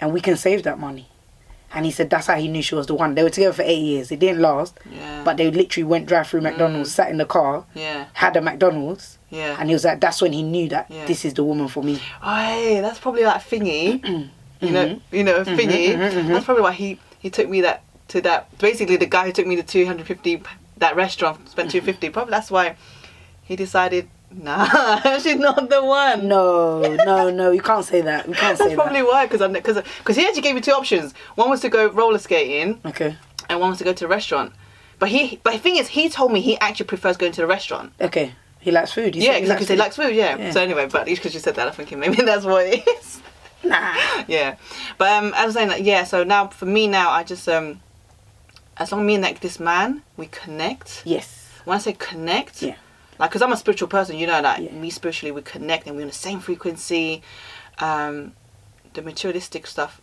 and 0.00 0.12
we 0.12 0.20
can 0.20 0.36
save 0.36 0.62
that 0.62 0.78
money." 0.78 1.08
And 1.74 1.86
he 1.86 1.90
said 1.90 2.10
that's 2.10 2.26
how 2.26 2.34
he 2.36 2.48
knew 2.48 2.62
she 2.62 2.74
was 2.74 2.86
the 2.86 2.94
one. 2.94 3.14
They 3.14 3.22
were 3.22 3.30
together 3.30 3.54
for 3.54 3.62
eight 3.62 3.80
years. 3.80 4.10
It 4.12 4.18
didn't 4.18 4.40
last, 4.42 4.78
Yeah. 4.90 5.22
but 5.24 5.36
they 5.38 5.50
literally 5.50 5.84
went 5.84 6.06
drive 6.06 6.26
through 6.28 6.42
McDonald's, 6.42 6.90
mm. 6.90 6.94
sat 6.94 7.10
in 7.10 7.16
the 7.16 7.24
car, 7.24 7.64
yeah. 7.74 8.06
had 8.12 8.36
a 8.36 8.42
McDonald's, 8.42 9.18
Yeah. 9.30 9.56
and 9.58 9.68
he 9.70 9.74
was 9.74 9.84
like, 9.84 10.00
that's 10.00 10.20
when 10.20 10.32
he 10.32 10.42
knew 10.42 10.68
that 10.68 10.86
Yeah. 10.90 11.06
this 11.06 11.24
is 11.24 11.34
the 11.34 11.44
woman 11.44 11.68
for 11.68 11.82
me. 11.82 12.00
Oh, 12.22 12.36
hey, 12.36 12.80
that's 12.80 12.98
probably 12.98 13.24
like 13.24 13.40
thingy. 13.42 14.04
you 14.60 14.70
know, 14.70 14.86
Mm-hmm. 14.86 15.16
you 15.16 15.24
know, 15.24 15.40
mm-hmm, 15.42 15.54
thingy. 15.54 15.88
Mm-hmm, 15.94 16.18
mm-hmm. 16.18 16.28
That's 16.32 16.44
probably 16.44 16.62
why 16.62 16.72
he 16.72 16.98
he 17.18 17.30
took 17.30 17.48
me 17.48 17.60
that 17.62 17.82
to 18.08 18.20
that. 18.20 18.56
Basically, 18.58 18.96
the 18.96 19.06
guy 19.06 19.26
who 19.26 19.32
took 19.32 19.46
me 19.46 19.56
to 19.56 19.62
250 19.62 20.42
that 20.78 20.94
restaurant 20.96 21.48
spent 21.48 21.70
250. 21.70 22.10
Probably 22.10 22.30
that's 22.30 22.50
why 22.50 22.76
he 23.42 23.56
decided. 23.56 24.08
Nah, 24.42 25.18
she's 25.18 25.36
not 25.36 25.68
the 25.68 25.84
one. 25.84 26.26
No, 26.26 26.80
no, 27.04 27.30
no, 27.30 27.50
you 27.50 27.60
can't 27.60 27.84
say 27.84 28.00
that. 28.00 28.26
You 28.28 28.34
can't 28.34 28.56
say 28.56 28.64
That's 28.64 28.74
probably 28.76 29.02
why, 29.02 29.26
because 29.26 29.46
because 29.52 29.82
because 29.98 30.16
he 30.16 30.26
actually 30.26 30.42
gave 30.42 30.54
me 30.54 30.60
two 30.60 30.72
options. 30.72 31.12
One 31.34 31.50
was 31.50 31.60
to 31.60 31.68
go 31.68 31.90
roller 31.90 32.18
skating. 32.18 32.80
Okay, 32.84 33.16
and 33.48 33.60
one 33.60 33.70
was 33.70 33.78
to 33.78 33.84
go 33.84 33.92
to 33.92 34.04
a 34.06 34.08
restaurant. 34.08 34.52
But 34.98 35.10
he, 35.10 35.40
but 35.42 35.52
the 35.52 35.58
thing 35.58 35.76
is, 35.76 35.88
he 35.88 36.08
told 36.08 36.32
me 36.32 36.40
he 36.40 36.56
actually 36.60 36.86
prefers 36.86 37.16
going 37.16 37.32
to 37.32 37.40
the 37.40 37.46
restaurant. 37.46 37.92
okay. 38.00 38.34
He 38.60 38.70
likes 38.70 38.92
food. 38.92 39.16
He 39.16 39.24
yeah, 39.24 39.32
said 39.32 39.42
he 39.42 39.48
because 39.48 39.68
he 39.68 39.74
likes 39.76 39.96
food. 39.96 40.14
Yeah. 40.14 40.36
Yeah. 40.38 40.50
So 40.52 40.62
anyway, 40.62 40.86
but 40.86 41.06
because 41.06 41.34
you 41.34 41.40
said 41.40 41.56
that, 41.56 41.66
I'm 41.66 41.74
thinking 41.74 41.98
maybe 41.98 42.22
that's 42.24 42.44
what 42.44 42.64
it 42.64 42.86
is. 42.86 43.20
Nah. 43.64 43.94
yeah, 44.28 44.54
but 44.98 45.08
um, 45.10 45.26
as 45.34 45.40
I 45.40 45.44
was 45.46 45.54
saying, 45.54 45.68
that. 45.68 45.82
yeah. 45.82 46.04
So 46.04 46.22
now 46.22 46.46
for 46.46 46.66
me 46.66 46.86
now, 46.86 47.10
I 47.10 47.24
just 47.24 47.48
um, 47.48 47.80
as 48.76 48.92
long 48.92 49.00
as 49.02 49.06
me 49.06 49.14
and 49.14 49.22
like 49.24 49.40
this 49.40 49.58
man, 49.58 50.02
we 50.16 50.26
connect. 50.26 51.02
Yes. 51.04 51.48
When 51.64 51.76
I 51.76 51.80
say 51.80 51.92
connect, 51.92 52.62
Yeah. 52.62 52.76
Like 53.22 53.30
because 53.30 53.40
I'm 53.42 53.52
a 53.52 53.56
spiritual 53.56 53.86
person, 53.88 54.18
you 54.18 54.26
know, 54.26 54.40
like 54.40 54.60
Yeah. 54.64 54.72
me 54.72 54.90
spiritually, 54.90 55.30
we 55.32 55.42
connect 55.42 55.86
and 55.86 55.94
we're 55.96 56.02
on 56.02 56.08
the 56.08 56.12
same 56.14 56.40
frequency. 56.40 57.22
Um, 57.78 58.32
the 58.94 59.00
materialistic 59.02 59.66
stuff 59.66 60.00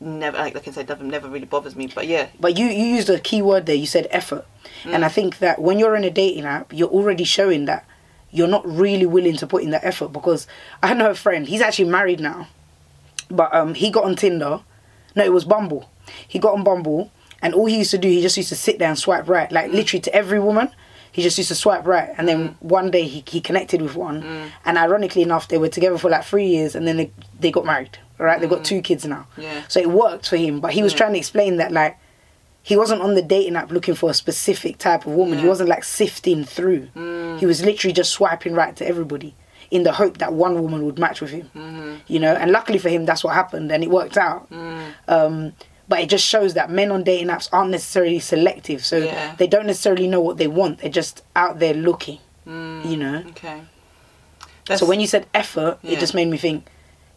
never, 0.00 0.38
like, 0.38 0.54
like 0.54 0.66
I 0.66 0.70
said, 0.70 0.88
never, 0.88 1.04
never 1.04 1.28
really 1.28 1.44
bothers 1.44 1.76
me. 1.76 1.88
But 1.94 2.06
yeah, 2.06 2.28
But 2.40 2.58
you, 2.58 2.66
you 2.66 2.84
used 2.86 3.10
a 3.10 3.20
key 3.20 3.42
word 3.42 3.66
there. 3.66 3.76
You 3.76 3.86
said 3.86 4.08
effort. 4.10 4.46
And 4.86 5.04
I 5.04 5.08
Mm. 5.08 5.12
think 5.12 5.38
that 5.38 5.60
when 5.60 5.78
you're 5.78 5.94
in 5.94 6.04
a 6.04 6.10
dating 6.10 6.44
app, 6.46 6.72
you're 6.72 6.88
already 6.88 7.24
showing 7.24 7.66
that 7.66 7.84
you're 8.30 8.48
not 8.48 8.66
really 8.66 9.06
willing 9.06 9.36
to 9.36 9.46
put 9.46 9.62
in 9.62 9.70
that 9.70 9.84
effort. 9.84 10.08
Because 10.12 10.46
I 10.82 10.94
know 10.94 11.10
a 11.10 11.14
friend, 11.14 11.46
he's 11.46 11.60
actually 11.60 11.90
married 11.90 12.20
now. 12.20 12.48
But 13.30 13.54
um, 13.54 13.74
he 13.74 13.90
got 13.90 14.04
on 14.04 14.16
Tinder. 14.16 14.60
No, 15.14 15.24
it 15.24 15.32
was 15.32 15.44
Bumble. 15.44 15.90
He 16.26 16.38
got 16.38 16.54
on 16.54 16.64
Bumble. 16.64 17.12
And 17.42 17.54
all 17.54 17.66
he 17.66 17.78
used 17.78 17.90
to 17.92 17.98
do, 17.98 18.08
he 18.08 18.22
just 18.22 18.36
used 18.38 18.48
to 18.50 18.56
sit 18.56 18.78
there 18.78 18.88
and 18.88 18.98
swipe 18.98 19.28
right. 19.28 19.52
Like 19.52 19.70
literally 19.70 20.00
to 20.00 20.14
every 20.14 20.40
woman. 20.40 20.70
He 21.12 21.22
just 21.22 21.36
used 21.38 21.48
to 21.48 21.54
swipe 21.54 21.86
right. 21.86 22.10
And 22.16 22.28
then 22.28 22.56
one 22.60 22.90
day 22.90 23.02
he, 23.06 23.24
he 23.26 23.40
connected 23.40 23.82
with 23.82 23.96
one. 23.96 24.50
And 24.64 24.78
ironically 24.78 25.22
enough, 25.22 25.48
they 25.48 25.58
were 25.58 25.68
together 25.68 25.98
for 25.98 26.08
like 26.10 26.24
three 26.24 26.46
years. 26.46 26.74
And 26.74 26.86
then 26.86 26.96
they, 26.98 27.10
they 27.40 27.50
got 27.50 27.64
married. 27.64 27.98
right 28.18 28.40
They 28.40 28.46
got 28.46 28.64
two 28.64 28.80
kids 28.80 29.04
now. 29.04 29.26
Yeah. 29.36 29.62
So 29.68 29.80
it 29.80 29.90
worked 29.90 30.28
for 30.28 30.36
him. 30.36 30.60
But 30.60 30.72
he 30.72 30.82
was 30.82 30.92
Yeah. 30.92 30.98
trying 30.98 31.12
to 31.14 31.18
explain 31.18 31.56
that 31.56 31.72
like 31.72 31.98
he 32.62 32.76
wasn't 32.76 33.00
on 33.02 33.14
the 33.14 33.22
dating 33.22 33.56
app 33.56 33.72
looking 33.72 33.94
for 33.94 34.10
a 34.10 34.14
specific 34.14 34.78
type 34.78 35.06
of 35.06 35.12
woman. 35.12 35.38
He 35.38 35.46
wasn't 35.48 35.68
like 35.68 35.82
sifting 35.82 36.44
through. 36.44 36.88
He 37.38 37.46
was 37.46 37.64
literally 37.64 37.92
just 37.94 38.10
swiping 38.12 38.54
right 38.54 38.76
to 38.76 38.86
everybody 38.86 39.34
in 39.70 39.82
the 39.84 39.92
hope 39.92 40.18
that 40.18 40.32
one 40.32 40.60
woman 40.60 40.84
would 40.84 40.98
match 40.98 41.20
with 41.20 41.30
him. 41.30 41.50
Mm-hmm. 41.56 41.94
You 42.06 42.18
know, 42.20 42.34
and 42.34 42.50
luckily 42.52 42.78
for 42.78 42.88
him, 42.88 43.04
that's 43.06 43.24
what 43.24 43.34
happened 43.34 43.70
and 43.72 43.82
it 43.82 43.90
worked 43.90 44.16
out. 44.16 44.50
Mm. 44.50 44.92
Um, 45.08 45.52
but 45.90 45.98
it 46.00 46.08
just 46.08 46.24
shows 46.24 46.54
that 46.54 46.70
men 46.70 46.90
on 46.92 47.02
dating 47.02 47.26
apps 47.28 47.48
aren't 47.52 47.70
necessarily 47.70 48.20
selective. 48.20 48.86
So 48.86 48.96
Yeah. 48.96 49.34
they 49.36 49.46
don't 49.48 49.66
necessarily 49.66 50.06
know 50.06 50.20
what 50.20 50.38
they 50.38 50.46
want. 50.46 50.78
They're 50.78 50.90
just 51.02 51.22
out 51.36 51.58
there 51.58 51.74
looking, 51.74 52.18
mm, 52.46 52.88
you 52.88 52.96
know. 52.96 53.24
okay. 53.30 53.60
So 54.76 54.86
when 54.86 55.00
you 55.00 55.08
said 55.08 55.26
effort, 55.34 55.78
it 55.82 55.98
just 55.98 56.14
made 56.14 56.28
me 56.28 56.38
think, 56.38 56.64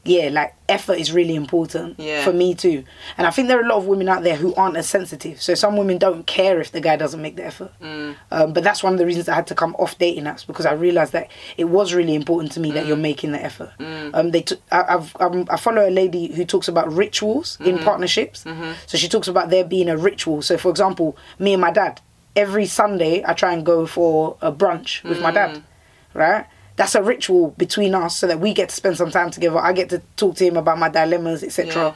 yeah, 0.06 0.28
like 0.30 0.54
effort 0.68 0.96
is 1.00 1.14
really 1.14 1.34
important 1.34 1.98
Yeah. 1.98 2.26
for 2.26 2.34
me 2.34 2.54
too. 2.56 2.84
And 3.18 3.26
I 3.26 3.30
think 3.32 3.48
there 3.48 3.58
are 3.58 3.64
a 3.64 3.68
lot 3.68 3.78
of 3.78 3.86
women 3.88 4.10
out 4.10 4.24
there 4.24 4.36
who 4.36 4.54
aren't 4.56 4.76
as 4.76 4.90
sensitive. 4.90 5.42
So 5.42 5.54
some 5.56 5.78
women 5.78 5.98
don't 5.98 6.28
care 6.28 6.60
if 6.60 6.74
the 6.74 6.82
guy 6.82 6.98
doesn't 6.98 7.22
make 7.22 7.38
the 7.38 7.46
effort. 7.46 7.72
Mm. 7.82 8.16
Um, 8.30 8.52
but 8.54 8.64
that's 8.66 8.84
one 8.84 8.92
of 8.94 9.00
the 9.00 9.06
reasons 9.06 9.30
I 9.30 9.36
had 9.36 9.48
to 9.48 9.56
come 9.56 9.76
off 9.80 9.98
dating 9.98 10.26
apps 10.26 10.46
because 10.46 10.66
I 10.66 10.74
realized 10.74 11.14
that 11.14 11.30
it 11.56 11.66
was 11.66 11.94
really 11.94 12.16
important 12.16 12.52
to 12.54 12.60
me 12.60 12.72
that 12.72 12.84
Mm. 12.84 12.88
you're 12.90 12.98
making 12.98 13.32
the 13.32 13.42
effort. 13.42 13.72
Um, 14.14 14.32
they 14.32 14.42
t- 14.42 14.58
I, 14.74 14.96
I've, 14.96 15.16
um, 15.22 15.48
I 15.50 15.56
follow 15.56 15.88
a 15.88 15.90
lady 15.90 16.34
who 16.34 16.44
talks 16.44 16.68
about 16.68 16.92
rituals 16.92 17.58
in 17.62 17.76
Mm-hmm. 17.76 17.86
partnerships. 17.86 18.44
So 18.88 18.98
she 18.98 19.08
talks 19.08 19.30
about 19.30 19.52
there 19.52 19.64
being 19.64 19.88
a 19.88 19.96
ritual. 19.98 20.42
So 20.42 20.58
for 20.58 20.70
example, 20.70 21.16
me 21.40 21.54
and 21.54 21.62
my 21.62 21.72
dad, 21.72 22.02
every 22.36 22.66
Sunday 22.66 23.24
I 23.26 23.34
try 23.34 23.54
and 23.54 23.66
go 23.66 23.86
for 23.86 24.36
a 24.42 24.52
brunch 24.52 25.02
with 25.04 25.22
my 25.22 25.32
Mm. 25.32 25.36
dad, 25.36 25.64
right? 26.14 26.46
That's 26.76 26.96
a 26.96 27.04
ritual 27.04 27.52
between 27.58 27.94
us 27.94 28.18
so 28.18 28.26
that 28.28 28.40
we 28.40 28.54
get 28.54 28.70
to 28.70 28.76
spend 28.76 28.98
some 28.98 29.12
time 29.12 29.30
together. 29.32 29.60
I 29.60 29.74
get 29.74 29.90
to 29.90 30.02
talk 30.16 30.36
to 30.38 30.46
him 30.46 30.58
about 30.58 30.80
my 30.80 30.90
dilemmas, 30.90 31.44
etc. 31.44 31.68
Yeah. 31.76 31.94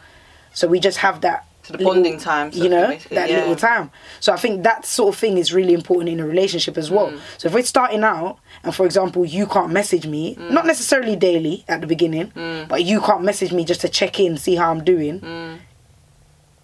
So 0.53 0.67
we 0.67 0.79
just 0.79 0.99
have 0.99 1.21
that 1.21 1.45
So 1.63 1.73
the 1.73 1.83
bonding 1.83 2.19
time, 2.19 2.51
so 2.51 2.63
you 2.63 2.69
know, 2.69 2.95
that 3.11 3.29
yeah. 3.29 3.37
little 3.39 3.55
time. 3.55 3.89
So 4.19 4.31
I 4.33 4.37
think 4.37 4.63
that 4.63 4.85
sort 4.85 5.13
of 5.15 5.19
thing 5.19 5.37
is 5.37 5.51
really 5.53 5.73
important 5.73 6.09
in 6.09 6.19
a 6.19 6.25
relationship 6.27 6.77
as 6.77 6.89
Mm. 6.89 6.95
well. 6.95 7.13
So 7.39 7.47
if 7.47 7.53
we're 7.55 7.63
starting 7.63 8.03
out, 8.03 8.37
and 8.63 8.73
for 8.73 8.85
example, 8.85 9.25
you 9.25 9.47
can't 9.47 9.71
message 9.71 10.05
me, 10.07 10.35
Mm. 10.35 10.51
not 10.51 10.65
necessarily 10.65 11.15
daily 11.15 11.65
at 11.67 11.81
the 11.81 11.87
beginning, 11.87 12.31
but 12.69 12.83
you 12.83 13.01
can't 13.01 13.23
message 13.23 13.51
me 13.51 13.65
just 13.65 13.81
to 13.81 13.89
check 13.89 14.19
in, 14.19 14.37
see 14.37 14.55
how 14.55 14.69
I'm 14.71 14.83
doing. 14.83 15.19
Mm. 15.21 15.57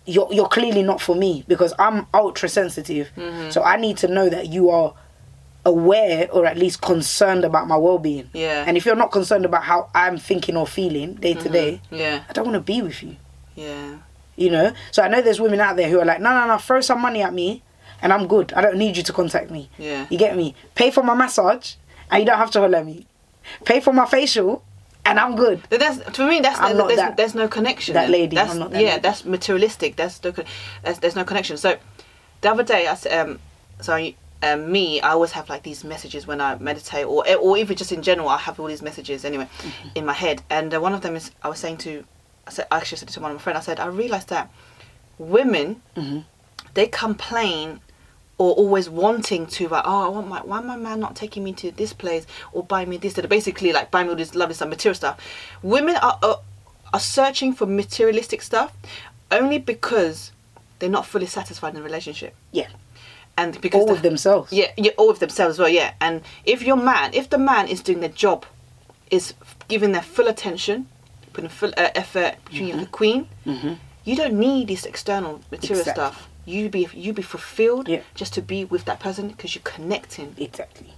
You're 0.05 0.27
you're 0.31 0.49
clearly 0.49 0.83
not 0.83 0.99
for 1.01 1.15
me 1.15 1.45
because 1.47 1.73
I'm 1.79 2.07
ultra 2.13 2.49
sensitive. 2.49 3.09
Mm-hmm. 3.17 3.49
So 3.51 3.63
I 3.63 3.77
need 3.77 3.97
to 3.97 4.07
know 4.07 4.27
that 4.29 4.47
you 4.49 4.69
are 4.69 4.93
aware 5.65 6.29
or 6.31 6.45
at 6.45 6.57
least 6.57 6.81
concerned 6.81 7.45
about 7.45 7.67
my 7.67 7.77
well-being. 7.77 8.29
Yeah. 8.33 8.65
And 8.67 8.75
if 8.77 8.85
you're 8.85 8.95
not 8.95 9.11
concerned 9.11 9.45
about 9.45 9.63
how 9.63 9.89
I'm 9.95 10.17
thinking 10.17 10.57
or 10.57 10.67
feeling 10.67 11.13
day 11.15 11.33
to 11.35 11.49
day, 11.49 11.81
Yeah. 11.89 12.23
I 12.29 12.33
don't 12.33 12.45
want 12.45 12.55
to 12.55 12.59
be 12.61 12.81
with 12.81 13.01
you 13.01 13.15
Yeah. 13.55 13.97
you 14.35 14.49
know 14.49 14.73
so 14.91 15.03
i 15.03 15.07
know 15.07 15.21
there's 15.21 15.39
women 15.39 15.59
out 15.61 15.75
there 15.75 15.87
who 15.87 15.99
are 15.99 16.05
like 16.05 16.19
no 16.19 16.31
no 16.33 16.47
no 16.47 16.57
throw 16.57 16.81
some 16.81 16.99
money 16.99 17.21
at 17.21 17.31
me 17.35 17.61
and 18.01 18.11
i'm 18.11 18.25
good 18.27 18.51
i 18.53 18.61
don't 18.61 18.77
need 18.77 18.97
you 18.97 19.03
to 19.03 19.13
contact 19.13 19.51
me 19.51 19.69
Yeah. 19.77 20.07
you 20.09 20.17
get 20.17 20.35
me 20.35 20.55
pay 20.73 20.89
for 20.89 21.03
my 21.03 21.13
massage 21.13 21.75
and 22.09 22.19
you 22.19 22.25
don't 22.25 22.39
have 22.39 22.49
to 22.51 22.59
holler 22.59 22.79
at 22.79 22.85
me 22.85 23.05
pay 23.63 23.79
for 23.79 23.93
my 23.93 24.07
facial 24.07 24.63
and 25.05 25.19
i'm 25.19 25.35
good 25.35 25.61
But 25.69 25.79
That's 25.81 25.99
for 26.17 26.25
me. 26.27 26.39
That's 26.41 26.59
not 26.59 26.87
there's, 26.87 26.95
that- 26.99 27.15
there's 27.17 27.35
no 27.35 27.47
connection. 27.47 27.93
that 27.93 28.09
lady. 28.09 28.35
That's, 28.35 28.51
I'm 28.53 28.59
not 28.59 28.71
that 28.71 28.81
yeah, 28.81 28.89
lady. 28.97 29.01
that's 29.01 29.23
materialistic. 29.23 29.95
That's 29.97 30.23
no, 30.23 30.31
that's 30.83 30.97
there's 30.99 31.15
no 31.15 31.23
connection. 31.25 31.57
So 31.57 31.77
the 32.41 32.49
other 32.51 32.63
day, 32.63 32.87
I 32.87 32.93
um, 33.19 33.39
so 33.81 33.93
I- 33.93 34.15
um, 34.43 34.71
me, 34.71 35.01
I 35.01 35.09
always 35.11 35.31
have 35.31 35.47
like 35.49 35.63
these 35.63 35.83
messages 35.83 36.27
when 36.27 36.39
I 36.41 36.57
meditate, 36.59 37.05
or 37.05 37.23
or 37.45 37.57
even 37.57 37.75
just 37.77 37.91
in 37.91 38.01
general, 38.01 38.27
I 38.29 38.37
have 38.37 38.59
all 38.59 38.67
these 38.67 38.81
messages 38.89 39.23
anyway 39.25 39.47
Mm-hmm. 39.59 39.89
in 39.95 40.05
my 40.05 40.13
head. 40.13 40.41
And 40.49 40.73
uh, 40.73 40.79
one 40.81 40.93
of 40.93 41.01
them 41.01 41.15
is 41.15 41.31
I 41.41 41.47
was 41.49 41.59
saying 41.59 41.77
to, 41.85 42.03
I 42.47 42.51
said 42.51 42.65
I 42.71 42.77
actually 42.77 42.97
said 42.99 43.09
to 43.09 43.19
one 43.21 43.31
of 43.31 43.37
my 43.37 43.41
friends. 43.43 43.57
I 43.57 43.61
said 43.61 43.79
I 43.79 43.87
realized 43.87 44.29
that 44.29 44.49
women 45.17 45.81
Mhm. 45.95 46.25
they 46.73 46.87
complain 46.87 47.79
or 48.39 48.51
always 48.55 48.89
wanting 48.89 49.45
to 49.45 49.67
like 49.69 49.83
oh 49.85 50.05
I 50.05 50.09
want 50.09 50.27
my 50.27 50.39
why 50.41 50.59
my 50.59 50.75
man 50.75 50.99
not 50.99 51.15
taking 51.15 51.43
me 51.43 51.53
to 51.53 51.71
this 51.71 51.93
place 51.93 52.25
or 52.51 52.63
buy 52.63 52.83
me 52.85 52.97
this 52.97 53.13
that 53.13 53.29
basically 53.29 53.71
like 53.71 53.91
buy 53.91 54.03
me 54.03 54.09
all 54.09 54.15
this 54.15 54.33
lovely 54.33 54.55
stuff 54.55 54.69
material 54.69 54.95
stuff 54.95 55.19
women 55.61 55.95
are, 55.97 56.17
are 56.23 56.39
are 56.93 56.99
searching 56.99 57.53
for 57.53 57.65
materialistic 57.67 58.41
stuff 58.41 58.73
only 59.31 59.59
because 59.59 60.31
they're 60.79 60.89
not 60.89 61.05
fully 61.05 61.27
satisfied 61.27 61.69
in 61.69 61.75
the 61.75 61.83
relationship 61.83 62.33
yeah 62.51 62.67
and 63.37 63.59
because 63.61 63.79
all 63.81 63.87
the- 63.87 63.93
with 63.93 64.01
themselves 64.03 64.51
yeah, 64.53 64.67
yeah, 64.77 64.91
all 64.97 65.09
of 65.09 65.19
themselves 65.19 65.55
as 65.55 65.59
well. 65.59 65.69
Yeah, 65.69 65.93
and 66.01 66.21
if 66.45 66.61
your 66.61 66.77
man, 66.77 67.13
if 67.13 67.29
the 67.29 67.37
man 67.37 67.67
is 67.67 67.81
doing 67.81 67.99
the 68.01 68.09
job, 68.09 68.45
is 69.09 69.33
giving 69.67 69.91
their 69.91 70.01
full 70.03 70.27
attention, 70.27 70.87
putting 71.33 71.49
full 71.49 71.69
uh, 71.77 71.89
effort, 71.95 72.35
between 72.45 72.67
you 72.67 72.77
the 72.79 72.85
queen, 72.85 73.27
you 74.05 74.15
don't 74.15 74.33
need 74.39 74.67
this 74.67 74.85
external 74.85 75.41
material 75.51 75.79
Exactly. 75.79 75.93
stuff. 76.03 76.29
You 76.45 76.69
be 76.69 76.87
you 76.93 77.13
be 77.13 77.21
fulfilled 77.21 77.87
Yeah. 77.87 78.01
just 78.15 78.33
to 78.33 78.41
be 78.41 78.65
with 78.65 78.83
that 78.85 78.99
person 78.99 79.29
because 79.29 79.55
you're 79.55 79.63
connecting. 79.63 80.35
exactly 80.37 80.93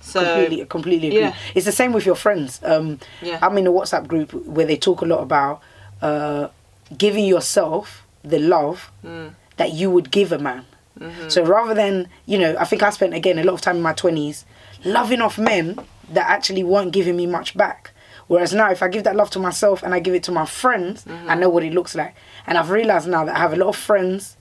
So 0.00 0.20
completely 0.24 0.64
completely 0.66 1.08
agree 1.08 1.20
yeah. 1.20 1.34
it's 1.54 1.66
the 1.66 1.72
same 1.80 1.92
with 1.92 2.06
your 2.06 2.14
friends 2.16 2.60
um 2.72 2.98
Yeah. 3.20 3.38
i'm 3.42 3.58
in 3.58 3.66
a 3.66 3.70
whatsapp 3.70 4.06
group 4.06 4.32
where 4.46 4.64
they 4.70 4.76
talk 4.78 5.02
a 5.02 5.04
lot 5.04 5.20
about 5.28 5.60
uh 6.00 6.48
giving 6.96 7.26
yourself 7.34 8.06
the 8.32 8.38
love 8.38 8.90
Mm. 9.04 9.34
that 9.60 9.70
you 9.72 9.90
would 9.90 10.08
give 10.10 10.32
a 10.32 10.38
man 10.38 10.64
Mm-hmm. 10.98 11.28
so 11.28 11.44
rather 11.44 11.74
than 11.74 12.08
you 12.26 12.38
know 12.38 12.56
i 12.58 12.64
think 12.64 12.82
i 12.82 12.90
spent 12.90 13.14
again 13.14 13.38
a 13.38 13.44
lot 13.44 13.54
of 13.54 13.60
time 13.60 13.76
in 13.76 13.82
my 13.82 13.92
20s 13.94 14.44
loving 14.84 15.20
off 15.20 15.38
men 15.38 15.78
that 16.10 16.28
actually 16.28 16.64
weren't 16.64 16.92
giving 16.92 17.16
me 17.16 17.26
much 17.26 17.56
back 17.56 17.92
whereas 18.26 18.52
now 18.52 18.70
if 18.70 18.82
i 18.82 18.88
give 18.88 19.04
that 19.04 19.16
love 19.16 19.30
to 19.30 19.38
myself 19.38 19.82
and 19.82 19.94
i 19.94 20.00
give 20.00 20.14
it 20.14 20.22
to 20.24 20.32
my 20.32 20.46
friends 20.46 21.04
Mm-hmm. 21.04 21.30
i 21.30 21.34
know 21.34 21.48
what 21.48 21.62
it 21.64 21.72
looks 21.72 21.94
like 21.94 22.14
and 22.46 22.58
i've 22.58 22.70
realized 22.70 23.08
now 23.08 23.24
that 23.24 23.34
i 23.34 23.38
have 23.38 23.52
a 23.52 23.56
lot 23.56 23.68
of 23.68 23.76
friends 23.76 24.36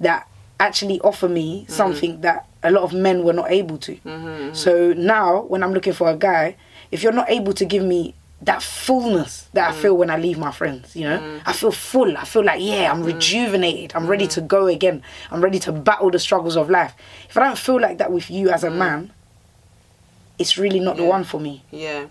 that 0.00 0.26
actually 0.60 1.00
offer 1.00 1.28
me 1.28 1.62
Mm-hmm. 1.62 1.72
something 1.72 2.20
that 2.22 2.46
a 2.64 2.70
lot 2.70 2.82
of 2.82 2.92
men 2.92 3.22
were 3.22 3.32
not 3.32 3.48
able 3.52 3.78
to. 3.78 3.96
So 4.52 4.92
now, 4.92 5.42
when 5.42 5.62
I'm 5.62 5.72
looking 5.72 5.92
for 5.92 6.08
a 6.10 6.16
guy, 6.16 6.56
if 6.90 7.04
you're 7.04 7.12
not 7.12 7.30
able 7.30 7.52
to 7.52 7.64
give 7.64 7.84
me 7.84 8.16
that 8.42 8.62
fullness 8.62 9.48
that 9.52 9.70
I 9.70 9.72
mm. 9.72 9.80
feel 9.82 9.96
when 9.96 10.10
I 10.10 10.16
leave 10.16 10.38
my 10.38 10.52
friends, 10.52 10.94
you 10.94 11.04
know, 11.04 11.18
mm. 11.18 11.42
I 11.44 11.52
feel 11.52 11.72
full. 11.72 12.16
I 12.16 12.24
feel 12.24 12.44
like, 12.44 12.60
yeah, 12.62 12.90
I'm 12.90 13.02
mm. 13.02 13.06
rejuvenated. 13.06 13.92
I'm 13.96 14.06
ready 14.06 14.28
to 14.28 14.40
go 14.40 14.66
again. 14.66 15.02
I'm 15.30 15.42
ready 15.42 15.58
to 15.60 15.72
battle 15.72 16.10
the 16.10 16.20
struggles 16.20 16.56
of 16.56 16.70
life. 16.70 16.94
If 17.28 17.36
I 17.36 17.40
don't 17.40 17.58
feel 17.58 17.80
like 17.80 17.98
that 17.98 18.12
with 18.12 18.30
you 18.30 18.50
as 18.50 18.62
a 18.62 18.70
man, 18.70 19.12
it's 20.38 20.56
really 20.56 20.78
not 20.78 20.96
the 20.96 21.04
one 21.04 21.24
for 21.24 21.40
me. 21.40 21.64
Yeah, 21.72 22.06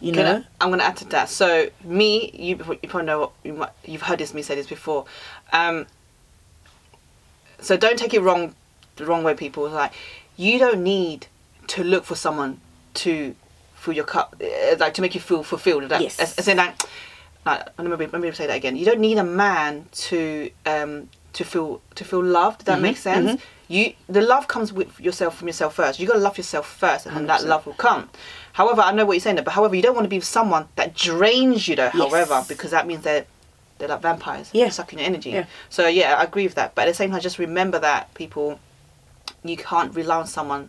You 0.00 0.12
Can 0.12 0.26
I- 0.26 0.32
know? 0.32 0.44
I'm 0.60 0.70
gonna 0.70 0.82
add 0.82 0.96
to 0.98 1.04
that. 1.10 1.28
So 1.28 1.68
me, 1.84 2.30
you 2.32 2.56
you 2.82 2.88
probably 2.88 3.06
know 3.06 3.32
you 3.44 3.52
might, 3.52 3.70
you've 3.84 4.02
heard 4.02 4.18
this 4.18 4.34
me 4.34 4.42
say 4.42 4.56
this 4.56 4.66
before. 4.66 5.04
Um, 5.52 5.86
so 7.60 7.76
don't 7.76 7.98
take 7.98 8.14
it 8.14 8.22
wrong, 8.22 8.54
the 8.96 9.04
wrong 9.06 9.22
way. 9.22 9.34
People 9.34 9.68
like 9.68 9.92
you 10.36 10.58
don't 10.58 10.82
need 10.82 11.26
to 11.68 11.84
look 11.84 12.04
for 12.04 12.16
someone 12.16 12.60
to 12.94 13.36
fill 13.80 13.94
your 13.94 14.04
cup, 14.04 14.36
uh, 14.42 14.76
like 14.78 14.94
to 14.94 15.02
make 15.02 15.14
you 15.14 15.20
feel 15.20 15.42
fulfilled. 15.42 15.88
Like, 15.90 16.02
Yes. 16.02 16.18
as, 16.20 16.36
as 16.38 16.48
in 16.48 16.58
like, 16.58 16.74
like 17.46 17.62
let 17.78 17.98
me 17.98 18.06
let 18.06 18.20
me 18.20 18.30
say 18.32 18.46
that 18.46 18.56
again. 18.56 18.76
You 18.76 18.84
don't 18.84 19.00
need 19.00 19.18
a 19.18 19.24
man 19.24 19.86
to 20.08 20.50
um 20.66 21.08
to 21.32 21.44
feel 21.44 21.80
to 21.94 22.04
feel 22.04 22.22
loved. 22.22 22.58
Does 22.60 22.66
that 22.66 22.80
make 22.80 22.96
sense? 22.98 23.40
You 23.68 23.94
the 24.08 24.20
love 24.20 24.48
comes 24.48 24.72
with 24.72 25.00
yourself 25.00 25.38
from 25.38 25.46
yourself 25.48 25.74
first. 25.74 25.98
You 26.00 26.06
gotta 26.06 26.18
love 26.18 26.36
yourself 26.36 26.66
first, 26.66 27.06
and 27.06 27.16
then 27.16 27.26
that 27.26 27.40
100%. 27.40 27.46
love 27.46 27.66
will 27.66 27.74
come. 27.74 28.10
However, 28.52 28.82
I 28.82 28.92
know 28.92 29.06
what 29.06 29.12
you're 29.14 29.20
saying, 29.20 29.36
but 29.36 29.48
however, 29.54 29.74
you 29.76 29.82
don't 29.82 29.94
want 29.94 30.04
to 30.04 30.08
be 30.08 30.16
with 30.18 30.24
someone 30.24 30.66
that 30.74 30.94
drains 30.94 31.68
you, 31.68 31.76
though. 31.76 31.88
However, 31.90 32.44
because 32.48 32.72
that 32.72 32.86
means 32.86 33.02
they're 33.04 33.24
they're 33.78 33.88
like 33.88 34.02
vampires, 34.02 34.50
Yeah. 34.52 34.68
sucking 34.68 34.98
your 34.98 35.06
energy. 35.06 35.30
Yeah. 35.30 35.46
So 35.70 35.86
yeah, 35.86 36.16
I 36.18 36.24
agree 36.24 36.42
with 36.44 36.56
that. 36.56 36.74
But 36.74 36.82
at 36.82 36.90
the 36.90 36.94
same 36.94 37.10
time, 37.12 37.20
just 37.20 37.38
remember 37.38 37.78
that 37.78 38.12
people, 38.14 38.58
you 39.44 39.56
can't 39.56 39.94
rely 39.94 40.16
on 40.18 40.26
someone 40.26 40.68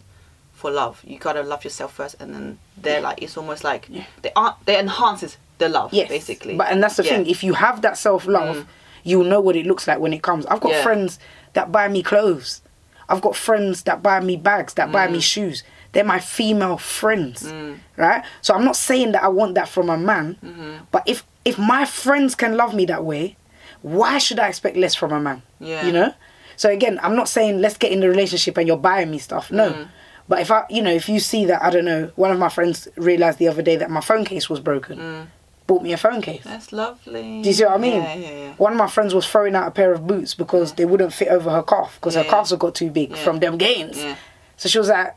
for 0.62 0.72
love. 0.72 1.02
You 1.04 1.18
gotta 1.20 1.42
love 1.44 1.64
yourself 1.64 1.94
first, 1.94 2.16
and 2.22 2.34
then 2.34 2.60
they're 2.78 3.02
like 3.02 3.22
it's 3.22 3.36
almost 3.38 3.64
like 3.64 3.88
Yeah. 3.90 4.04
they 4.22 4.32
aren't 4.36 4.64
they 4.66 4.80
enhances 4.80 5.38
the 5.58 5.68
love, 5.70 5.94
Yes. 5.94 6.08
basically. 6.10 6.56
But 6.56 6.68
and 6.72 6.82
that's 6.82 6.96
the 6.98 7.04
Yeah. 7.04 7.12
thing. 7.18 7.26
If 7.28 7.44
you 7.44 7.54
have 7.54 7.82
that 7.82 7.98
self 7.98 8.26
love, 8.28 8.56
Mm. 8.58 8.66
you'll 9.04 9.26
know 9.26 9.42
what 9.42 9.56
it 9.56 9.66
looks 9.66 9.88
like 9.88 10.00
when 10.00 10.14
it 10.14 10.22
comes. 10.24 10.46
I've 10.46 10.62
got 10.62 10.72
Yeah. 10.72 10.84
friends 10.84 11.20
that 11.54 11.72
buy 11.72 11.88
me 11.88 12.02
clothes. 12.04 12.62
I've 13.10 13.22
got 13.22 13.36
friends 13.36 13.84
that 13.84 14.02
buy 14.02 14.20
me 14.22 14.36
bags, 14.38 14.74
that 14.76 14.92
buy 14.92 15.08
me 15.08 15.18
Mm. 15.18 15.24
shoes. 15.34 15.64
They're 15.92 16.06
my 16.06 16.20
female 16.20 16.78
friends, 16.78 17.52
right? 17.98 18.24
So 18.42 18.54
I'm 18.56 18.64
not 18.64 18.78
saying 18.78 19.12
that 19.12 19.24
I 19.24 19.28
want 19.28 19.56
that 19.56 19.68
from 19.68 19.90
a 19.90 19.98
man, 19.98 20.38
Mm-hmm. 20.46 20.72
but 20.92 21.04
if 21.06 21.24
if 21.44 21.58
my 21.58 21.86
friends 21.86 22.36
can 22.36 22.56
love 22.56 22.74
me 22.76 22.86
that 22.86 23.04
way, 23.04 23.36
why 23.82 24.20
should 24.20 24.40
I 24.40 24.48
expect 24.48 24.78
less 24.78 24.94
from 24.94 25.12
a 25.12 25.20
man? 25.20 25.42
Yeah. 25.60 25.84
You 25.86 25.92
know. 25.92 26.14
So 26.56 26.70
again, 26.70 27.00
I'm 27.02 27.16
not 27.16 27.28
saying 27.28 27.60
let's 27.62 27.78
get 27.78 27.92
in 27.92 28.00
the 28.00 28.08
relationship 28.10 28.56
and 28.58 28.68
you're 28.68 28.78
buying 28.78 29.10
me 29.10 29.18
stuff. 29.18 29.52
No. 29.52 29.72
Mm. 29.72 29.88
But 30.28 30.40
if 30.42 30.52
I, 30.52 30.66
you 30.70 30.82
know, 30.82 30.92
if 30.92 31.10
you 31.10 31.20
see 31.20 31.46
that, 31.46 31.62
I 31.64 31.70
don't 31.70 31.86
know, 31.86 32.12
one 32.16 32.32
of 32.32 32.40
my 32.40 32.50
friends 32.50 32.88
realized 32.96 33.38
the 33.40 33.48
other 33.48 33.62
day 33.62 33.76
that 33.76 33.90
my 33.90 34.02
phone 34.02 34.24
case 34.26 34.50
was 34.50 34.60
broken, 34.60 34.98
mm. 34.98 35.28
bought 35.68 35.84
me 35.84 35.92
a 35.94 35.98
phone 35.98 36.22
case. 36.22 36.44
That's 36.44 36.72
lovely. 36.72 37.42
Do 37.42 37.50
you 37.50 37.54
see 37.54 37.66
what 37.66 37.74
I 37.74 37.78
mean? 37.78 38.02
Yeah, 38.02 38.16
yeah, 38.16 38.30
yeah. 38.32 38.54
One 38.56 38.72
of 38.72 38.78
my 38.78 38.88
friends 38.88 39.14
was 39.14 39.28
throwing 39.28 39.56
out 39.56 39.68
a 39.68 39.72
pair 39.72 39.92
of 39.92 40.08
boots 40.08 40.34
because 40.34 40.74
they 40.74 40.86
wouldn't 40.86 41.14
fit 41.14 41.28
over 41.30 41.50
her 41.50 41.64
calf 41.64 41.96
because 42.00 42.16
her 42.16 42.24
calves 42.24 42.52
had 42.52 42.60
got 42.60 42.76
too 42.76 42.90
big 42.90 43.16
from 43.18 43.40
them 43.40 43.58
gains. 43.58 43.98
Yeah. 43.98 44.16
So 44.58 44.70
she 44.70 44.78
was 44.78 44.90
like, 44.90 45.16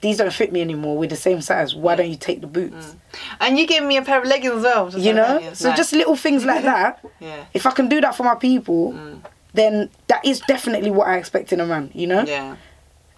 "These 0.00 0.18
don't 0.18 0.32
fit 0.32 0.52
me 0.52 0.60
anymore. 0.60 0.96
We're 0.96 1.08
the 1.08 1.16
same 1.16 1.40
size. 1.40 1.74
Why 1.74 1.96
don't 1.96 2.08
you 2.08 2.16
take 2.16 2.40
the 2.40 2.46
boots?" 2.46 2.86
Mm. 2.86 2.96
And 3.40 3.58
you 3.58 3.66
gave 3.66 3.82
me 3.82 3.96
a 3.96 4.02
pair 4.02 4.20
of 4.22 4.26
leggings 4.28 4.54
as 4.56 4.62
well. 4.62 4.90
You 4.90 5.12
like 5.12 5.42
know. 5.42 5.50
So 5.54 5.68
Nice. 5.68 5.76
just 5.78 5.92
little 5.92 6.16
things 6.16 6.44
like 6.44 6.62
that. 6.72 7.04
yeah, 7.20 7.44
If 7.52 7.66
I 7.66 7.72
can 7.72 7.88
do 7.88 8.00
that 8.00 8.14
for 8.14 8.22
my 8.22 8.34
people, 8.36 8.92
mm. 8.92 9.20
then 9.52 9.90
that 10.06 10.24
is 10.24 10.40
definitely 10.40 10.90
what 10.90 11.08
I 11.08 11.16
expect 11.18 11.52
in 11.52 11.60
a 11.60 11.66
man. 11.66 11.90
You 11.92 12.06
know. 12.06 12.22
yeah. 12.24 12.56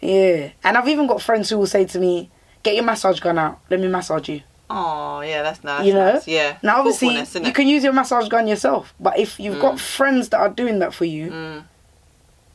Yeah. 0.06 0.50
And 0.64 0.76
I've 0.76 0.88
even 0.88 1.06
got 1.06 1.20
friends 1.22 1.50
who 1.50 1.58
will 1.58 1.66
say 1.66 1.84
to 1.86 1.98
me, 1.98 2.30
"Get 2.62 2.74
your 2.74 2.84
massage 2.84 3.20
gun 3.20 3.38
out. 3.38 3.58
Let 3.70 3.80
me 3.80 3.88
massage 3.88 4.28
you." 4.28 4.40
Oh, 4.68 5.20
yeah, 5.20 5.42
that's 5.42 5.62
nice. 5.62 5.84
you 5.86 5.94
know. 5.94 6.12
nice. 6.14 6.26
Yeah. 6.26 6.56
Now 6.62 6.78
obviously 6.80 7.14
you 7.46 7.52
can 7.52 7.68
use 7.68 7.84
your 7.84 7.92
massage 7.92 8.28
gun 8.28 8.48
yourself, 8.48 8.94
but 8.98 9.16
if 9.18 9.38
you've 9.38 9.56
Mm. 9.58 9.60
got 9.60 9.80
friends 9.80 10.28
that 10.30 10.38
are 10.40 10.48
doing 10.48 10.80
that 10.80 10.92
for 10.92 11.04
you, 11.04 11.62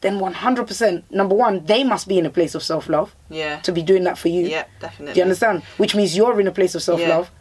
then 0.02 0.20
one 0.20 0.34
hundred 0.34 0.68
percent. 0.68 1.06
Number 1.12 1.36
one, 1.36 1.64
they 1.66 1.84
must 1.84 2.08
be 2.08 2.18
in 2.18 2.26
a 2.26 2.30
place 2.30 2.54
of 2.56 2.64
self 2.64 2.90
love 2.90 3.16
Yeah. 3.30 3.60
to 3.62 3.72
be 3.72 3.82
doing 3.82 4.04
that 4.06 4.18
for 4.18 4.28
you. 4.30 4.46
Yeah, 4.48 4.66
definitely. 4.80 5.14
Do 5.14 5.20
you 5.20 5.24
understand? 5.24 5.64
Which 5.78 5.96
means 5.96 6.18
you're 6.18 6.40
in 6.40 6.48
a 6.48 6.52
place 6.52 6.76
of 6.76 6.84
self 6.84 7.00
love, 7.02 7.32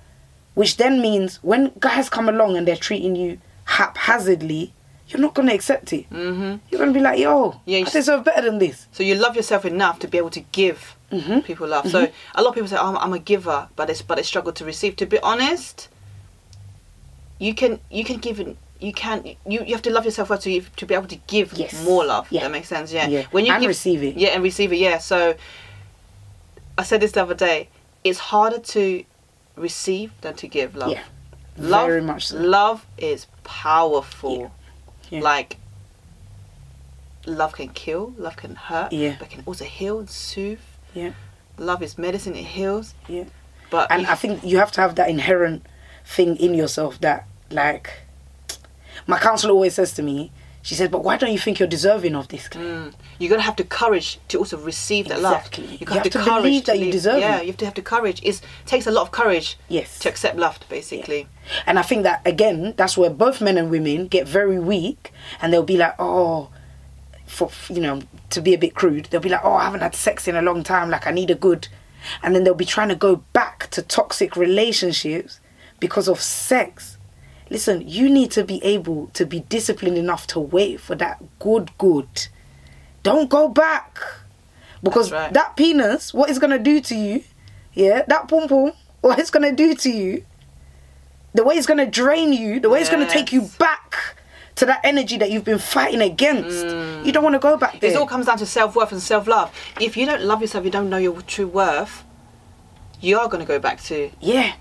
which 0.54 0.76
then 0.76 1.00
means 1.00 1.38
when 1.42 1.72
guys 1.80 2.08
come 2.08 2.28
along 2.28 2.56
and 2.56 2.68
they're 2.68 2.76
treating 2.76 3.16
you 3.16 3.38
haphazardly, 3.64 4.72
you're 5.10 5.20
not 5.20 5.34
gonna 5.34 5.52
accept 5.54 5.92
it. 5.92 6.08
Mm-hmm. 6.10 6.56
You're 6.70 6.78
gonna 6.78 6.92
be 6.92 7.00
like, 7.00 7.18
yo, 7.18 7.60
Yeah, 7.66 7.78
I 7.80 7.82
deserve 7.84 8.24
better 8.24 8.42
than 8.42 8.58
this. 8.58 8.86
So 8.92 9.02
you 9.02 9.14
love 9.16 9.36
yourself 9.36 9.64
enough 9.64 9.98
to 10.00 10.08
be 10.08 10.18
able 10.18 10.30
to 10.30 10.40
give 10.52 10.96
Mhm. 11.12 11.44
people 11.44 11.66
love. 11.66 11.90
So 11.90 12.08
a 12.36 12.42
lot 12.42 12.50
of 12.50 12.54
people 12.54 12.68
say, 12.68 12.76
oh, 12.78 12.96
I'm 12.96 13.12
a 13.12 13.18
giver, 13.18 13.68
but 13.76 13.90
it's 13.90 14.00
but 14.02 14.14
they 14.16 14.22
struggle 14.22 14.52
to 14.52 14.64
receive. 14.64 14.94
To 14.96 15.06
be 15.06 15.18
honest, 15.20 15.88
you 17.38 17.54
can 17.54 17.80
you 17.90 18.04
can 18.04 18.18
give. 18.18 18.38
You 18.80 18.94
can 18.94 19.24
you, 19.26 19.60
you 19.64 19.72
have 19.74 19.82
to 19.82 19.90
love 19.90 20.04
yourself 20.06 20.28
first 20.28 20.42
to 20.44 20.60
to 20.76 20.86
be 20.86 20.94
able 20.94 21.08
to 21.08 21.16
give 21.26 21.52
Yes. 21.54 21.84
more 21.84 22.04
love. 22.06 22.28
Yeah. 22.30 22.42
That 22.42 22.50
makes 22.52 22.68
sense. 22.68 22.92
Yeah. 22.92 23.08
Yeah. 23.08 23.24
When 23.30 23.44
you 23.44 23.52
And 23.52 23.60
give, 23.60 23.68
receive 23.68 24.02
it. 24.02 24.16
Yeah, 24.16 24.30
and 24.30 24.42
receive 24.42 24.72
it. 24.72 24.78
Yeah. 24.78 24.98
So 24.98 25.34
I 26.78 26.82
said 26.84 27.00
this 27.02 27.12
the 27.12 27.22
other 27.22 27.34
day. 27.34 27.68
It's 28.04 28.18
harder 28.18 28.58
to 28.58 29.04
receive 29.56 30.12
than 30.22 30.34
to 30.36 30.46
give 30.48 30.74
love. 30.76 30.92
Yeah. 30.92 31.02
Love, 31.58 31.86
Very 31.88 32.00
much 32.00 32.28
so. 32.28 32.38
Love 32.38 32.86
is 32.96 33.26
powerful. 33.44 34.38
Yeah. 34.40 34.48
Like 35.10 35.56
love 37.26 37.52
can 37.52 37.68
kill, 37.70 38.14
love 38.16 38.36
can 38.36 38.54
hurt, 38.54 38.92
Yeah. 38.92 39.16
but 39.18 39.30
can 39.30 39.42
also 39.46 39.64
heal 39.64 39.98
and 39.98 40.08
soothe. 40.08 40.60
Yeah. 40.94 41.12
Love 41.58 41.82
is 41.82 41.98
medicine; 41.98 42.34
it 42.34 42.44
heals. 42.44 42.94
Yeah. 43.08 43.24
But 43.70 43.90
and 43.90 44.06
I 44.06 44.14
think 44.14 44.44
you 44.44 44.58
have 44.58 44.72
to 44.72 44.80
have 44.80 44.94
that 44.96 45.08
inherent 45.10 45.66
thing 46.04 46.36
in 46.36 46.54
yourself 46.54 47.00
that 47.00 47.26
like 47.50 48.00
my 49.06 49.18
counselor 49.18 49.52
always 49.52 49.74
says 49.74 49.92
to 49.94 50.02
me 50.02 50.32
she 50.62 50.74
says 50.74 50.88
but 50.90 51.02
why 51.02 51.16
don't 51.16 51.32
you 51.32 51.38
think 51.38 51.58
you're 51.58 51.68
deserving 51.68 52.14
of 52.14 52.28
this 52.28 52.48
Mm. 52.48 52.92
you 53.18 53.28
gotta 53.28 53.42
have 53.42 53.56
the 53.56 53.64
courage 53.64 54.18
to 54.28 54.38
also 54.38 54.58
receive 54.58 55.08
that 55.08 55.18
Exactly. 55.18 55.64
love. 55.66 55.80
You 55.80 55.86
gotta 55.86 56.00
have 56.00 56.10
to 56.12 56.24
believe 56.24 56.64
that 56.66 56.78
you 56.78 56.84
leave- 56.86 56.92
deserve 56.92 57.20
Yeah, 57.20 57.38
it. 57.38 57.42
you 57.44 57.46
have 57.48 57.56
to 57.58 57.64
have 57.64 57.74
the 57.74 57.82
courage. 57.82 58.20
It 58.22 58.40
takes 58.66 58.86
a 58.86 58.90
lot 58.90 59.02
of 59.02 59.10
courage 59.10 59.56
yes 59.68 59.98
to 60.00 60.08
accept 60.08 60.36
love, 60.36 60.58
basically. 60.68 61.28
and 61.66 61.78
i 61.78 61.82
think 61.82 62.02
that 62.04 62.20
again 62.26 62.74
that's 62.76 62.96
where 62.96 63.10
both 63.10 63.40
men 63.40 63.56
and 63.58 63.70
women 63.70 64.06
get 64.06 64.28
very 64.28 64.58
weak 64.58 65.12
and 65.40 65.52
they'll 65.52 65.62
be 65.62 65.76
like 65.76 65.94
oh 65.98 66.48
for 67.26 67.48
you 67.68 67.80
know 67.80 68.02
to 68.28 68.40
be 68.40 68.52
a 68.54 68.58
bit 68.58 68.74
crude 68.74 69.06
they'll 69.10 69.20
be 69.20 69.28
like 69.28 69.44
oh 69.44 69.54
i 69.54 69.64
haven't 69.64 69.80
had 69.80 69.94
sex 69.94 70.26
in 70.28 70.36
a 70.36 70.42
long 70.42 70.62
time 70.62 70.90
like 70.90 71.06
i 71.06 71.10
need 71.10 71.30
a 71.30 71.34
good 71.34 71.68
and 72.22 72.34
then 72.34 72.44
they'll 72.44 72.54
be 72.54 72.64
trying 72.64 72.88
to 72.88 72.94
go 72.94 73.16
back 73.32 73.68
to 73.70 73.80
toxic 73.82 74.36
relationships 74.36 75.40
because 75.78 76.08
of 76.08 76.20
sex 76.20 76.96
listen 77.50 77.86
you 77.86 78.08
need 78.08 78.30
to 78.30 78.44
be 78.44 78.62
able 78.64 79.08
to 79.08 79.26
be 79.26 79.40
disciplined 79.40 79.98
enough 79.98 80.26
to 80.26 80.40
wait 80.40 80.80
for 80.80 80.94
that 80.94 81.22
good 81.38 81.76
good 81.76 82.28
don't 83.02 83.28
go 83.28 83.48
back 83.48 83.98
because 84.82 85.12
right. 85.12 85.32
that 85.32 85.56
penis 85.56 86.14
what 86.14 86.30
it's 86.30 86.38
gonna 86.38 86.58
do 86.58 86.80
to 86.80 86.94
you 86.94 87.22
yeah 87.74 88.02
that 88.08 88.28
pom 88.28 88.48
pom 88.48 88.72
what 89.00 89.18
it's 89.18 89.30
gonna 89.30 89.52
do 89.52 89.74
to 89.74 89.90
you 89.90 90.24
the 91.34 91.44
way 91.44 91.54
it's 91.54 91.66
gonna 91.66 91.90
drain 91.90 92.32
you 92.32 92.60
the 92.60 92.68
way 92.68 92.80
it's 92.80 92.90
gonna 92.90 93.08
take 93.08 93.32
you 93.32 93.42
back 93.58 94.16
to 94.56 94.66
that 94.66 94.80
energy 94.84 95.16
that 95.16 95.30
you've 95.30 95.44
been 95.44 95.58
fighting 95.58 96.02
against 96.02 96.66
mm. 96.66 97.04
you 97.04 97.12
don't 97.12 97.24
want 97.24 97.34
to 97.34 97.38
go 97.38 97.56
back 97.56 97.80
there 97.80 97.90
It 97.90 97.96
all 97.96 98.06
comes 98.06 98.26
down 98.26 98.38
to 98.38 98.46
self 98.46 98.76
worth 98.76 98.92
and 98.92 99.00
self 99.00 99.26
love. 99.26 99.54
If 99.80 99.96
you 99.96 100.04
don't 100.04 100.22
love 100.22 100.42
yourself, 100.42 100.64
you 100.64 100.70
don't 100.70 100.90
know 100.90 100.98
your 100.98 101.22
true 101.22 101.46
worth. 101.46 102.04
You 103.00 103.18
are 103.18 103.28
gonna 103.28 103.46
go 103.46 103.58
back 103.58 103.80
to 103.84 104.10
yeah 104.20 104.54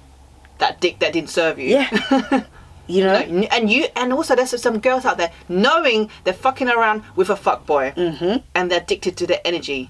that 0.59 0.79
dick 0.79 0.99
that 0.99 1.11
didn't 1.11 1.29
serve 1.29 1.59
you. 1.59 1.69
Yeah. 1.69 2.45
you 2.89 3.03
know 3.03 3.19
No, 3.25 3.47
and 3.55 3.69
you 3.71 3.81
and 3.95 4.11
also 4.11 4.35
there's 4.35 4.59
some 4.61 4.79
girls 4.79 5.05
out 5.05 5.17
there 5.17 5.31
knowing 5.47 6.09
they're 6.23 6.33
fucking 6.47 6.67
around 6.69 7.03
with 7.15 7.29
a 7.29 7.35
fuck 7.45 7.65
boy 7.65 7.93
Mhm. 7.95 8.43
and 8.55 8.63
they're 8.69 8.81
addicted 8.81 9.15
to 9.17 9.25
their 9.27 9.41
energy 9.45 9.89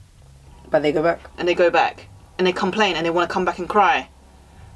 but 0.72 0.80
they 0.84 0.92
go 0.92 1.02
back 1.02 1.20
and 1.38 1.48
they 1.48 1.56
go 1.56 1.70
back 1.72 1.96
and 2.38 2.46
they 2.46 2.52
complain 2.54 2.96
and 2.96 3.06
they 3.06 3.10
want 3.10 3.28
to 3.30 3.34
come 3.34 3.44
back 3.46 3.58
and 3.60 3.68
cry. 3.68 4.08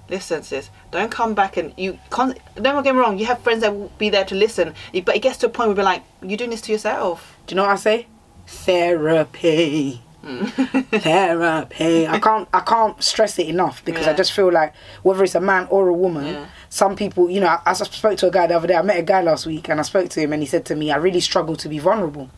Listen, 0.09 0.43
sis, 0.43 0.69
don't 0.91 1.09
come 1.11 1.33
back 1.33 1.55
and 1.55 1.71
you 1.77 1.97
can't. 2.11 2.37
Don't 2.61 2.83
get 2.83 2.93
me 2.93 2.99
wrong. 2.99 3.17
You 3.17 3.25
have 3.27 3.39
friends 3.39 3.61
that 3.61 3.73
will 3.73 3.89
be 3.97 4.09
there 4.09 4.25
to 4.25 4.35
listen, 4.35 4.73
but 5.05 5.15
it 5.15 5.21
gets 5.21 5.37
to 5.39 5.45
a 5.45 5.49
point 5.49 5.69
where 5.69 5.77
we're 5.77 5.83
like, 5.93 6.03
you're 6.21 6.35
doing 6.37 6.49
this 6.49 6.61
to 6.67 6.71
yourself. 6.73 7.37
do 7.47 7.53
you 7.53 7.57
know 7.57 7.63
what 7.67 7.71
i 7.71 7.75
say 7.77 8.07
therapy 8.47 10.01
therapy. 10.91 12.07
I 12.07 12.19
can't 12.19 12.47
i 12.53 12.59
can't 12.61 13.01
stress 13.03 13.37
it 13.39 13.47
enough 13.47 13.83
because 13.85 14.07
i 14.07 14.13
just 14.13 14.31
feel 14.31 14.51
like 14.51 14.73
whether 15.01 15.23
it's 15.23 15.35
a 15.35 15.41
man 15.41 15.67
or 15.69 15.87
a 15.89 15.93
woman 15.93 16.25
Yeah. 16.25 16.45
some 16.69 16.95
people 16.95 17.29
you 17.29 17.39
know 17.41 17.57
as 17.65 17.81
i 17.81 17.85
spoke 17.85 18.17
to 18.19 18.27
a 18.27 18.31
guy 18.31 18.47
the 18.47 18.55
other 18.55 18.67
day 18.67 18.75
i 18.75 18.81
met 18.81 18.97
a 18.97 19.01
guy 19.03 19.21
last 19.21 19.45
week 19.45 19.69
and 19.69 19.79
i 19.79 19.83
spoke 19.83 20.09
to 20.09 20.19
him 20.21 20.33
and 20.33 20.41
he 20.41 20.47
said 20.47 20.65
to 20.65 20.75
me 20.75 20.91
i 20.91 20.95
really 20.95 21.19
struggle 21.19 21.55
to 21.57 21.67
be 21.69 21.79
vulnerable. 21.79 22.29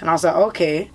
And 0.00 0.08
i 0.08 0.12
was 0.12 0.24
like 0.24 0.34
okay. 0.36 0.90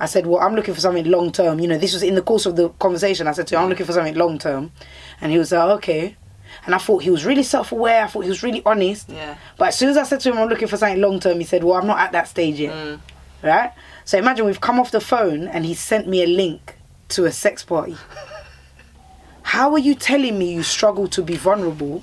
I 0.00 0.06
said 0.06 0.26
well 0.26 0.40
i'm 0.40 0.54
looking 0.54 0.74
for 0.74 0.80
something 0.80 1.04
long 1.10 1.30
term 1.32 1.60
you 1.60 1.68
know 1.68 1.78
this 1.78 1.92
was 1.92 2.02
in 2.02 2.14
the 2.16 2.22
course 2.22 2.46
of 2.46 2.56
the 2.56 2.68
conversation. 2.70 3.26
I 3.28 3.32
said 3.32 3.46
to 3.48 3.54
him 3.56 3.62
i'm 3.62 3.68
looking 3.68 3.86
for 3.86 3.92
something 3.92 4.14
long 4.14 4.38
term 4.38 4.72
and 5.20 5.32
he 5.32 5.38
was 5.38 5.52
like 5.52 5.68
okay. 5.78 6.16
And 6.64 6.74
i 6.74 6.78
thought 6.78 7.02
he 7.02 7.10
was 7.10 7.24
really 7.24 7.42
self-aware. 7.42 8.04
I 8.04 8.06
thought 8.08 8.22
he 8.24 8.28
was 8.28 8.42
really 8.42 8.62
honest. 8.66 9.08
Yeah. 9.08 9.36
but 9.56 9.68
as 9.68 9.78
soon 9.78 9.90
as 9.90 9.96
i 9.96 10.02
said 10.02 10.20
to 10.20 10.30
him 10.30 10.38
i'm 10.38 10.48
looking 10.48 10.68
for 10.68 10.76
something 10.76 11.00
long 11.00 11.20
term 11.20 11.38
he 11.38 11.44
said 11.44 11.62
well 11.64 11.74
i'm 11.78 11.86
not 11.86 11.98
at 11.98 12.12
that 12.12 12.28
stage 12.28 12.58
yet. 12.60 12.74
Mm. 12.74 13.00
right? 13.42 13.72
So 14.06 14.16
imagine 14.16 14.46
we've 14.46 14.60
come 14.60 14.78
off 14.80 14.92
the 14.92 15.00
phone 15.00 15.48
and 15.48 15.66
he 15.66 15.74
sent 15.74 16.06
me 16.06 16.22
a 16.22 16.26
link 16.26 16.76
to 17.08 17.24
a 17.24 17.32
sex 17.32 17.64
party. 17.64 17.96
How 19.42 19.72
are 19.72 19.78
you 19.78 19.94
telling 19.96 20.38
me 20.38 20.52
you 20.54 20.62
struggle 20.62 21.08
to 21.08 21.22
be 21.22 21.36
vulnerable, 21.36 22.02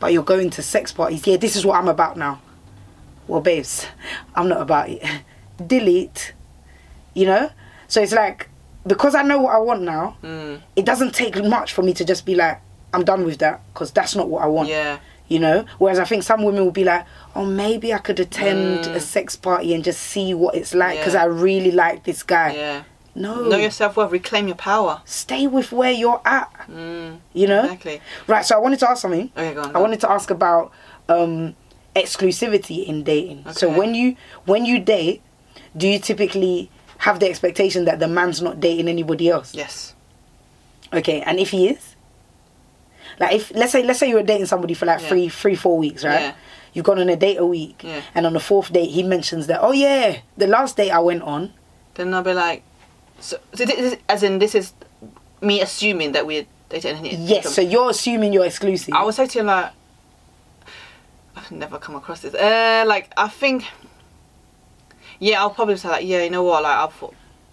but 0.00 0.12
you're 0.14 0.22
going 0.22 0.48
to 0.50 0.62
sex 0.62 0.90
parties? 0.92 1.26
Yeah, 1.26 1.36
this 1.36 1.56
is 1.56 1.64
what 1.66 1.76
I'm 1.78 1.88
about 1.88 2.16
now. 2.16 2.40
Well, 3.26 3.42
babes, 3.42 3.86
I'm 4.34 4.48
not 4.48 4.62
about 4.62 4.88
it. 4.88 5.02
Delete. 5.66 6.32
You 7.12 7.26
know? 7.26 7.50
So 7.86 8.00
it's 8.02 8.12
like, 8.12 8.48
because 8.86 9.14
I 9.14 9.22
know 9.22 9.42
what 9.42 9.54
I 9.54 9.58
want 9.58 9.82
now, 9.82 10.16
Mm. 10.22 10.62
it 10.74 10.86
doesn't 10.86 11.14
take 11.14 11.42
much 11.44 11.74
for 11.74 11.82
me 11.82 11.92
to 11.94 12.04
just 12.04 12.24
be 12.24 12.34
like, 12.34 12.60
I'm 12.94 13.04
done 13.04 13.24
with 13.26 13.38
that 13.40 13.60
because 13.74 13.90
that's 13.90 14.16
not 14.16 14.28
what 14.30 14.42
I 14.42 14.46
want. 14.46 14.70
Yeah. 14.70 14.98
You 15.28 15.38
know. 15.38 15.64
Whereas 15.78 15.98
I 15.98 16.04
think 16.04 16.22
some 16.22 16.42
women 16.42 16.64
will 16.64 16.70
be 16.72 16.84
like, 16.84 17.04
oh, 17.36 17.44
maybe 17.44 17.92
I 17.92 17.98
could 17.98 18.18
attend 18.18 18.86
a 18.86 19.00
sex 19.00 19.36
party 19.36 19.74
and 19.74 19.84
just 19.84 20.00
see 20.00 20.32
what 20.34 20.54
it's 20.54 20.74
like 20.74 20.98
because 20.98 21.12
Mm. 21.14 21.16
Yeah. 21.16 21.22
I 21.22 21.26
really 21.26 21.70
like 21.70 22.04
this 22.04 22.22
guy. 22.22 22.54
Yeah. 22.54 22.82
No. 23.14 23.42
Know 23.48 23.56
yourself 23.56 23.96
well. 23.96 24.08
Reclaim 24.08 24.46
your 24.46 24.56
power. 24.56 25.02
Stay 25.04 25.46
with 25.46 25.72
where 25.72 25.90
you're 25.92 26.20
at. 26.24 26.50
Mm, 26.70 27.18
You 27.34 27.46
know. 27.48 27.64
Exactly. 27.64 28.00
Right. 28.26 28.44
So 28.44 28.54
I 28.54 28.58
wanted 28.58 28.78
to 28.80 28.88
ask 28.90 29.02
something. 29.02 29.30
Okay, 29.36 29.54
go 29.54 29.62
on. 29.62 29.74
I 29.76 29.80
wanted 29.80 30.00
to 30.00 30.10
ask 30.10 30.30
about 30.30 30.72
um, 31.08 31.54
exclusivity 31.96 32.86
in 32.86 33.02
dating. 33.02 33.44
So 33.52 33.68
when 33.76 33.94
you 33.94 34.16
when 34.46 34.64
you 34.64 34.78
date, 34.78 35.20
do 35.76 35.88
you 35.88 35.98
typically 35.98 36.70
have 36.98 37.18
the 37.20 37.28
expectation 37.28 37.84
that 37.86 37.98
the 37.98 38.08
man's 38.08 38.40
not 38.40 38.60
dating 38.60 38.88
anybody 38.88 39.28
else? 39.28 39.54
Yes. 39.54 39.94
Okay, 40.92 41.20
and 41.22 41.38
if 41.38 41.50
he 41.50 41.68
is, 41.68 41.96
like 43.20 43.34
if 43.34 43.50
let's 43.54 43.72
say 43.72 43.82
let's 43.82 43.98
say 43.98 44.08
you 44.08 44.14
were 44.16 44.22
dating 44.22 44.46
somebody 44.46 44.74
for 44.74 44.86
like 44.86 45.00
Yeah. 45.00 45.08
three 45.08 45.28
three 45.28 45.54
four 45.56 45.76
weeks, 45.78 46.04
right? 46.04 46.20
Yeah. 46.20 46.34
You've 46.72 46.84
gone 46.84 46.98
on 46.98 47.08
a 47.08 47.16
date 47.16 47.38
a 47.38 47.46
week, 47.46 47.82
Yeah. 47.82 48.02
and 48.14 48.26
on 48.26 48.34
the 48.34 48.40
fourth 48.40 48.72
date 48.72 48.90
he 48.90 49.02
mentions 49.02 49.46
that 49.46 49.60
oh 49.62 49.72
yeah, 49.72 50.18
the 50.36 50.46
last 50.46 50.76
date 50.76 50.90
I 50.90 50.98
went 51.00 51.22
on. 51.22 51.52
Then 51.94 52.14
I'll 52.14 52.22
be 52.22 52.32
like, 52.34 52.62
so, 53.18 53.38
so 53.54 53.64
this 53.64 53.78
is, 53.78 53.96
as 54.08 54.22
in 54.22 54.38
this 54.38 54.54
is 54.54 54.72
me 55.40 55.60
assuming 55.60 56.12
that 56.12 56.26
we're 56.26 56.46
dating. 56.68 57.04
Yes, 57.04 57.54
so 57.54 57.60
you're 57.60 57.90
assuming 57.90 58.32
you're 58.32 58.44
exclusive. 58.46 58.94
I 58.94 59.02
would 59.04 59.14
say 59.14 59.26
to 59.26 59.40
him 59.40 59.46
like, 59.46 59.72
I've 61.34 61.50
never 61.50 61.78
come 61.78 61.96
across 61.96 62.20
this. 62.20 62.34
Uh, 62.34 62.84
like 62.86 63.12
I 63.16 63.28
think, 63.28 63.64
yeah, 65.18 65.40
I'll 65.40 65.50
probably 65.50 65.76
say 65.76 65.88
like, 65.88 66.06
yeah, 66.06 66.22
you 66.22 66.30
know 66.30 66.42
what, 66.44 66.62
like 66.62 66.76
I've, 66.76 67.04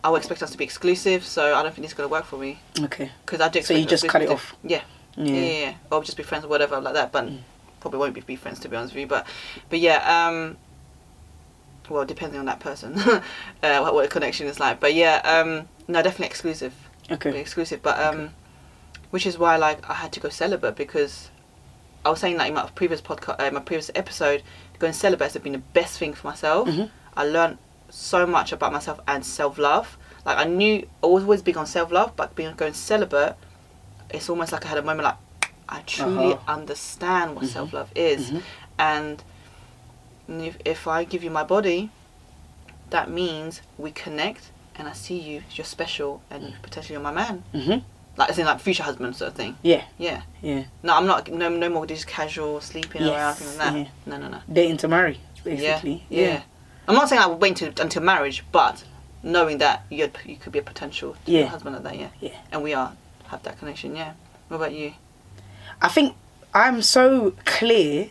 I 0.04 0.10
would 0.10 0.18
expect 0.18 0.44
us 0.44 0.52
to 0.52 0.58
be 0.58 0.64
exclusive, 0.64 1.26
so 1.26 1.56
I 1.56 1.64
don't 1.64 1.74
think 1.74 1.84
this 1.84 1.92
is 1.92 1.98
gonna 1.98 2.10
work 2.10 2.26
for 2.26 2.38
me 2.38 2.60
okay. 2.80 3.10
because 3.26 3.42
I 3.42 3.50
do. 3.50 3.62
So 3.64 3.74
you 3.74 3.86
just 3.86 4.08
cut 4.08 4.22
it 4.22 4.30
off? 4.30 4.56
Yeah. 4.64 4.82
Yeah. 5.18 5.34
Yeah. 5.34 5.42
yeah, 5.62 5.74
Or 5.92 6.04
just 6.04 6.18
be 6.18 6.24
friends 6.24 6.46
or 6.46 6.48
whatever 6.50 6.80
like 6.82 6.94
that, 6.94 7.12
but 7.12 7.30
probably 7.80 8.00
won't 8.00 8.14
be, 8.14 8.22
be 8.22 8.36
friends 8.36 8.60
to 8.62 8.70
be 8.70 8.76
honest 8.76 8.94
with 8.94 9.02
you. 9.02 9.08
But, 9.08 9.26
but 9.70 9.80
yeah, 9.80 10.28
um, 10.28 10.58
well, 11.90 12.06
depending 12.06 12.40
on 12.40 12.46
that 12.46 12.60
person, 12.60 12.98
uh, 13.00 13.22
what, 13.62 13.94
what 13.94 14.02
the 14.04 14.08
connection 14.10 14.48
is 14.48 14.60
like. 14.60 14.80
But 14.80 14.94
yeah, 14.94 15.22
um, 15.24 15.68
no, 15.88 16.02
definitely 16.02 16.28
exclusive. 16.28 16.74
Okay. 17.12 17.40
exclusive, 17.40 17.82
but 17.84 18.00
um, 18.00 18.32
which 19.12 19.26
is 19.28 19.38
why 19.38 19.58
like 19.58 19.88
I 19.88 19.94
had 19.94 20.12
to 20.14 20.20
go 20.20 20.30
celibate 20.30 20.76
because 20.76 21.30
I 22.04 22.10
was 22.10 22.20
saying 22.20 22.38
like 22.38 22.48
in 22.50 22.56
my 22.56 22.66
previous 22.74 23.00
podcast, 23.02 23.36
uh, 23.40 23.52
my 23.52 23.60
previous 23.60 23.92
episode, 23.94 24.42
going 24.80 24.94
celibate 24.94 25.32
has 25.32 25.42
been 25.42 25.54
the 25.54 25.60
best 25.60 26.00
thing 26.00 26.14
for 26.14 26.28
myself. 26.28 26.68
Mhm. 26.68 26.90
I 27.16 27.24
learned 27.26 27.60
so 27.90 28.26
much 28.26 28.52
about 28.52 28.74
myself 28.74 29.00
and 29.08 29.24
self 29.24 29.60
love. 29.60 29.98
Like 30.26 30.38
I 30.40 30.46
knew 30.46 30.88
I 31.04 31.08
was 31.08 31.22
always 31.24 31.44
big 31.44 31.58
on 31.58 31.68
self 31.68 31.92
love, 31.92 32.16
but 32.16 32.36
being 32.36 32.56
going 32.56 32.74
celibate, 32.74 33.36
it's 34.10 34.30
almost 34.30 34.52
like 34.52 34.66
I 34.66 34.70
had 34.70 34.78
a 34.78 34.82
moment 34.84 35.04
like 35.06 35.18
I 35.68 35.82
truly 35.82 36.34
Uh-huh. 36.34 36.52
understand 36.54 37.36
what 37.36 37.46
self 37.48 37.74
love 37.74 37.90
is, 37.96 38.32
Mhm. 38.32 38.42
and 38.78 39.24
if, 40.28 40.58
if 40.66 40.88
I 40.88 41.04
give 41.04 41.24
you 41.24 41.32
my 41.32 41.44
body, 41.44 41.90
that 42.90 43.10
means 43.10 43.62
we 43.78 43.92
connect, 43.92 44.52
and 44.76 44.88
I 44.88 44.94
see 44.94 45.20
you, 45.20 45.44
you're 45.52 45.66
special, 45.66 46.22
and 46.30 46.54
potentially 46.62 46.94
you're 46.94 47.02
my 47.02 47.12
man. 47.12 47.44
Mhm. 47.54 47.84
Like 48.18 48.30
as 48.30 48.38
in 48.40 48.46
like 48.46 48.60
future 48.62 48.84
husband 48.84 49.16
sort 49.16 49.30
of 49.32 49.36
thing. 49.36 49.58
Yeah. 49.62 49.84
Yeah. 49.98 50.22
Yeah. 50.42 50.64
No, 50.84 50.96
I'm 50.96 51.06
not. 51.06 51.28
No, 51.30 51.50
no 51.50 51.68
more 51.70 51.86
just 51.86 52.08
casual 52.08 52.62
sleeping 52.62 53.02
around 53.02 53.12
Yes, 53.12 53.40
things 53.40 53.58
like 53.58 53.74
that. 53.74 53.78
yeah. 53.80 53.88
No, 54.06 54.18
no, 54.18 54.28
no. 54.30 54.40
Dating 54.52 54.78
to 54.78 54.88
marry, 54.88 55.20
basically. 55.44 56.06
Yeah, 56.10 56.22
yeah. 56.28 56.42
I'm 56.88 56.96
not 56.96 57.10
saying 57.10 57.22
I 57.22 57.26
would 57.26 57.42
wait 57.42 57.58
to, 57.58 57.74
until 57.82 58.04
marriage, 58.04 58.46
but 58.54 58.84
knowing 59.22 59.58
that 59.58 59.84
you 59.90 60.10
you 60.26 60.38
could 60.38 60.54
be 60.54 60.60
a 60.60 60.64
potential 60.64 61.16
Yeah. 61.26 61.46
husband 61.48 61.76
like 61.76 61.84
that, 61.84 61.98
yeah. 62.00 62.08
Yeah. 62.22 62.38
And 62.52 62.64
we 62.64 62.74
are 62.74 62.94
have 63.36 63.44
that 63.44 63.60
connection, 63.60 63.96
yeah. 63.96 64.14
What 64.48 64.58
about 64.58 64.74
you? 64.74 64.94
I 65.82 65.88
think 65.90 66.16
I'm 66.54 66.82
so 66.82 67.34
clear 67.46 68.10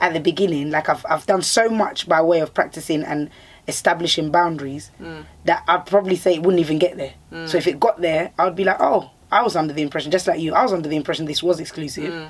at 0.00 0.12
the 0.12 0.20
beginning, 0.20 0.70
like 0.70 0.88
I've 0.88 1.04
I've 1.08 1.26
done 1.26 1.42
so 1.42 1.68
much 1.68 2.08
by 2.08 2.20
way 2.22 2.40
of 2.40 2.52
practicing 2.54 3.02
and 3.02 3.30
establishing 3.66 4.30
boundaries 4.30 4.90
Mm. 5.00 5.24
that 5.44 5.62
I'd 5.68 5.84
probably 5.86 6.16
say 6.16 6.34
it 6.34 6.42
wouldn't 6.42 6.60
even 6.60 6.78
get 6.78 6.96
there. 6.96 7.14
Mm. 7.32 7.48
So 7.48 7.58
if 7.58 7.66
it 7.66 7.78
got 7.78 8.00
there, 8.00 8.32
I'd 8.38 8.56
be 8.56 8.64
like, 8.64 8.78
oh, 8.80 9.10
I 9.30 9.42
was 9.42 9.56
under 9.56 9.74
the 9.74 9.82
impression, 9.82 10.10
just 10.10 10.26
like 10.26 10.40
you, 10.40 10.54
I 10.54 10.62
was 10.62 10.72
under 10.72 10.88
the 10.88 10.96
impression 10.96 11.26
this 11.26 11.42
was 11.42 11.60
exclusive. 11.60 12.12
Mm. 12.12 12.28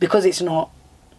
Because 0.00 0.24
it's 0.24 0.40
not, 0.42 0.70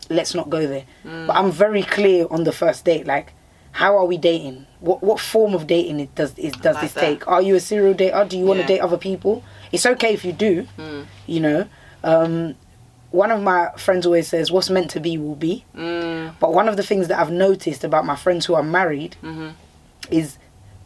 let's 0.10 0.36
not 0.36 0.50
go 0.50 0.68
there. 0.68 0.84
Mm. 1.06 1.28
But 1.28 1.38
I'm 1.38 1.50
very 1.52 1.84
clear 1.84 2.28
on 2.30 2.44
the 2.44 2.52
first 2.52 2.84
date, 2.84 3.08
like, 3.08 3.32
how 3.72 3.96
are 3.98 4.06
we 4.06 4.18
dating? 4.18 4.68
What 4.82 5.02
what 5.02 5.20
form 5.20 5.54
of 5.56 5.66
dating 5.66 6.00
it 6.02 6.14
does 6.14 6.38
is 6.38 6.52
does 6.54 6.76
like 6.76 6.84
this 6.84 6.94
that. 6.94 7.02
take? 7.02 7.28
Are 7.28 7.42
you 7.42 7.56
a 7.56 7.60
serial 7.60 7.94
dater? 7.96 8.28
Do 8.28 8.38
you 8.38 8.46
want 8.46 8.60
Yeah. 8.60 8.68
to 8.68 8.74
date 8.74 8.80
other 8.82 8.98
people? 8.98 9.44
It's 9.74 9.86
okay 9.86 10.14
if 10.14 10.24
you 10.24 10.32
do, 10.32 10.68
Mm. 10.78 11.06
you 11.28 11.40
know. 11.42 11.68
Um, 12.04 12.56
one 13.12 13.32
of 13.32 13.42
my 13.42 13.70
friends 13.78 14.06
always 14.06 14.28
says, 14.28 14.52
"What's 14.52 14.70
meant 14.70 14.90
to 14.92 15.00
be 15.00 15.18
will 15.18 15.36
be." 15.36 15.66
Mm. 15.76 16.34
But 16.40 16.54
one 16.54 16.70
of 16.70 16.78
the 16.78 16.84
things 16.84 17.08
that 17.10 17.20
I've 17.20 17.32
noticed 17.32 17.84
about 17.84 18.06
my 18.06 18.16
friends 18.16 18.46
who 18.46 18.54
are 18.54 18.64
married 18.64 19.16
Mm-hmm. 19.24 19.50
is 20.12 20.38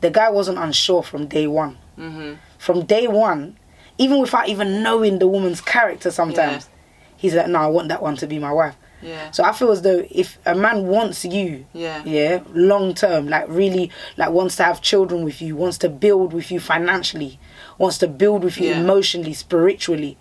the 0.02 0.10
guy 0.10 0.30
wasn't 0.30 0.58
unsure 0.58 1.04
from 1.04 1.28
day 1.28 1.48
one. 1.48 1.78
Mm-hmm. 2.00 2.34
From 2.58 2.84
day 2.86 3.08
one, 3.08 3.58
even 3.98 4.20
without 4.20 4.48
even 4.48 4.82
knowing 4.84 5.20
the 5.20 5.28
woman's 5.28 5.62
character, 5.62 6.10
sometimes 6.12 6.70
he's 7.18 7.34
like, 7.36 7.48
"No, 7.48 7.60
I 7.60 7.68
want 7.68 7.88
that 7.90 8.02
one 8.02 8.16
to 8.18 8.28
be 8.28 8.40
my 8.40 8.52
wife." 8.52 8.76
Yeah. 9.02 9.30
So 9.32 9.44
I 9.44 9.52
feel 9.54 9.72
as 9.72 9.84
though 9.84 10.04
if 10.10 10.40
a 10.46 10.56
man 10.56 10.88
wants 10.88 11.24
you, 11.24 11.66
Yeah. 11.74 12.02
yeah, 12.04 12.40
long 12.54 12.94
term, 12.96 13.28
like 13.28 13.46
really, 13.48 13.92
like 14.18 14.32
wants 14.32 14.56
to 14.58 14.64
have 14.64 14.82
children 14.82 15.24
with 15.24 15.40
you, 15.42 15.56
wants 15.56 15.78
to 15.80 15.90
build 15.90 16.34
with 16.34 16.52
you 16.52 16.60
financially, 16.60 17.40
wants 17.78 17.98
to 18.00 18.08
build 18.08 18.44
with 18.44 18.58
you 18.60 18.70
Yeah. 18.70 18.80
emotionally, 18.80 19.34
spiritually, 19.34 20.18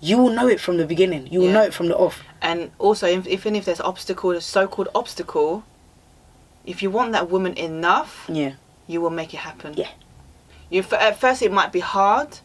you 0.00 0.16
will 0.18 0.30
know 0.30 0.46
it 0.46 0.60
from 0.60 0.76
the 0.76 0.86
beginning. 0.86 1.26
You 1.30 1.40
will 1.40 1.46
Yeah. 1.48 1.52
know 1.54 1.62
it 1.62 1.74
from 1.74 1.88
the 1.88 1.96
off. 1.96 2.22
And 2.40 2.70
also, 2.78 3.06
if, 3.06 3.26
even 3.26 3.56
if 3.56 3.64
there's 3.64 3.80
obstacle, 3.80 4.30
a 4.30 4.40
so-called 4.40 4.88
obstacle, 4.94 5.64
if 6.64 6.82
you 6.82 6.90
want 6.90 7.12
that 7.12 7.28
woman 7.30 7.54
enough, 7.56 8.24
Yeah. 8.28 8.52
you 8.86 9.00
will 9.00 9.10
make 9.10 9.34
it 9.34 9.38
happen. 9.38 9.74
Yeah. 9.76 9.88
You 10.70 10.84
at 10.92 11.18
first 11.18 11.42
it 11.42 11.50
might 11.50 11.72
be 11.72 11.80
hard, 11.80 12.38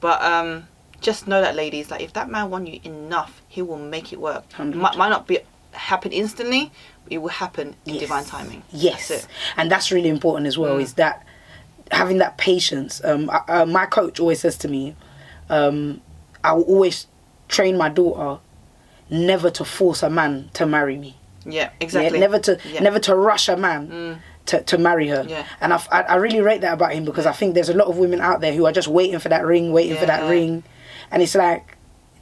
but 0.00 0.22
um, 0.22 0.68
just 1.00 1.26
know 1.26 1.40
that, 1.40 1.54
ladies, 1.56 1.90
like 1.90 2.00
if 2.00 2.12
that 2.14 2.30
man 2.30 2.48
wants 2.48 2.70
you 2.70 2.80
enough, 2.84 3.42
he 3.48 3.60
will 3.60 3.78
make 3.78 4.12
it 4.12 4.20
work. 4.20 4.44
It 4.58 4.74
might, 4.74 4.96
might 4.96 5.08
not 5.08 5.26
be 5.26 5.40
happen 5.72 6.12
instantly, 6.12 6.70
it 7.10 7.18
will 7.18 7.28
happen 7.30 7.74
in 7.86 7.94
Yes. 7.94 8.00
divine 8.00 8.24
timing. 8.24 8.62
Yes, 8.72 9.08
That's 9.08 9.26
and 9.56 9.70
that's 9.70 9.90
really 9.90 10.08
important 10.08 10.46
as 10.46 10.56
well. 10.56 10.76
Mm. 10.76 10.82
Is 10.82 10.94
that 10.94 11.24
having 11.90 12.18
that 12.18 12.38
patience? 12.38 13.00
Um, 13.04 13.28
uh, 13.30 13.40
uh, 13.48 13.66
my 13.66 13.86
coach 13.86 14.20
always 14.20 14.40
says 14.40 14.56
to 14.58 14.68
me, 14.68 14.94
um, 15.50 16.00
I 16.44 16.52
will 16.52 16.62
always 16.64 17.06
train 17.48 17.76
my 17.76 17.88
daughter 17.88 18.40
never 19.10 19.50
to 19.50 19.64
force 19.64 20.02
a 20.02 20.10
man 20.10 20.50
to 20.54 20.66
marry 20.66 20.96
me. 20.96 21.16
Yeah, 21.44 21.52
Yeah, 21.52 21.70
exactly. 21.80 22.18
never 22.20 22.38
to 22.38 22.58
Yeah. 22.72 22.80
never 22.82 22.98
to 23.00 23.14
rush 23.16 23.48
a 23.48 23.56
man 23.56 23.88
Mm. 23.88 24.18
to, 24.46 24.62
to 24.62 24.78
marry 24.78 25.08
her. 25.08 25.24
Yeah. 25.28 25.44
And 25.60 25.72
I 25.74 25.80
I 25.90 26.14
really 26.16 26.40
rate 26.40 26.60
that 26.62 26.72
about 26.72 26.92
him 26.92 27.04
because 27.04 27.26
I 27.26 27.32
think 27.32 27.54
there's 27.54 27.68
a 27.68 27.74
lot 27.74 27.88
of 27.88 27.96
women 27.98 28.20
out 28.20 28.40
there 28.40 28.52
who 28.52 28.64
are 28.66 28.72
just 28.72 28.88
waiting 28.88 29.18
for 29.18 29.28
that 29.28 29.44
ring, 29.44 29.72
waiting 29.72 29.96
for 29.96 30.06
that 30.06 30.22
Yeah. 30.22 30.30
ring, 30.30 30.62
and 31.10 31.22
it's 31.22 31.34
like 31.34 31.76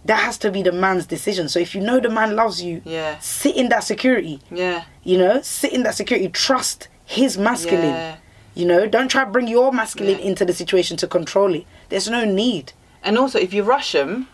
that 0.06 0.20
has 0.20 0.38
to 0.38 0.50
be 0.50 0.62
the 0.62 0.72
man's 0.72 1.04
decision. 1.06 1.48
So 1.50 1.60
if 1.60 1.74
you 1.74 1.80
know 1.82 2.00
the 2.00 2.08
man 2.08 2.34
loves 2.34 2.62
you, 2.62 2.80
Yeah, 2.84 3.18
sit 3.20 3.54
in 3.56 3.68
that 3.68 3.84
security. 3.84 4.40
yeah, 4.50 4.84
You 5.04 5.18
know, 5.18 5.40
sit 5.42 5.72
in 5.74 5.82
that 5.82 5.94
security. 5.94 6.28
Trust 6.28 6.88
his 7.04 7.36
masculine. 7.36 7.84
yeah. 7.96 8.16
You 8.54 8.66
know, 8.66 8.86
don't 8.86 9.08
try 9.08 9.24
to 9.24 9.30
bring 9.30 9.48
your 9.48 9.72
masculine 9.72 10.18
Yeah. 10.18 10.24
into 10.26 10.44
the 10.44 10.52
situation 10.52 10.96
to 10.98 11.06
control 11.06 11.54
it. 11.54 11.66
There's 11.88 12.08
no 12.10 12.24
need. 12.24 12.72
And 13.02 13.16
also, 13.16 13.38
if 13.38 13.54
you 13.54 13.62
rush 13.62 13.92
them, 13.92 14.28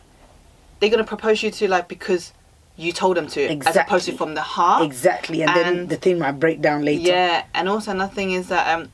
they're 0.81 0.91
gonna 0.91 1.05
propose 1.05 1.43
you 1.43 1.51
to 1.51 1.69
like 1.69 1.89
because 1.89 2.33
you 2.77 2.93
told 2.93 3.17
them 3.17 3.27
to, 3.29 3.41
exactly. 3.41 3.81
as 3.81 3.87
opposed 3.87 4.07
to 4.07 4.13
from 4.17 4.35
the 4.35 4.43
heart. 4.43 4.83
Exactly. 4.85 5.43
And, 5.43 5.55
then 5.57 5.87
the 5.87 5.97
thing 5.97 6.19
might 6.19 6.33
break 6.41 6.61
down 6.61 6.85
later. 6.85 7.09
Yeah, 7.09 7.45
and 7.55 7.69
also 7.69 7.91
another 7.93 8.13
thing 8.15 8.33
is 8.33 8.49
that 8.49 8.67
um, 8.75 8.91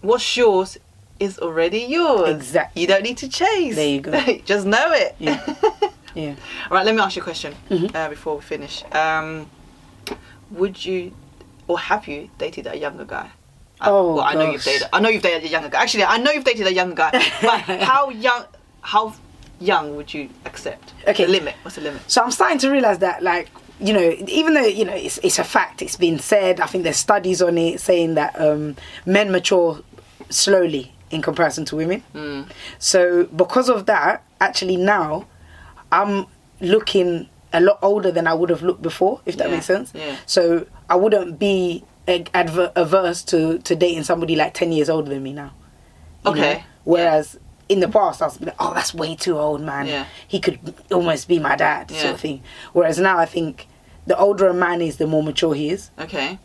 what's 0.00 0.36
yours 0.36 0.78
is 1.20 1.38
already 1.38 1.80
yours. 1.80 2.28
Exactly. 2.30 2.82
You 2.82 2.88
don't 2.88 3.02
need 3.02 3.16
to 3.18 3.28
chase. 3.28 3.76
There 3.76 3.88
you 3.88 4.00
go. 4.00 4.12
Just 4.44 4.66
know 4.66 4.92
it. 4.92 5.14
Yeah. 5.18 5.54
Yeah. 6.14 6.34
All 6.70 6.76
right, 6.76 6.84
let 6.84 6.94
me 6.94 7.00
ask 7.00 7.16
you 7.16 7.22
a 7.22 7.24
question 7.24 7.54
Mhm. 7.70 7.94
uh, 7.96 8.10
before 8.10 8.34
we 8.36 8.42
finish. 8.42 8.84
Um, 8.92 9.48
would 10.50 10.84
you, 10.84 11.14
or 11.66 11.78
have 11.78 12.06
you 12.06 12.28
dated 12.36 12.66
a 12.66 12.76
younger 12.76 13.06
guy? 13.06 13.30
Oh, 13.84 14.14
well, 14.16 14.24
I 14.24 14.34
know 14.34 14.50
you've 14.50 14.62
dated. 14.64 14.88
I 14.92 15.00
know 15.00 15.08
you've 15.08 15.22
dated 15.22 15.44
a 15.44 15.48
younger 15.48 15.68
guy. 15.68 15.82
Actually, 15.82 16.04
I 16.04 16.18
know 16.18 16.30
you've 16.30 16.44
dated 16.44 16.66
a 16.66 16.72
younger 16.72 16.94
guy. 16.94 17.10
But 17.42 17.60
how 17.82 18.10
young? 18.10 18.44
How 18.82 19.14
young 19.60 19.96
would 19.96 20.12
you 20.12 20.28
accept? 20.44 20.92
Okay. 21.06 21.24
The 21.26 21.32
limit. 21.32 21.54
What's 21.62 21.76
the 21.76 21.82
limit? 21.82 22.02
So 22.10 22.22
I'm 22.22 22.30
starting 22.30 22.58
to 22.58 22.70
realize 22.70 22.98
that, 22.98 23.22
like, 23.22 23.48
you 23.80 23.92
know, 23.92 24.14
even 24.26 24.54
though 24.54 24.64
you 24.66 24.84
know 24.84 24.94
it's 24.94 25.18
it's 25.18 25.38
a 25.38 25.44
fact, 25.44 25.82
it's 25.82 25.96
been 25.96 26.18
said. 26.18 26.60
I 26.60 26.66
think 26.66 26.84
there's 26.84 26.96
studies 26.96 27.40
on 27.42 27.56
it 27.58 27.80
saying 27.80 28.14
that 28.14 28.38
um, 28.40 28.76
men 29.06 29.30
mature 29.32 29.80
slowly 30.30 30.92
in 31.10 31.20
comparison 31.22 31.64
to 31.66 31.76
women. 31.76 32.02
Mm. 32.14 32.46
So 32.78 33.24
because 33.24 33.68
of 33.68 33.86
that, 33.86 34.22
actually 34.40 34.76
now, 34.76 35.26
I'm 35.90 36.26
looking 36.60 37.28
a 37.52 37.60
lot 37.60 37.78
older 37.82 38.10
than 38.10 38.26
I 38.26 38.32
would 38.34 38.48
have 38.50 38.62
looked 38.62 38.80
before. 38.82 39.20
If 39.26 39.36
that 39.36 39.48
Yeah, 39.48 39.54
makes 39.54 39.66
sense. 39.66 39.92
yeah. 39.94 40.16
So 40.26 40.66
I 40.88 40.96
wouldn't 40.96 41.38
be 41.38 41.84
adver- 42.08 42.72
averse 42.76 43.22
to 43.24 43.58
to 43.60 43.74
dating 43.76 44.04
somebody 44.04 44.36
like 44.36 44.54
ten 44.54 44.72
years 44.72 44.88
older 44.90 45.10
than 45.10 45.22
me 45.22 45.32
now. 45.32 45.52
Okay, 46.24 46.54
know? 46.54 46.62
Whereas 46.84 47.38
in 47.68 47.80
the 47.80 47.88
past, 47.88 48.20
I 48.20 48.26
was 48.26 48.40
like, 48.40 48.54
oh, 48.58 48.74
that's 48.74 48.92
way 48.92 49.14
too 49.16 49.38
old, 49.38 49.60
man. 49.62 49.86
Yeah. 49.86 50.06
He 50.28 50.40
could 50.40 50.58
almost 50.92 51.26
be 51.26 51.38
my 51.38 51.56
dad, 51.56 51.90
Yeah. 51.90 52.00
sort 52.02 52.14
of 52.14 52.20
thing. 52.20 52.42
Whereas 52.72 52.98
now, 52.98 53.18
I 53.18 53.24
think 53.24 53.66
the 54.06 54.18
older 54.18 54.46
a 54.48 54.52
man 54.54 54.82
is, 54.82 54.96
the 54.98 55.06
more 55.06 55.22
mature 55.22 55.54
he 55.54 55.70
is. 55.70 55.90
Okay. 55.98 56.38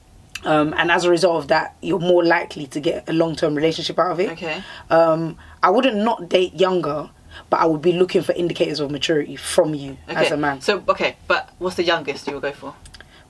Um, 0.45 0.73
and 0.77 0.89
as 0.91 1.03
a 1.03 1.09
result 1.09 1.37
of 1.37 1.47
that, 1.49 1.75
you're 1.81 1.99
more 1.99 2.23
likely 2.23 2.67
to 2.67 2.79
get 2.79 3.09
a 3.09 3.13
long 3.13 3.35
term 3.35 3.55
relationship 3.55 3.97
out 3.99 4.11
of 4.11 4.19
it. 4.19 4.31
Okay. 4.31 4.63
Um, 4.89 5.37
I 5.61 5.69
wouldn't 5.71 5.97
not 5.97 6.29
date 6.29 6.53
younger, 6.53 7.09
but 7.49 7.59
I 7.59 7.65
would 7.65 7.81
be 7.81 7.91
looking 7.93 8.21
for 8.21 8.31
indicators 8.33 8.79
of 8.79 8.89
maturity 8.91 9.35
from 9.35 9.73
you 9.73 9.97
Okay. 10.07 10.25
as 10.25 10.31
a 10.31 10.37
man. 10.37 10.61
So 10.61 10.83
okay, 10.87 11.17
but 11.27 11.49
what's 11.57 11.75
the 11.75 11.83
youngest 11.83 12.27
you 12.27 12.33
will 12.33 12.41
go 12.41 12.51
for? 12.53 12.73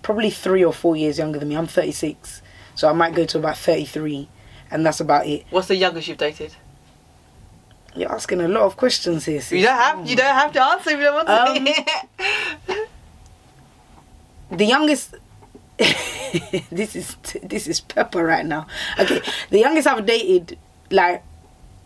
Probably 0.08 0.30
three 0.30 0.64
or 0.64 0.72
four 0.72 0.96
years 0.96 1.18
younger 1.18 1.38
than 1.38 1.50
me. 1.50 1.58
I'm 1.58 1.68
36, 1.68 2.42
so 2.76 2.88
I 2.88 2.94
might 2.94 3.14
go 3.14 3.26
to 3.26 3.40
about 3.40 3.58
33, 3.58 4.30
and 4.72 4.86
that's 4.86 5.02
about 5.02 5.28
it. 5.28 5.46
What's 5.50 5.68
the 5.68 5.76
youngest 5.76 6.08
you've 6.08 6.18
dated? 6.18 6.56
You're 7.94 8.14
asking 8.14 8.40
a 8.40 8.48
lot 8.48 8.62
of 8.62 8.78
questions 8.78 9.26
here. 9.26 9.42
sis. 9.42 9.60
You 9.60 9.66
don't 9.66 9.76
have. 9.76 10.10
You 10.10 10.16
don't 10.16 10.34
have 10.34 10.54
to 10.54 10.64
answer 10.64 10.92
if 10.92 10.98
you 11.00 11.04
don't 11.04 11.28
want 11.28 11.28
to. 11.28 12.78
Um, 12.78 14.58
the 14.58 14.64
youngest 14.64 15.16
this 15.78 16.96
is 16.96 17.18
this 17.44 17.68
is 17.68 17.82
pepper 17.82 18.24
right 18.24 18.46
now 18.46 18.66
okay 18.98 19.22
the 19.50 19.60
youngest 19.60 19.88
i've 19.88 20.06
dated 20.06 20.58
like 20.90 21.22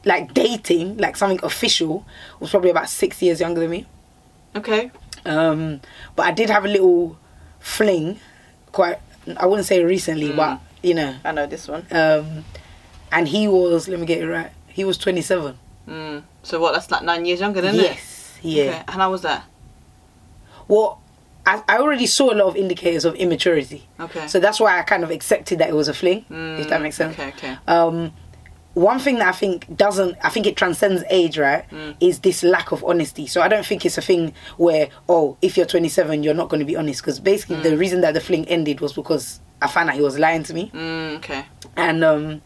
like 0.05 0.31
dating 0.35 0.95
like 0.97 1.17
something 1.17 1.39
official 1.41 2.05
was 2.39 2.51
probably 2.51 2.69
about 2.69 2.87
six 2.87 3.19
years 3.19 3.39
younger 3.39 3.61
than 3.61 3.71
me 3.71 3.87
okay. 4.55 4.91
um 5.25 5.81
but 6.15 6.27
i 6.27 6.31
did 6.31 6.51
have 6.51 6.65
a 6.65 6.67
little 6.67 7.17
fling 7.61 8.19
quite 8.71 8.97
i 9.37 9.45
wouldn't 9.45 9.65
say 9.67 9.83
recently 9.83 10.31
but 10.31 10.59
you 10.81 10.93
know 10.93 11.15
I 11.23 11.31
know 11.31 11.45
this 11.45 11.67
one. 11.67 11.85
um 11.91 12.43
and 13.11 13.27
he 13.27 13.47
was 13.47 13.87
let 13.87 13.99
me 13.99 14.05
get 14.05 14.19
it 14.21 14.27
right 14.27 14.51
he 14.67 14.83
was 14.83 14.97
27 14.97 15.57
Mm. 15.87 16.23
So 16.43 16.59
what? 16.59 16.73
That's 16.73 16.91
like 16.91 17.01
nine 17.03 17.25
years 17.25 17.39
younger, 17.39 17.59
than 17.59 17.75
not 17.75 17.85
it? 17.85 17.91
yes 17.91 18.37
yeah 18.43 18.63
Okay. 18.63 18.77
And 18.87 19.01
how 19.01 19.11
was 19.11 19.21
that? 19.23 19.43
well 20.67 21.01
I, 21.45 21.63
I 21.67 21.77
already 21.79 22.05
saw 22.05 22.31
a 22.31 22.35
lot 22.35 22.47
of 22.47 22.55
indicators 22.55 23.03
of 23.03 23.15
immaturity 23.15 23.87
Okay. 23.99 24.27
So 24.27 24.39
that's 24.39 24.59
why 24.59 24.77
I 24.79 24.83
kind 24.83 25.03
of 25.03 25.09
accepted 25.11 25.57
that 25.59 25.69
it 25.69 25.75
was 25.75 25.87
a 25.87 25.93
fling, 25.93 26.19
if 26.29 26.67
that 26.69 26.79
Mm, 26.79 26.83
makes 26.83 26.95
sense. 26.97 27.13
Okay. 27.13 27.29
Okay. 27.29 27.57
Um, 27.67 28.13
one 28.73 28.99
thing 28.99 29.15
that 29.19 29.27
I 29.27 29.31
think 29.33 29.75
doesn't, 29.75 30.17
I 30.23 30.29
think 30.29 30.45
it 30.45 30.55
transcends 30.55 31.03
age, 31.09 31.37
right? 31.37 31.69
Mm. 31.71 31.95
Is 31.99 32.19
this 32.19 32.41
lack 32.43 32.71
of 32.71 32.83
honesty. 32.85 33.27
So 33.27 33.41
I 33.41 33.47
don't 33.49 33.65
think 33.65 33.85
it's 33.85 33.97
a 33.97 34.01
thing 34.01 34.33
where, 34.57 34.89
oh, 35.09 35.37
if 35.41 35.57
you're 35.57 35.65
27, 35.65 36.23
you're 36.23 36.33
not 36.33 36.47
going 36.49 36.59
to 36.61 36.65
be 36.65 36.75
honest. 36.77 37.01
Because 37.01 37.19
basically, 37.19 37.57
the 37.61 37.75
reason 37.77 38.01
that 38.01 38.13
the 38.13 38.21
fling 38.21 38.47
ended 38.47 38.79
was 38.79 38.93
because 38.93 39.41
I 39.61 39.67
found 39.67 39.89
out 39.89 39.95
he 39.95 40.01
was 40.01 40.17
lying 40.17 40.43
to 40.43 40.53
me, 40.53 40.71
Mm, 40.73 41.17
okay. 41.17 41.45
and 41.75 42.03
um, 42.03 42.41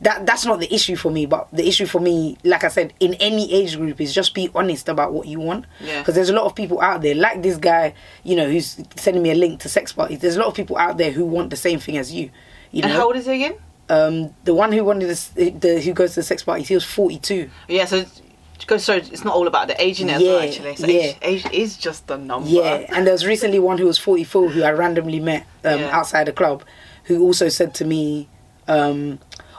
that 0.00 0.26
that's 0.26 0.44
not 0.44 0.58
the 0.58 0.74
issue 0.74 0.96
for 0.96 1.10
me. 1.12 1.26
But 1.26 1.48
the 1.52 1.66
issue 1.66 1.86
for 1.86 2.00
me, 2.00 2.36
like 2.42 2.64
I 2.64 2.68
said, 2.68 2.92
in 2.98 3.14
any 3.14 3.52
age 3.52 3.76
group, 3.76 4.00
is 4.00 4.12
just 4.12 4.34
be 4.34 4.50
honest 4.54 4.88
about 4.88 5.12
what 5.12 5.28
you 5.28 5.38
want. 5.38 5.66
Yeah. 5.80 6.00
Because 6.00 6.16
there's 6.16 6.28
a 6.28 6.34
lot 6.34 6.44
of 6.44 6.54
people 6.56 6.80
out 6.80 7.02
there, 7.02 7.14
like 7.14 7.42
this 7.42 7.56
guy, 7.56 7.94
you 8.24 8.34
know, 8.34 8.50
who's 8.50 8.82
sending 8.96 9.22
me 9.22 9.30
a 9.30 9.34
link 9.36 9.60
to 9.60 9.68
sex 9.68 9.92
parties. 9.92 10.18
There's 10.18 10.34
a 10.36 10.40
lot 10.40 10.48
of 10.48 10.54
people 10.54 10.76
out 10.76 10.98
there 10.98 11.12
who 11.12 11.24
want 11.24 11.50
the 11.50 11.56
same 11.56 11.78
thing 11.78 11.96
as 11.98 12.12
you. 12.12 12.30
You 12.72 12.82
know. 12.82 12.88
And 12.88 12.96
how 12.96 13.06
old 13.06 13.16
is 13.16 13.26
he 13.26 13.32
again? 13.44 13.54
Um, 13.88 14.34
the 14.44 14.54
one 14.54 14.72
who 14.72 14.84
wanted 14.84 15.06
this, 15.06 15.28
the 15.28 15.80
who 15.84 15.92
goes 15.92 16.10
to 16.14 16.20
the 16.20 16.24
sex 16.24 16.42
parties, 16.42 16.68
he 16.68 16.74
was 16.74 16.84
42. 16.84 17.50
Yeah. 17.68 17.84
So. 17.86 18.04
Because 18.58 18.84
so 18.84 18.94
it's 18.94 19.24
not 19.24 19.34
all 19.34 19.48
about 19.48 19.66
the 19.66 19.82
age 19.82 20.00
in 20.00 20.08
it 20.08 20.12
as 20.12 20.22
well, 20.22 20.38
actually. 20.38 20.76
So 20.76 20.86
yeah. 20.86 21.14
age, 21.20 21.44
age 21.44 21.46
is 21.52 21.76
just 21.76 22.08
a 22.12 22.16
number. 22.16 22.48
Yeah, 22.48 22.86
and 22.90 23.04
there 23.04 23.12
was 23.12 23.26
recently 23.26 23.58
one 23.58 23.76
who 23.76 23.86
was 23.86 23.98
44 23.98 24.50
who 24.50 24.62
I 24.62 24.70
randomly 24.70 25.18
met 25.18 25.48
um, 25.64 25.80
Yeah. 25.80 25.96
outside 25.98 26.28
a 26.28 26.32
club, 26.32 26.62
who 27.04 27.22
also 27.22 27.48
said 27.48 27.74
to 27.74 27.84
me, 27.84 28.28
um, 28.68 29.18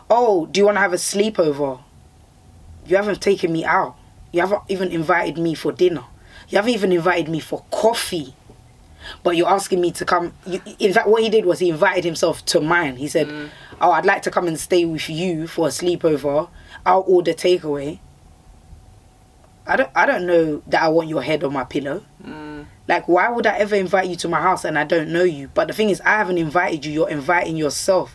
"Oh, 0.09 0.45
do 0.45 0.61
you 0.61 0.65
want 0.65 0.77
to 0.77 0.79
have 0.79 0.93
a 0.93 0.95
sleepover? 0.95 1.81
You 2.85 2.95
haven't 2.95 3.21
taken 3.21 3.51
me 3.51 3.65
out. 3.65 3.97
You 4.31 4.39
haven't 4.39 4.61
even 4.69 4.89
invited 4.89 5.37
me 5.37 5.53
for 5.53 5.73
dinner. 5.73 6.05
You 6.47 6.57
haven't 6.57 6.71
even 6.73 6.93
invited 6.93 7.27
me 7.27 7.41
for 7.41 7.65
coffee." 7.71 8.33
But 9.21 9.37
you're 9.37 9.49
asking 9.49 9.79
me 9.81 9.91
to 9.91 10.05
come. 10.05 10.33
You, 10.45 10.61
in 10.79 10.93
fact, 10.93 11.07
what 11.07 11.21
he 11.23 11.29
did 11.29 11.45
was 11.45 11.59
he 11.59 11.69
invited 11.69 12.03
himself 12.03 12.43
to 12.47 12.59
mine. 12.61 12.95
He 12.95 13.07
said, 13.07 13.27
"Oh, 13.79 13.91
I'd 13.91 14.05
like 14.05 14.21
to 14.23 14.31
come 14.31 14.47
and 14.47 14.59
stay 14.59 14.85
with 14.85 15.09
you 15.09 15.47
for 15.47 15.67
a 15.67 15.69
sleepover. 15.69 16.49
I'll 16.85 17.03
order 17.07 17.33
takeaway." 17.33 17.99
I 19.65 19.75
don't. 19.77 19.89
I 19.95 20.05
don't 20.05 20.25
know 20.25 20.61
that 20.67 20.83
I 20.83 20.89
want 20.89 21.07
your 21.07 21.21
head 21.21 21.43
on 21.43 21.53
my 21.53 21.63
pillow. 21.63 22.03
Mm, 22.25 22.65
Like, 22.87 23.07
why 23.07 23.29
would 23.29 23.47
I 23.47 23.57
ever 23.59 23.75
invite 23.75 24.09
you 24.09 24.17
to 24.17 24.27
my 24.27 24.41
house 24.41 24.65
and 24.65 24.77
I 24.77 24.83
don't 24.83 25.09
know 25.09 25.23
you? 25.23 25.49
But 25.53 25.67
the 25.69 25.73
thing 25.73 25.89
is, 25.89 26.01
I 26.01 26.17
haven't 26.17 26.37
invited 26.37 26.83
you. 26.83 26.91
You're 26.91 27.09
inviting 27.09 27.55
yourself. 27.55 28.13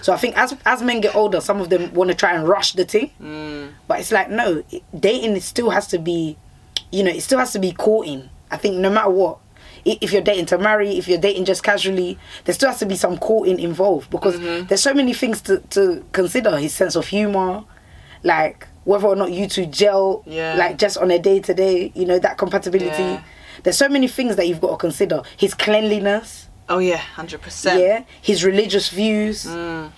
So 0.00 0.14
I 0.14 0.16
think 0.16 0.38
as 0.38 0.56
as 0.64 0.80
men 0.80 1.02
get 1.02 1.14
older, 1.14 1.42
some 1.42 1.60
of 1.60 1.68
them 1.68 1.92
want 1.92 2.08
to 2.10 2.16
try 2.16 2.32
and 2.32 2.48
rush 2.48 2.72
the 2.72 2.86
thing. 2.86 3.10
mm, 3.20 3.72
But 3.86 4.00
it's 4.00 4.10
like 4.10 4.30
no, 4.30 4.62
dating 4.98 5.36
it 5.36 5.42
still 5.42 5.68
has 5.68 5.86
to 5.88 5.98
be, 5.98 6.38
you 6.90 7.02
know, 7.02 7.10
it 7.10 7.20
still 7.20 7.38
has 7.38 7.52
to 7.52 7.58
be 7.58 7.72
courting. 7.72 8.30
I 8.50 8.56
think 8.56 8.76
no 8.76 8.88
matter 8.88 9.10
what, 9.10 9.38
if 9.86 10.12
you're 10.12 10.22
dating 10.22 10.46
to 10.46 10.58
marry, 10.58 10.98
if 10.98 11.06
you're 11.08 11.18
dating 11.20 11.44
just 11.44 11.62
casually, 11.62 12.18
there 12.44 12.54
still 12.54 12.68
has 12.70 12.78
to 12.80 12.86
be 12.86 12.96
some 12.96 13.16
courting 13.18 13.58
involved 13.60 14.10
because 14.10 14.38
there's 14.66 14.82
so 14.82 14.92
many 14.92 15.12
things 15.14 15.40
to 15.42 15.58
to 15.70 16.04
consider. 16.12 16.56
His 16.58 16.74
sense 16.74 16.96
of 16.96 17.06
humor, 17.06 17.64
like 18.22 18.66
whether 18.84 19.06
or 19.06 19.16
not 19.16 19.32
you 19.32 19.48
two 19.48 19.66
gel, 19.66 20.22
Yeah. 20.26 20.54
like 20.56 20.78
just 20.78 20.96
on 20.98 21.10
a 21.10 21.18
day 21.18 21.40
to 21.40 21.54
day, 21.54 21.92
you 21.94 22.04
know, 22.06 22.18
that 22.18 22.36
compatibility. 22.38 23.02
Yeah. 23.02 23.22
There's 23.62 23.76
so 23.78 23.88
many 23.88 24.06
things 24.08 24.36
that 24.36 24.46
you've 24.46 24.60
got 24.60 24.70
to 24.70 24.76
consider. 24.76 25.22
His 25.36 25.54
cleanliness, 25.54 26.48
Oh 26.68 26.78
yeah, 26.78 26.96
hundred 26.98 27.40
percent. 27.42 27.80
yeah, 27.80 28.04
his 28.22 28.44
religious 28.44 28.88
views, 28.90 29.44
Mm, 29.46 29.90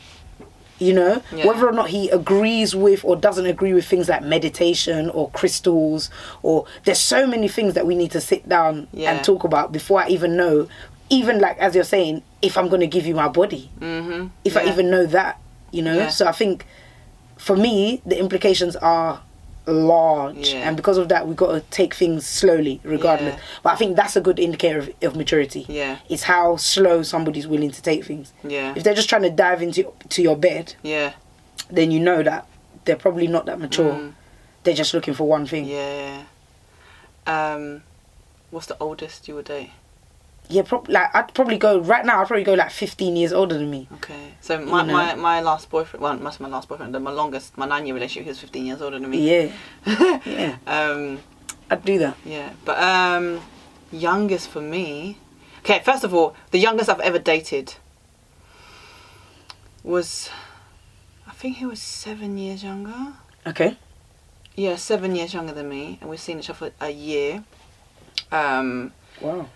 you 0.78 0.92
know, 0.92 1.22
Yeah. 1.34 1.46
whether 1.46 1.66
or 1.68 1.72
not 1.72 1.90
he 1.90 2.08
agrees 2.10 2.74
with 2.74 3.04
or 3.04 3.16
doesn't 3.16 3.46
agree 3.46 3.72
with 3.72 3.84
things 3.86 4.08
like 4.08 4.22
meditation 4.22 5.10
or 5.10 5.30
crystals 5.30 6.08
or 6.42 6.66
there's 6.84 7.00
so 7.00 7.26
many 7.26 7.48
things 7.48 7.74
that 7.74 7.86
we 7.86 7.94
need 7.94 8.10
to 8.12 8.20
sit 8.20 8.48
down 8.48 8.86
Yeah. 8.92 9.12
and 9.12 9.24
talk 9.24 9.44
about 9.44 9.72
before 9.72 10.02
I 10.02 10.08
even 10.08 10.36
know, 10.36 10.68
even 11.10 11.40
like 11.40 11.58
as 11.58 11.74
you're 11.74 11.84
saying, 11.84 12.22
if 12.42 12.56
I'm 12.56 12.68
going 12.68 12.80
to 12.80 12.86
give 12.86 13.06
you 13.06 13.14
my 13.14 13.28
body, 13.28 13.70
mm-hmm. 13.80 14.28
if 14.44 14.56
I 14.56 14.64
even 14.68 14.90
know 14.90 15.04
that, 15.06 15.40
you 15.72 15.82
know. 15.82 15.96
Yeah. 15.96 16.08
So 16.10 16.26
I 16.26 16.32
think 16.32 16.64
for 17.36 17.56
me, 17.56 18.02
the 18.06 18.18
implications 18.18 18.76
are 18.76 19.20
large, 19.72 20.50
Yeah. 20.52 20.68
and 20.68 20.76
because 20.76 20.96
of 20.98 21.08
that, 21.10 21.26
we've 21.26 21.36
got 21.36 21.52
to 21.52 21.60
take 21.70 21.94
things 21.94 22.26
slowly, 22.26 22.80
regardless. 22.84 23.34
Yeah. 23.34 23.40
But 23.62 23.72
I 23.74 23.76
think 23.76 23.96
that's 23.96 24.16
a 24.16 24.20
good 24.20 24.38
indicator 24.38 24.78
of, 24.78 24.90
of 25.02 25.16
maturity. 25.16 25.66
Yeah. 25.68 25.98
It's 26.08 26.24
how 26.24 26.56
slow 26.56 27.02
somebody's 27.02 27.46
willing 27.46 27.70
to 27.70 27.82
take 27.82 28.04
things. 28.04 28.32
Yeah. 28.42 28.72
If 28.76 28.84
they're 28.84 28.94
just 28.94 29.08
trying 29.08 29.22
to 29.22 29.30
dive 29.30 29.62
into 29.62 29.92
to 30.08 30.22
your 30.22 30.36
bed, 30.36 30.74
Yeah. 30.82 31.12
then 31.70 31.90
you 31.90 32.00
know 32.00 32.22
that 32.22 32.46
they're 32.84 32.96
probably 32.96 33.26
not 33.26 33.46
that 33.46 33.58
mature. 33.58 33.92
Mm, 33.92 34.14
They're 34.64 34.74
just 34.74 34.94
looking 34.94 35.14
for 35.14 35.28
one 35.28 35.46
thing. 35.46 35.66
yeah. 35.66 36.24
Um, 37.26 37.82
what's 38.50 38.66
the 38.66 38.76
oldest 38.80 39.28
you 39.28 39.34
would 39.34 39.44
date? 39.44 39.70
Yeah, 40.50 40.62
prob- 40.62 40.88
like 40.88 41.14
I'd 41.14 41.34
probably 41.34 41.58
go 41.58 41.78
right 41.78 42.04
now. 42.06 42.20
I'd 42.22 42.26
probably 42.28 42.44
go 42.44 42.54
like 42.54 42.70
15 42.70 43.16
years 43.16 43.32
older 43.34 43.58
than 43.58 43.70
me. 43.70 43.86
Okay. 43.94 44.32
So 44.40 44.58
my, 44.64 44.80
You 44.80 44.86
know. 44.86 44.92
my, 44.94 45.14
my 45.14 45.40
last 45.42 45.68
boyfriend, 45.68 46.02
well, 46.02 46.16
must 46.16 46.40
my 46.40 46.48
last 46.48 46.68
boyfriend, 46.68 46.92
my 47.04 47.10
longest, 47.10 47.58
my 47.58 47.66
nine 47.66 47.84
year 47.84 47.94
relationship, 47.94 48.24
he 48.24 48.28
was 48.30 48.38
15 48.40 48.64
years 48.66 48.80
older 48.80 48.98
than 48.98 49.10
me. 49.10 49.18
Yeah, 49.28 49.52
yeah, 50.24 50.56
Um, 50.66 51.18
I'd 51.70 51.84
do 51.84 51.98
that. 51.98 52.16
yeah. 52.24 52.50
But 52.64 52.82
um, 52.82 53.40
youngest 53.92 54.48
for 54.48 54.62
me. 54.62 55.18
Okay, 55.60 55.80
first 55.84 56.02
of 56.04 56.14
all, 56.14 56.34
the 56.50 56.58
youngest 56.58 56.88
I've 56.88 57.00
ever 57.00 57.18
dated 57.18 57.74
was, 59.84 60.30
I 61.26 61.32
think 61.32 61.56
he 61.58 61.66
was 61.66 61.80
seven 61.80 62.38
years 62.38 62.62
younger. 62.62 63.14
Okay. 63.46 63.76
Yeah, 64.56 64.76
seven 64.76 65.14
years 65.14 65.34
younger 65.34 65.52
than 65.52 65.68
me, 65.68 65.98
and 66.00 66.08
we've 66.10 66.20
seen 66.20 66.38
each 66.38 66.50
other 66.50 66.70
for 66.70 66.84
a 66.84 66.90
year. 66.90 67.44
Um, 68.32 68.92
Wow. 69.20 69.48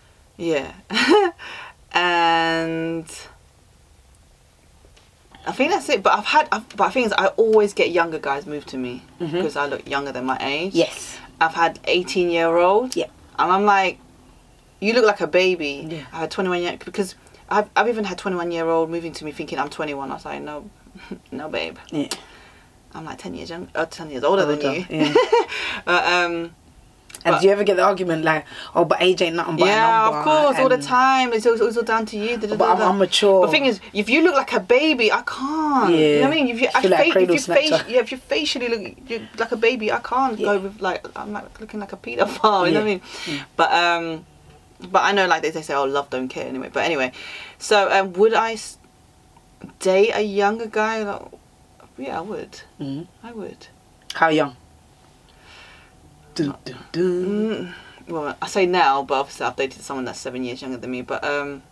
Yeah, 0.43 0.72
and 1.93 3.07
I 5.47 5.53
think 5.53 5.70
that's 5.70 5.88
it. 5.88 6.03
But 6.03 6.18
I've 6.18 6.24
had, 6.24 6.49
I've, 6.51 6.68
but 6.76 6.84
I 6.84 6.90
think 6.90 7.07
is 7.07 7.12
I 7.12 7.28
always 7.28 7.72
get 7.72 7.90
younger 7.93 8.18
guys 8.18 8.45
move 8.45 8.66
to 8.66 8.76
me 8.76 9.03
because 9.20 9.57
I 9.57 9.66
look 9.66 9.88
younger 9.88 10.11
than 10.11 10.24
my 10.24 10.36
age. 10.40 10.74
Yes. 10.74 11.18
I've 11.40 11.55
had 11.55 11.78
eighteen 11.84 12.28
year 12.28 12.57
old. 12.57 12.97
Yeah. 12.97 13.07
and 13.38 13.53
I'm 13.53 13.64
like, 13.64 13.99
you 14.80 14.93
look 14.95 15.05
like 15.05 15.20
a 15.20 15.26
baby. 15.28 15.86
Yeah. 15.88 16.07
I 16.12 16.20
had 16.20 16.30
twenty 16.32 16.51
one 16.51 16.61
year 16.61 16.76
because 16.84 17.14
I've 17.49 17.70
I've 17.76 17.88
even 17.88 18.05
had 18.05 18.18
twenty 18.18 18.36
one 18.36 18.51
year 18.51 18.66
old 18.66 18.90
moving 18.90 19.12
to 19.12 19.24
me 19.24 19.30
thinking 19.32 19.59
I'm 19.61 19.70
twenty 19.70 19.95
one. 19.95 20.11
I 20.11 20.14
was 20.14 20.24
like, 20.24 20.43
no, 20.43 20.68
no, 21.30 21.49
babe. 21.49 21.78
Yeah. 21.90 22.09
I'm 22.95 23.05
like 23.05 23.18
ten 23.18 23.34
years 23.34 23.49
young, 23.49 23.68
uh, 23.76 23.86
ten 23.86 24.11
years 24.11 24.24
older, 24.24 24.45
than 24.45 24.61
you. 24.61 24.86
yeah. 24.90 25.14
but 25.84 26.05
um. 26.05 26.55
And 27.25 27.35
But- 27.35 27.41
do 27.41 27.47
you 27.47 27.53
ever 27.53 27.63
get 27.63 27.77
the 27.77 27.85
argument 27.85 28.25
like, 28.25 28.45
oh, 28.75 28.85
but 28.85 29.01
age 29.01 29.23
ain't 29.23 29.37
nothing 29.37 29.57
but 29.57 29.67
yeah, 29.67 30.09
of 30.09 30.25
course, 30.25 30.59
all 30.59 30.69
the 30.69 30.79
time. 30.79 31.33
It's 31.33 31.47
all, 31.47 31.55
it's 31.55 31.77
all 31.77 31.85
down 31.85 32.05
to 32.07 32.17
you. 32.19 32.37
da, 32.37 32.49
da, 32.49 32.57
But 32.57 32.67
da, 32.67 32.73
I'm. 32.87 32.93
I'm 32.93 32.99
mature. 32.99 33.47
The 33.47 33.53
thing 33.53 33.67
is, 33.67 33.79
if 33.93 34.11
you 34.11 34.23
look 34.23 34.35
like 34.35 34.53
a 34.55 34.59
baby, 34.61 35.13
I 35.13 35.23
can't. 35.23 35.91
You 35.93 35.97
know 35.97 36.03
Yeah. 36.03 36.21
what 36.29 36.33
I 36.33 36.35
mean? 36.35 36.49
If 36.49 36.61
you, 36.61 36.69
I 36.75 36.81
like 36.89 37.13
fa- 37.13 37.21
if 37.21 37.31
you 37.31 37.39
face, 37.39 37.71
yeah, 37.89 38.01
if 38.01 38.11
you 38.11 38.19
facially 38.19 38.69
look 38.69 39.23
like 39.39 39.53
a 39.53 39.57
baby, 39.57 39.93
I 39.93 39.99
can't 40.01 40.37
Yeah. 40.39 40.47
go 40.55 40.59
with 40.61 40.81
like 40.81 41.07
I'm 41.15 41.33
like 41.33 41.61
looking 41.61 41.79
like 41.79 41.93
a 41.93 41.97
paedophile. 41.97 42.67
You 42.67 42.73
know 42.75 42.81
what 42.81 42.89
I 42.89 42.93
mean? 42.93 43.01
Yeah. 43.29 43.43
But 43.57 43.73
um, 43.73 44.27
but 44.91 45.03
I 45.05 45.13
know 45.13 45.27
like 45.29 45.43
they, 45.43 45.51
they 45.51 45.63
say, 45.63 45.75
oh, 45.75 45.85
love 45.85 46.11
don't 46.11 46.29
care 46.29 46.47
anyway. 46.49 46.71
But 46.73 46.85
anyway, 46.85 47.13
so 47.59 47.89
um, 47.93 48.13
would 48.15 48.35
I 48.35 48.55
s- 48.55 48.79
date 49.79 50.11
a 50.13 50.23
younger 50.23 50.67
guy? 50.67 51.05
Like, 51.05 51.23
yeah, 51.99 52.19
I 52.19 52.23
would. 52.23 52.61
Mhm. 52.81 53.07
I 53.23 53.31
would. 53.33 53.69
How 54.15 54.29
young? 54.29 54.57
Dun, 56.35 56.55
dun, 56.64 56.78
dun. 56.93 57.74
Well, 58.09 58.37
I 58.41 58.47
say 58.49 58.66
now, 58.66 59.03
but 59.03 59.14
obviously 59.20 59.47
I've 59.47 59.57
dated 59.57 59.83
someone 59.83 60.05
that's 60.05 60.18
seven 60.18 60.45
years 60.45 60.61
younger 60.62 60.78
than 60.78 60.91
me. 60.91 61.03
But 61.03 61.22
um, 61.24 61.62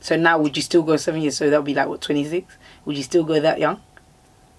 So 0.00 0.16
now, 0.16 0.38
would 0.38 0.56
you 0.56 0.62
still 0.62 0.82
go 0.82 0.96
seven 0.96 1.20
years? 1.22 1.36
So 1.36 1.48
that 1.48 1.56
would 1.56 1.64
be 1.66 1.74
like 1.74 1.88
what 1.88 2.00
twenty 2.00 2.24
six? 2.24 2.56
Would 2.84 2.96
you 2.96 3.02
still 3.02 3.24
go 3.24 3.40
that 3.40 3.58
young? 3.58 3.80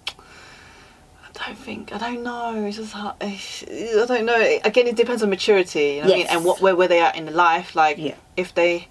I 0.08 1.46
don't 1.46 1.58
think 1.58 1.92
I 1.94 1.98
don't 1.98 2.22
know. 2.24 2.64
It's 2.66 2.78
just 2.78 2.92
hard. 2.92 3.14
I 3.20 4.04
don't 4.08 4.24
know. 4.24 4.58
Again, 4.64 4.86
it 4.88 4.96
depends 4.96 5.22
on 5.22 5.30
maturity. 5.30 5.80
You 5.80 5.86
know 5.96 6.00
what 6.00 6.04
I 6.04 6.16
mean? 6.16 6.18
Yes. 6.26 6.34
And 6.34 6.44
what 6.44 6.60
where 6.60 6.74
where 6.74 6.88
they 6.88 7.00
are 7.00 7.12
in 7.14 7.32
life. 7.34 7.76
Like 7.76 7.98
Yeah. 7.98 8.14
if 8.36 8.54
they, 8.54 8.88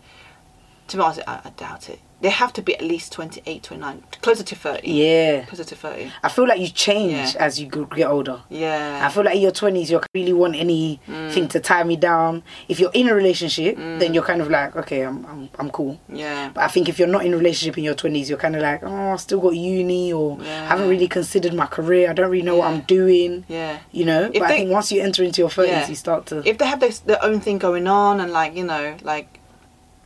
to 0.88 0.98
be 0.98 1.04
honest, 1.04 1.22
I, 1.28 1.42
I 1.44 1.50
doubt 1.58 1.90
it. 1.90 2.00
They 2.20 2.30
have 2.30 2.52
to 2.54 2.64
be 2.64 2.74
at 2.76 2.82
least 2.82 3.12
28, 3.12 3.62
29, 3.62 4.04
closer 4.22 4.44
to 4.44 4.56
thirty. 4.56 4.92
Yeah. 4.92 5.46
Closer 5.46 5.64
to 5.66 5.76
thirty. 5.76 6.12
I 6.24 6.30
feel 6.30 6.48
like 6.48 6.60
you 6.60 6.68
change 6.70 7.36
Yeah. 7.36 7.46
as 7.46 7.60
you 7.60 7.68
get 7.68 8.08
older. 8.08 8.42
Yeah. 8.50 9.02
I 9.06 9.10
feel 9.10 9.24
like 9.24 9.36
in 9.36 9.42
your 9.42 9.52
twenties, 9.52 9.92
you 9.92 10.02
really 10.16 10.34
want 10.34 10.56
anything 10.56 11.00
mm. 11.08 11.50
to 11.50 11.60
tie 11.60 11.84
me 11.84 11.96
down. 11.96 12.42
If 12.68 12.80
you're 12.80 12.92
in 12.94 13.08
a 13.08 13.14
relationship, 13.14 13.76
then 13.78 14.00
mm. 14.00 14.14
you're 14.16 14.24
kind 14.24 14.42
of 14.42 14.50
like, 14.50 14.76
okay, 14.76 15.02
I'm, 15.04 15.26
I'm, 15.28 15.50
I'm 15.60 15.70
cool. 15.70 16.00
yeah. 16.12 16.50
But 16.54 16.64
I 16.64 16.68
think 16.70 16.90
if 16.90 16.98
you're 16.98 17.08
not 17.08 17.24
in 17.24 17.34
a 17.34 17.38
relationship 17.38 17.78
in 17.78 17.84
your 17.84 17.94
twenties, 17.94 18.30
you're 18.30 18.40
kind 18.40 18.56
of 18.56 18.64
like, 18.64 18.82
oh, 18.84 19.12
I 19.12 19.16
still 19.18 19.40
got 19.40 19.56
uni, 19.56 20.12
or 20.12 20.40
Yeah. 20.42 20.68
haven't 20.68 20.90
really 20.90 21.08
considered 21.08 21.54
my 21.54 21.68
career. 21.68 22.10
I 22.10 22.14
don't 22.14 22.32
really 22.32 22.44
know 22.44 22.56
what 22.56 22.68
I'm 22.72 22.82
doing. 22.82 23.46
Yeah. 23.48 23.78
You 23.92 24.06
know. 24.06 24.24
If 24.34 24.40
but 24.40 24.44
I 24.44 24.48
think 24.50 24.72
once 24.72 24.92
you 24.92 25.02
enter 25.04 25.24
into 25.24 25.42
your 25.42 25.52
thirties, 25.52 25.72
Yeah. 25.72 25.88
you 25.88 25.96
start 25.96 26.26
to 26.28 26.42
If 26.48 26.58
they 26.58 26.66
have 26.66 26.80
their, 26.80 26.90
their 27.06 27.24
own 27.24 27.42
thing 27.42 27.60
going 27.60 27.86
on 27.88 28.20
and 28.22 28.32
like 28.32 28.56
you 28.56 28.64
know 28.64 28.98
like 29.04 29.37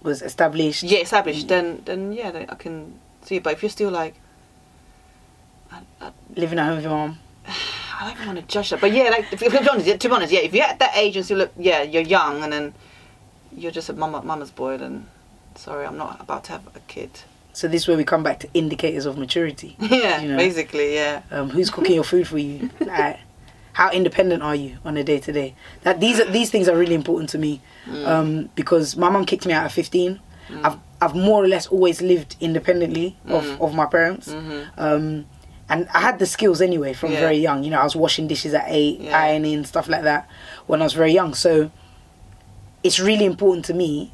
was 0.01 0.21
established. 0.21 0.83
yeah 0.83 0.99
established, 0.99 1.47
then 1.47 1.81
then 1.85 2.11
yeah, 2.13 2.31
they, 2.31 2.43
I 2.47 2.55
can 2.55 2.99
see 3.23 3.37
it. 3.37 3.43
But 3.43 3.53
if 3.53 3.63
you're 3.63 3.69
still 3.69 3.91
like, 3.91 4.15
I, 5.71 5.81
I, 5.99 6.11
Living 6.35 6.59
at 6.59 6.65
home 6.65 6.75
with 6.75 6.83
your 6.85 6.93
mom. 6.93 7.19
I 7.47 8.05
don't 8.05 8.13
even 8.15 8.27
want 8.27 8.39
to 8.39 8.45
judge 8.45 8.71
that. 8.71 8.81
But 8.81 8.91
yeah, 8.93 9.09
like 9.09 9.31
if, 9.31 9.39
to 9.39 9.49
be 9.49 9.69
honest, 9.69 9.99
to 9.99 10.09
be 10.09 10.15
honest, 10.15 10.33
yeah, 10.33 10.39
if 10.39 10.53
you're 10.53 10.65
at 10.65 10.79
that 10.79 10.97
age 10.97 11.15
and 11.15 11.25
still 11.25 11.37
look, 11.37 11.51
yeah, 11.57 11.83
you're 11.83 12.01
young 12.01 12.43
and 12.43 12.51
then 12.51 12.73
you're 13.55 13.71
just 13.71 13.89
a 13.89 13.93
mama, 13.93 14.23
mama's 14.23 14.49
boy, 14.49 14.77
then 14.77 15.07
sorry, 15.55 15.85
I'm 15.85 15.97
not 15.97 16.19
about 16.19 16.43
to 16.45 16.53
have 16.53 16.67
a 16.75 16.79
kid. 16.87 17.11
So 17.53 17.67
this 17.67 17.83
is 17.83 17.87
where 17.87 17.97
we 17.97 18.03
come 18.03 18.23
back 18.23 18.39
to 18.39 18.49
indicators 18.53 19.05
of 19.05 19.17
maturity. 19.17 19.75
yeah, 19.79 20.21
You 20.21 20.29
know. 20.29 20.37
basically, 20.37 20.95
yeah. 20.95 21.21
Um, 21.31 21.49
who's 21.49 21.69
cooking 21.69 21.95
your 21.95 22.03
food 22.05 22.27
for 22.27 22.37
you? 22.37 22.69
Like, 22.79 23.19
how 23.74 23.89
independent 23.91 24.43
are 24.43 24.55
you 24.55 24.78
on 24.86 24.97
a 24.97 25.03
day 25.03 25.19
to 25.19 25.32
day? 25.32 25.55
That 25.84 25.99
these 25.99 26.19
are, 26.19 26.30
these 26.32 26.49
things 26.51 26.67
are 26.67 26.78
really 26.78 26.95
important 26.95 27.30
to 27.32 27.38
me 27.38 27.61
um, 28.05 28.49
because 28.55 28.95
my 28.97 29.09
mom 29.09 29.26
kicked 29.26 29.45
me 29.45 29.53
out 29.53 29.65
at 29.65 29.72
fifteen. 29.72 30.19
I've 30.63 30.78
I've 31.01 31.15
more 31.15 31.43
or 31.43 31.47
less 31.47 31.67
always 31.67 32.01
lived 32.01 32.36
independently 32.39 33.17
of, 33.28 33.45
of 33.61 33.74
my 33.74 33.86
parents. 33.86 34.28
Um, 34.78 35.26
and 35.69 35.88
I 35.93 35.99
had 36.01 36.19
the 36.19 36.26
skills 36.26 36.61
anyway 36.61 36.93
from 36.93 37.13
Yeah. 37.13 37.22
very 37.22 37.38
young. 37.38 37.63
You 37.63 37.72
know, 37.72 37.80
I 37.80 37.84
was 37.86 37.95
washing 37.95 38.28
dishes 38.28 38.53
at 38.53 38.65
eight, 38.67 38.99
Yeah. 38.99 39.17
ironing 39.17 39.63
stuff 39.65 39.88
like 39.88 40.03
that 40.03 40.28
when 40.67 40.82
I 40.82 40.84
was 40.84 40.93
very 40.93 41.13
young. 41.13 41.34
So 41.34 41.72
it's 42.84 42.99
really 42.99 43.26
important 43.26 43.65
to 43.65 43.74
me 43.74 44.11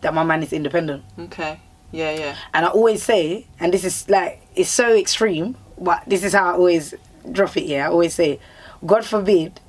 that 0.00 0.12
my 0.14 0.24
man 0.24 0.42
is 0.42 0.52
independent. 0.52 1.04
Okay. 1.18 1.60
Yeah, 1.92 2.10
yeah. 2.10 2.36
And 2.52 2.66
I 2.66 2.68
always 2.68 3.02
say, 3.02 3.46
and 3.60 3.72
this 3.72 3.84
is 3.84 4.08
like, 4.10 4.42
it's 4.56 4.68
so 4.70 4.94
extreme, 4.96 5.56
but 5.78 6.02
this 6.06 6.24
is 6.24 6.32
how 6.32 6.50
I 6.50 6.52
always 6.54 6.94
drop 7.30 7.56
it 7.56 7.64
here. 7.64 7.84
I 7.84 7.88
always 7.88 8.14
say, 8.14 8.40
God 8.84 9.04
forbid 9.04 9.60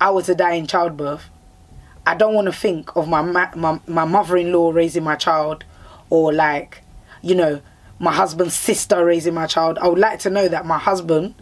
I 0.00 0.10
was 0.10 0.26
to 0.26 0.34
die 0.34 0.54
in 0.54 0.66
childbirth. 0.66 1.24
I 2.06 2.14
don't 2.16 2.34
want 2.34 2.46
to 2.46 2.52
think 2.52 2.96
of 2.96 3.08
my, 3.08 3.22
ma- 3.22 3.50
my, 3.54 3.80
my 3.86 4.04
mother 4.04 4.36
in 4.36 4.52
law 4.52 4.70
raising 4.72 5.04
my 5.04 5.14
child 5.16 5.64
or 6.10 6.32
like, 6.32 6.82
you 7.22 7.34
know, 7.34 7.60
my 8.00 8.12
husband's 8.12 8.54
sister 8.54 9.04
raising 9.04 9.32
my 9.34 9.46
child. 9.46 9.78
I 9.78 9.86
would 9.86 9.98
like 10.00 10.18
to 10.20 10.30
know 10.30 10.48
that 10.48 10.66
my 10.66 10.78
husband 10.78 11.34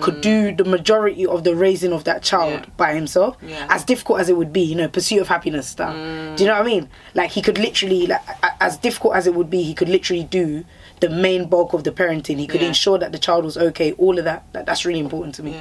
could 0.00 0.22
do 0.22 0.54
the 0.54 0.64
majority 0.64 1.26
of 1.26 1.44
the 1.44 1.54
raising 1.54 1.92
of 1.92 2.04
that 2.04 2.22
child 2.22 2.60
Mm. 2.62 2.64
Yeah. 2.64 2.70
by 2.78 2.94
himself. 2.94 3.36
Yeah. 3.42 3.66
As 3.68 3.84
difficult 3.84 4.20
as 4.20 4.30
it 4.30 4.36
would 4.38 4.50
be, 4.50 4.62
you 4.62 4.74
know, 4.76 4.88
pursuit 4.88 5.20
of 5.20 5.28
happiness 5.28 5.66
stuff. 5.68 5.94
Do 5.94 6.42
you 6.42 6.48
know 6.48 6.54
what 6.54 6.62
I 6.62 6.64
mean? 6.64 6.88
Like 7.12 7.32
he 7.32 7.42
could 7.42 7.58
literally, 7.58 8.06
like, 8.06 8.22
as 8.62 8.78
difficult 8.78 9.14
as 9.16 9.26
it 9.26 9.34
would 9.34 9.50
be, 9.50 9.62
he 9.62 9.74
could 9.74 9.90
literally 9.90 10.24
do 10.24 10.64
the 11.00 11.10
main 11.10 11.46
bulk 11.50 11.74
of 11.74 11.84
the 11.84 11.90
parenting. 11.92 12.38
He 12.38 12.46
could 12.46 12.62
Yeah. 12.62 12.68
ensure 12.68 12.96
that 12.96 13.12
the 13.12 13.18
child 13.18 13.44
was 13.44 13.58
okay. 13.58 13.92
All 13.92 14.18
of 14.18 14.24
that. 14.24 14.44
that 14.54 14.64
that's 14.64 14.86
really 14.86 15.00
important 15.00 15.34
to 15.34 15.42
me. 15.42 15.60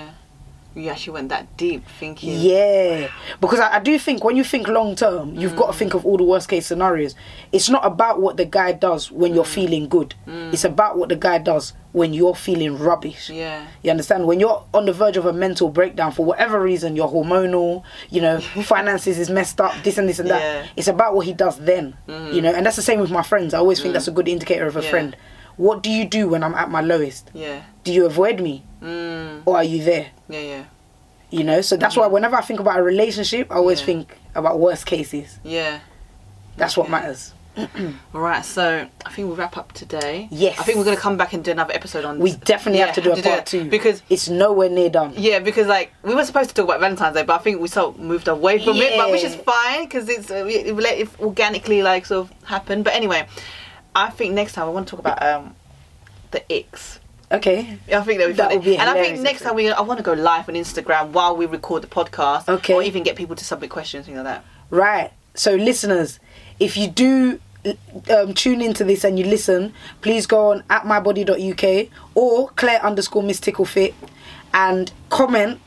You 0.80 0.90
actually 0.90 1.14
went 1.14 1.30
that 1.30 1.58
deep 1.58 1.86
thinking. 2.00 2.40
Yeah, 2.40 3.12
because 3.42 3.60
I, 3.60 3.76
I 3.76 3.80
do 3.80 4.00
think 4.00 4.24
when 4.24 4.36
you 4.36 4.44
think 4.44 4.68
long 4.68 4.96
term, 4.96 5.36
you've 5.36 5.56
got 5.56 5.72
to 5.72 5.78
think 5.78 5.94
of 5.94 6.06
all 6.06 6.18
the 6.18 6.24
worst 6.24 6.50
case 6.50 6.68
scenarios. 6.68 7.16
It's 7.52 7.70
not 7.70 7.86
about 7.86 8.22
what 8.22 8.38
the 8.38 8.46
guy 8.46 8.72
does 8.72 9.12
when 9.12 9.34
you're 9.34 9.44
mm. 9.44 9.54
feeling 9.54 9.88
good. 9.90 10.16
Mm. 10.28 10.54
It's 10.54 10.64
about 10.64 10.98
what 10.98 11.10
the 11.10 11.16
guy 11.16 11.38
does 11.38 11.74
when 11.92 12.14
you're 12.14 12.36
feeling 12.36 12.78
rubbish. 12.78 13.30
Yeah. 13.30 13.66
You 13.84 13.92
understand? 13.92 14.26
When 14.28 14.40
you're 14.40 14.64
on 14.74 14.86
the 14.86 14.94
verge 14.94 15.18
of 15.18 15.26
a 15.26 15.34
mental 15.34 15.70
breakdown 15.70 16.12
for 16.12 16.26
whatever 16.26 16.62
reason, 16.62 16.96
you're 16.96 17.08
hormonal, 17.08 17.84
you 18.10 18.22
know, 18.22 18.40
finances 18.64 19.18
is 19.18 19.30
messed 19.30 19.60
up, 19.60 19.74
this 19.84 19.98
and 19.98 20.08
this 20.08 20.20
and 20.20 20.30
that. 20.30 20.42
Yeah. 20.42 20.68
It's 20.78 20.88
about 20.88 21.16
what 21.16 21.26
he 21.26 21.34
does 21.34 21.58
then. 21.60 21.98
Mm. 22.08 22.34
You 22.34 22.42
know, 22.42 22.54
and 22.54 22.66
that's 22.66 22.76
the 22.76 22.82
same 22.82 23.00
with 23.00 23.12
my 23.12 23.24
friends. 23.24 23.54
I 23.54 23.58
always 23.58 23.82
think 23.82 23.94
that's 23.94 24.08
a 24.08 24.12
good 24.12 24.28
indicator 24.28 24.68
of 24.68 24.78
a 24.78 24.84
Yeah. 24.84 24.90
friend. 24.90 25.18
What 25.58 25.84
do 25.84 25.90
you 25.90 26.06
do 26.06 26.30
when 26.30 26.42
I'm 26.44 26.56
at 26.56 26.72
my 26.72 26.80
lowest? 26.80 27.32
Yeah. 27.34 27.64
Do 27.84 27.92
you 27.92 28.06
avoid 28.06 28.40
me 28.40 28.64
Mm. 28.82 29.42
or 29.46 29.58
are 29.58 29.64
you 29.64 29.84
there? 29.84 30.08
Yeah, 30.30 30.40
yeah. 30.40 30.64
You 31.32 31.44
know, 31.44 31.62
so 31.62 31.78
that's 31.78 31.96
why 31.96 32.08
whenever 32.08 32.36
I 32.36 32.42
think 32.42 32.60
about 32.60 32.80
a 32.80 32.84
relationship, 32.84 33.52
I 33.52 33.56
always 33.56 33.80
Yeah. 33.82 33.86
think 33.86 34.18
about 34.36 34.60
worst 34.60 34.86
cases. 34.86 35.38
Yeah. 35.44 35.80
That's 36.58 36.76
what 36.76 36.84
Okay. 36.86 36.92
matters. 36.92 37.34
All 38.14 38.22
right, 38.22 38.44
so 38.46 38.88
I 39.06 39.10
think 39.12 39.28
we'll 39.28 39.36
wrap 39.36 39.58
up 39.58 39.74
today. 39.74 40.28
Yes. 40.32 40.58
I 40.60 40.64
think 40.64 40.78
we're 40.78 40.86
gonna 40.86 40.96
come 40.98 41.18
back 41.18 41.34
and 41.34 41.44
do 41.44 41.52
another 41.52 41.74
episode 41.74 42.06
on. 42.06 42.20
We 42.20 42.34
definitely 42.34 42.80
Yeah, 42.80 42.86
have 42.88 42.96
to 42.96 43.02
do 43.02 43.12
a 43.12 43.18
it 43.18 43.24
part 43.24 43.46
two 43.46 43.66
because 43.66 44.02
it's 44.10 44.30
nowhere 44.30 44.70
near 44.70 44.90
done. 44.90 45.14
yeah, 45.18 45.40
because 45.40 45.68
like 45.68 45.92
we 46.04 46.16
were 46.16 46.24
supposed 46.24 46.50
to 46.50 46.56
talk 46.56 46.66
about 46.66 46.80
Valentine's 46.80 47.16
Day, 47.16 47.24
but 47.24 47.34
I 47.40 47.44
think 47.44 47.60
we 47.60 47.68
sort 47.68 47.96
of 47.96 48.00
moved 48.02 48.28
away 48.30 48.64
from 48.64 48.78
it, 48.78 48.96
but 48.98 49.12
which 49.12 49.24
is 49.24 49.36
fine 49.36 49.84
because 49.86 50.08
it's 50.08 50.32
uh, 50.32 50.46
it, 50.46 50.68
it 50.68 51.10
organically 51.20 51.84
like 51.84 52.06
sort 52.06 52.30
of 52.30 52.44
happened. 52.48 52.86
But 52.86 52.94
anyway, 52.94 53.28
I 53.94 54.10
think 54.10 54.34
next 54.36 54.54
time 54.54 54.66
I 54.68 54.70
want 54.70 54.88
to 54.88 54.92
talk 54.92 55.00
about 55.02 55.22
um 55.22 55.56
the 56.32 56.42
icks. 56.54 56.99
Okay. 57.32 57.78
Yeah, 57.88 58.00
I 58.00 58.04
think 58.04 58.20
that 58.20 58.28
would 58.28 58.34
be, 58.34 58.38
That 58.38 58.44
funny. 58.46 58.56
would 58.58 58.66
be 58.66 58.78
and 58.78 58.90
I 58.90 58.94
think 59.02 59.20
next 59.22 59.42
time 59.42 59.56
we 59.56 59.70
I 59.70 59.82
want 59.82 60.00
to 60.00 60.04
go 60.04 60.14
live 60.14 60.50
on 60.50 60.56
Instagram 60.56 61.10
while 61.12 61.36
we 61.38 61.46
record 61.46 61.84
the 61.84 61.88
podcast, 61.88 62.50
Okay. 62.50 62.74
or 62.74 62.82
even 62.82 63.04
get 63.04 63.16
people 63.16 63.36
to 63.36 63.46
submit 63.46 63.70
questions, 63.70 64.06
things 64.08 64.16
like 64.16 64.26
that. 64.26 64.44
Right. 64.72 65.12
So, 65.36 65.54
listeners, 65.56 66.20
if 66.60 66.76
you 66.76 66.88
do 66.88 67.40
um, 68.10 68.34
tune 68.34 68.62
into 68.62 68.84
this 68.84 69.04
and 69.04 69.20
you 69.20 69.26
listen, 69.26 69.74
please 70.02 70.26
go 70.26 70.52
on 70.52 70.64
at 70.70 70.84
mybody.uk 70.84 71.88
or 72.16 72.50
Clare 72.52 72.84
underscore 72.84 73.22
Miss 73.22 73.40
Tickle 73.40 73.66
Fit 73.66 73.94
and 74.54 74.92
comment 75.10 75.60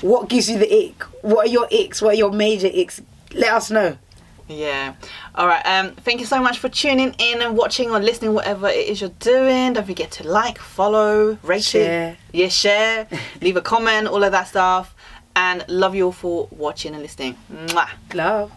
what 0.00 0.28
gives 0.30 0.48
you 0.48 0.58
the 0.58 0.72
ick. 0.86 1.02
What 1.22 1.46
are 1.46 1.50
your 1.50 1.66
icks? 1.70 2.00
What 2.00 2.14
are 2.14 2.18
your 2.18 2.32
major 2.32 2.68
icks? 2.68 3.02
Let 3.34 3.52
us 3.52 3.70
know. 3.70 3.98
Yeah. 4.50 4.94
All 5.34 5.46
right. 5.46 5.64
Um. 5.64 5.92
Thank 5.96 6.20
you 6.20 6.26
so 6.26 6.40
much 6.42 6.58
for 6.58 6.68
tuning 6.68 7.14
in 7.18 7.40
and 7.42 7.56
watching 7.56 7.90
or 7.90 8.00
listening, 8.00 8.34
whatever 8.34 8.68
it 8.68 8.88
is 8.88 9.00
you're 9.00 9.10
doing. 9.20 9.74
Don't 9.74 9.86
forget 9.86 10.10
to 10.12 10.28
like, 10.28 10.58
follow, 10.58 11.38
rate 11.42 11.62
Share. 11.64 12.12
it, 12.12 12.18
yeah, 12.32 12.48
share, 12.48 13.08
leave 13.40 13.56
a 13.56 13.62
comment, 13.62 14.08
all 14.08 14.22
of 14.24 14.32
that 14.32 14.48
stuff. 14.48 14.94
And 15.36 15.64
love 15.68 15.94
you 15.94 16.06
all 16.06 16.12
for 16.12 16.48
watching 16.50 16.92
and 16.92 17.02
listening. 17.02 17.36
Mwah. 17.50 17.88
Love. 18.14 18.50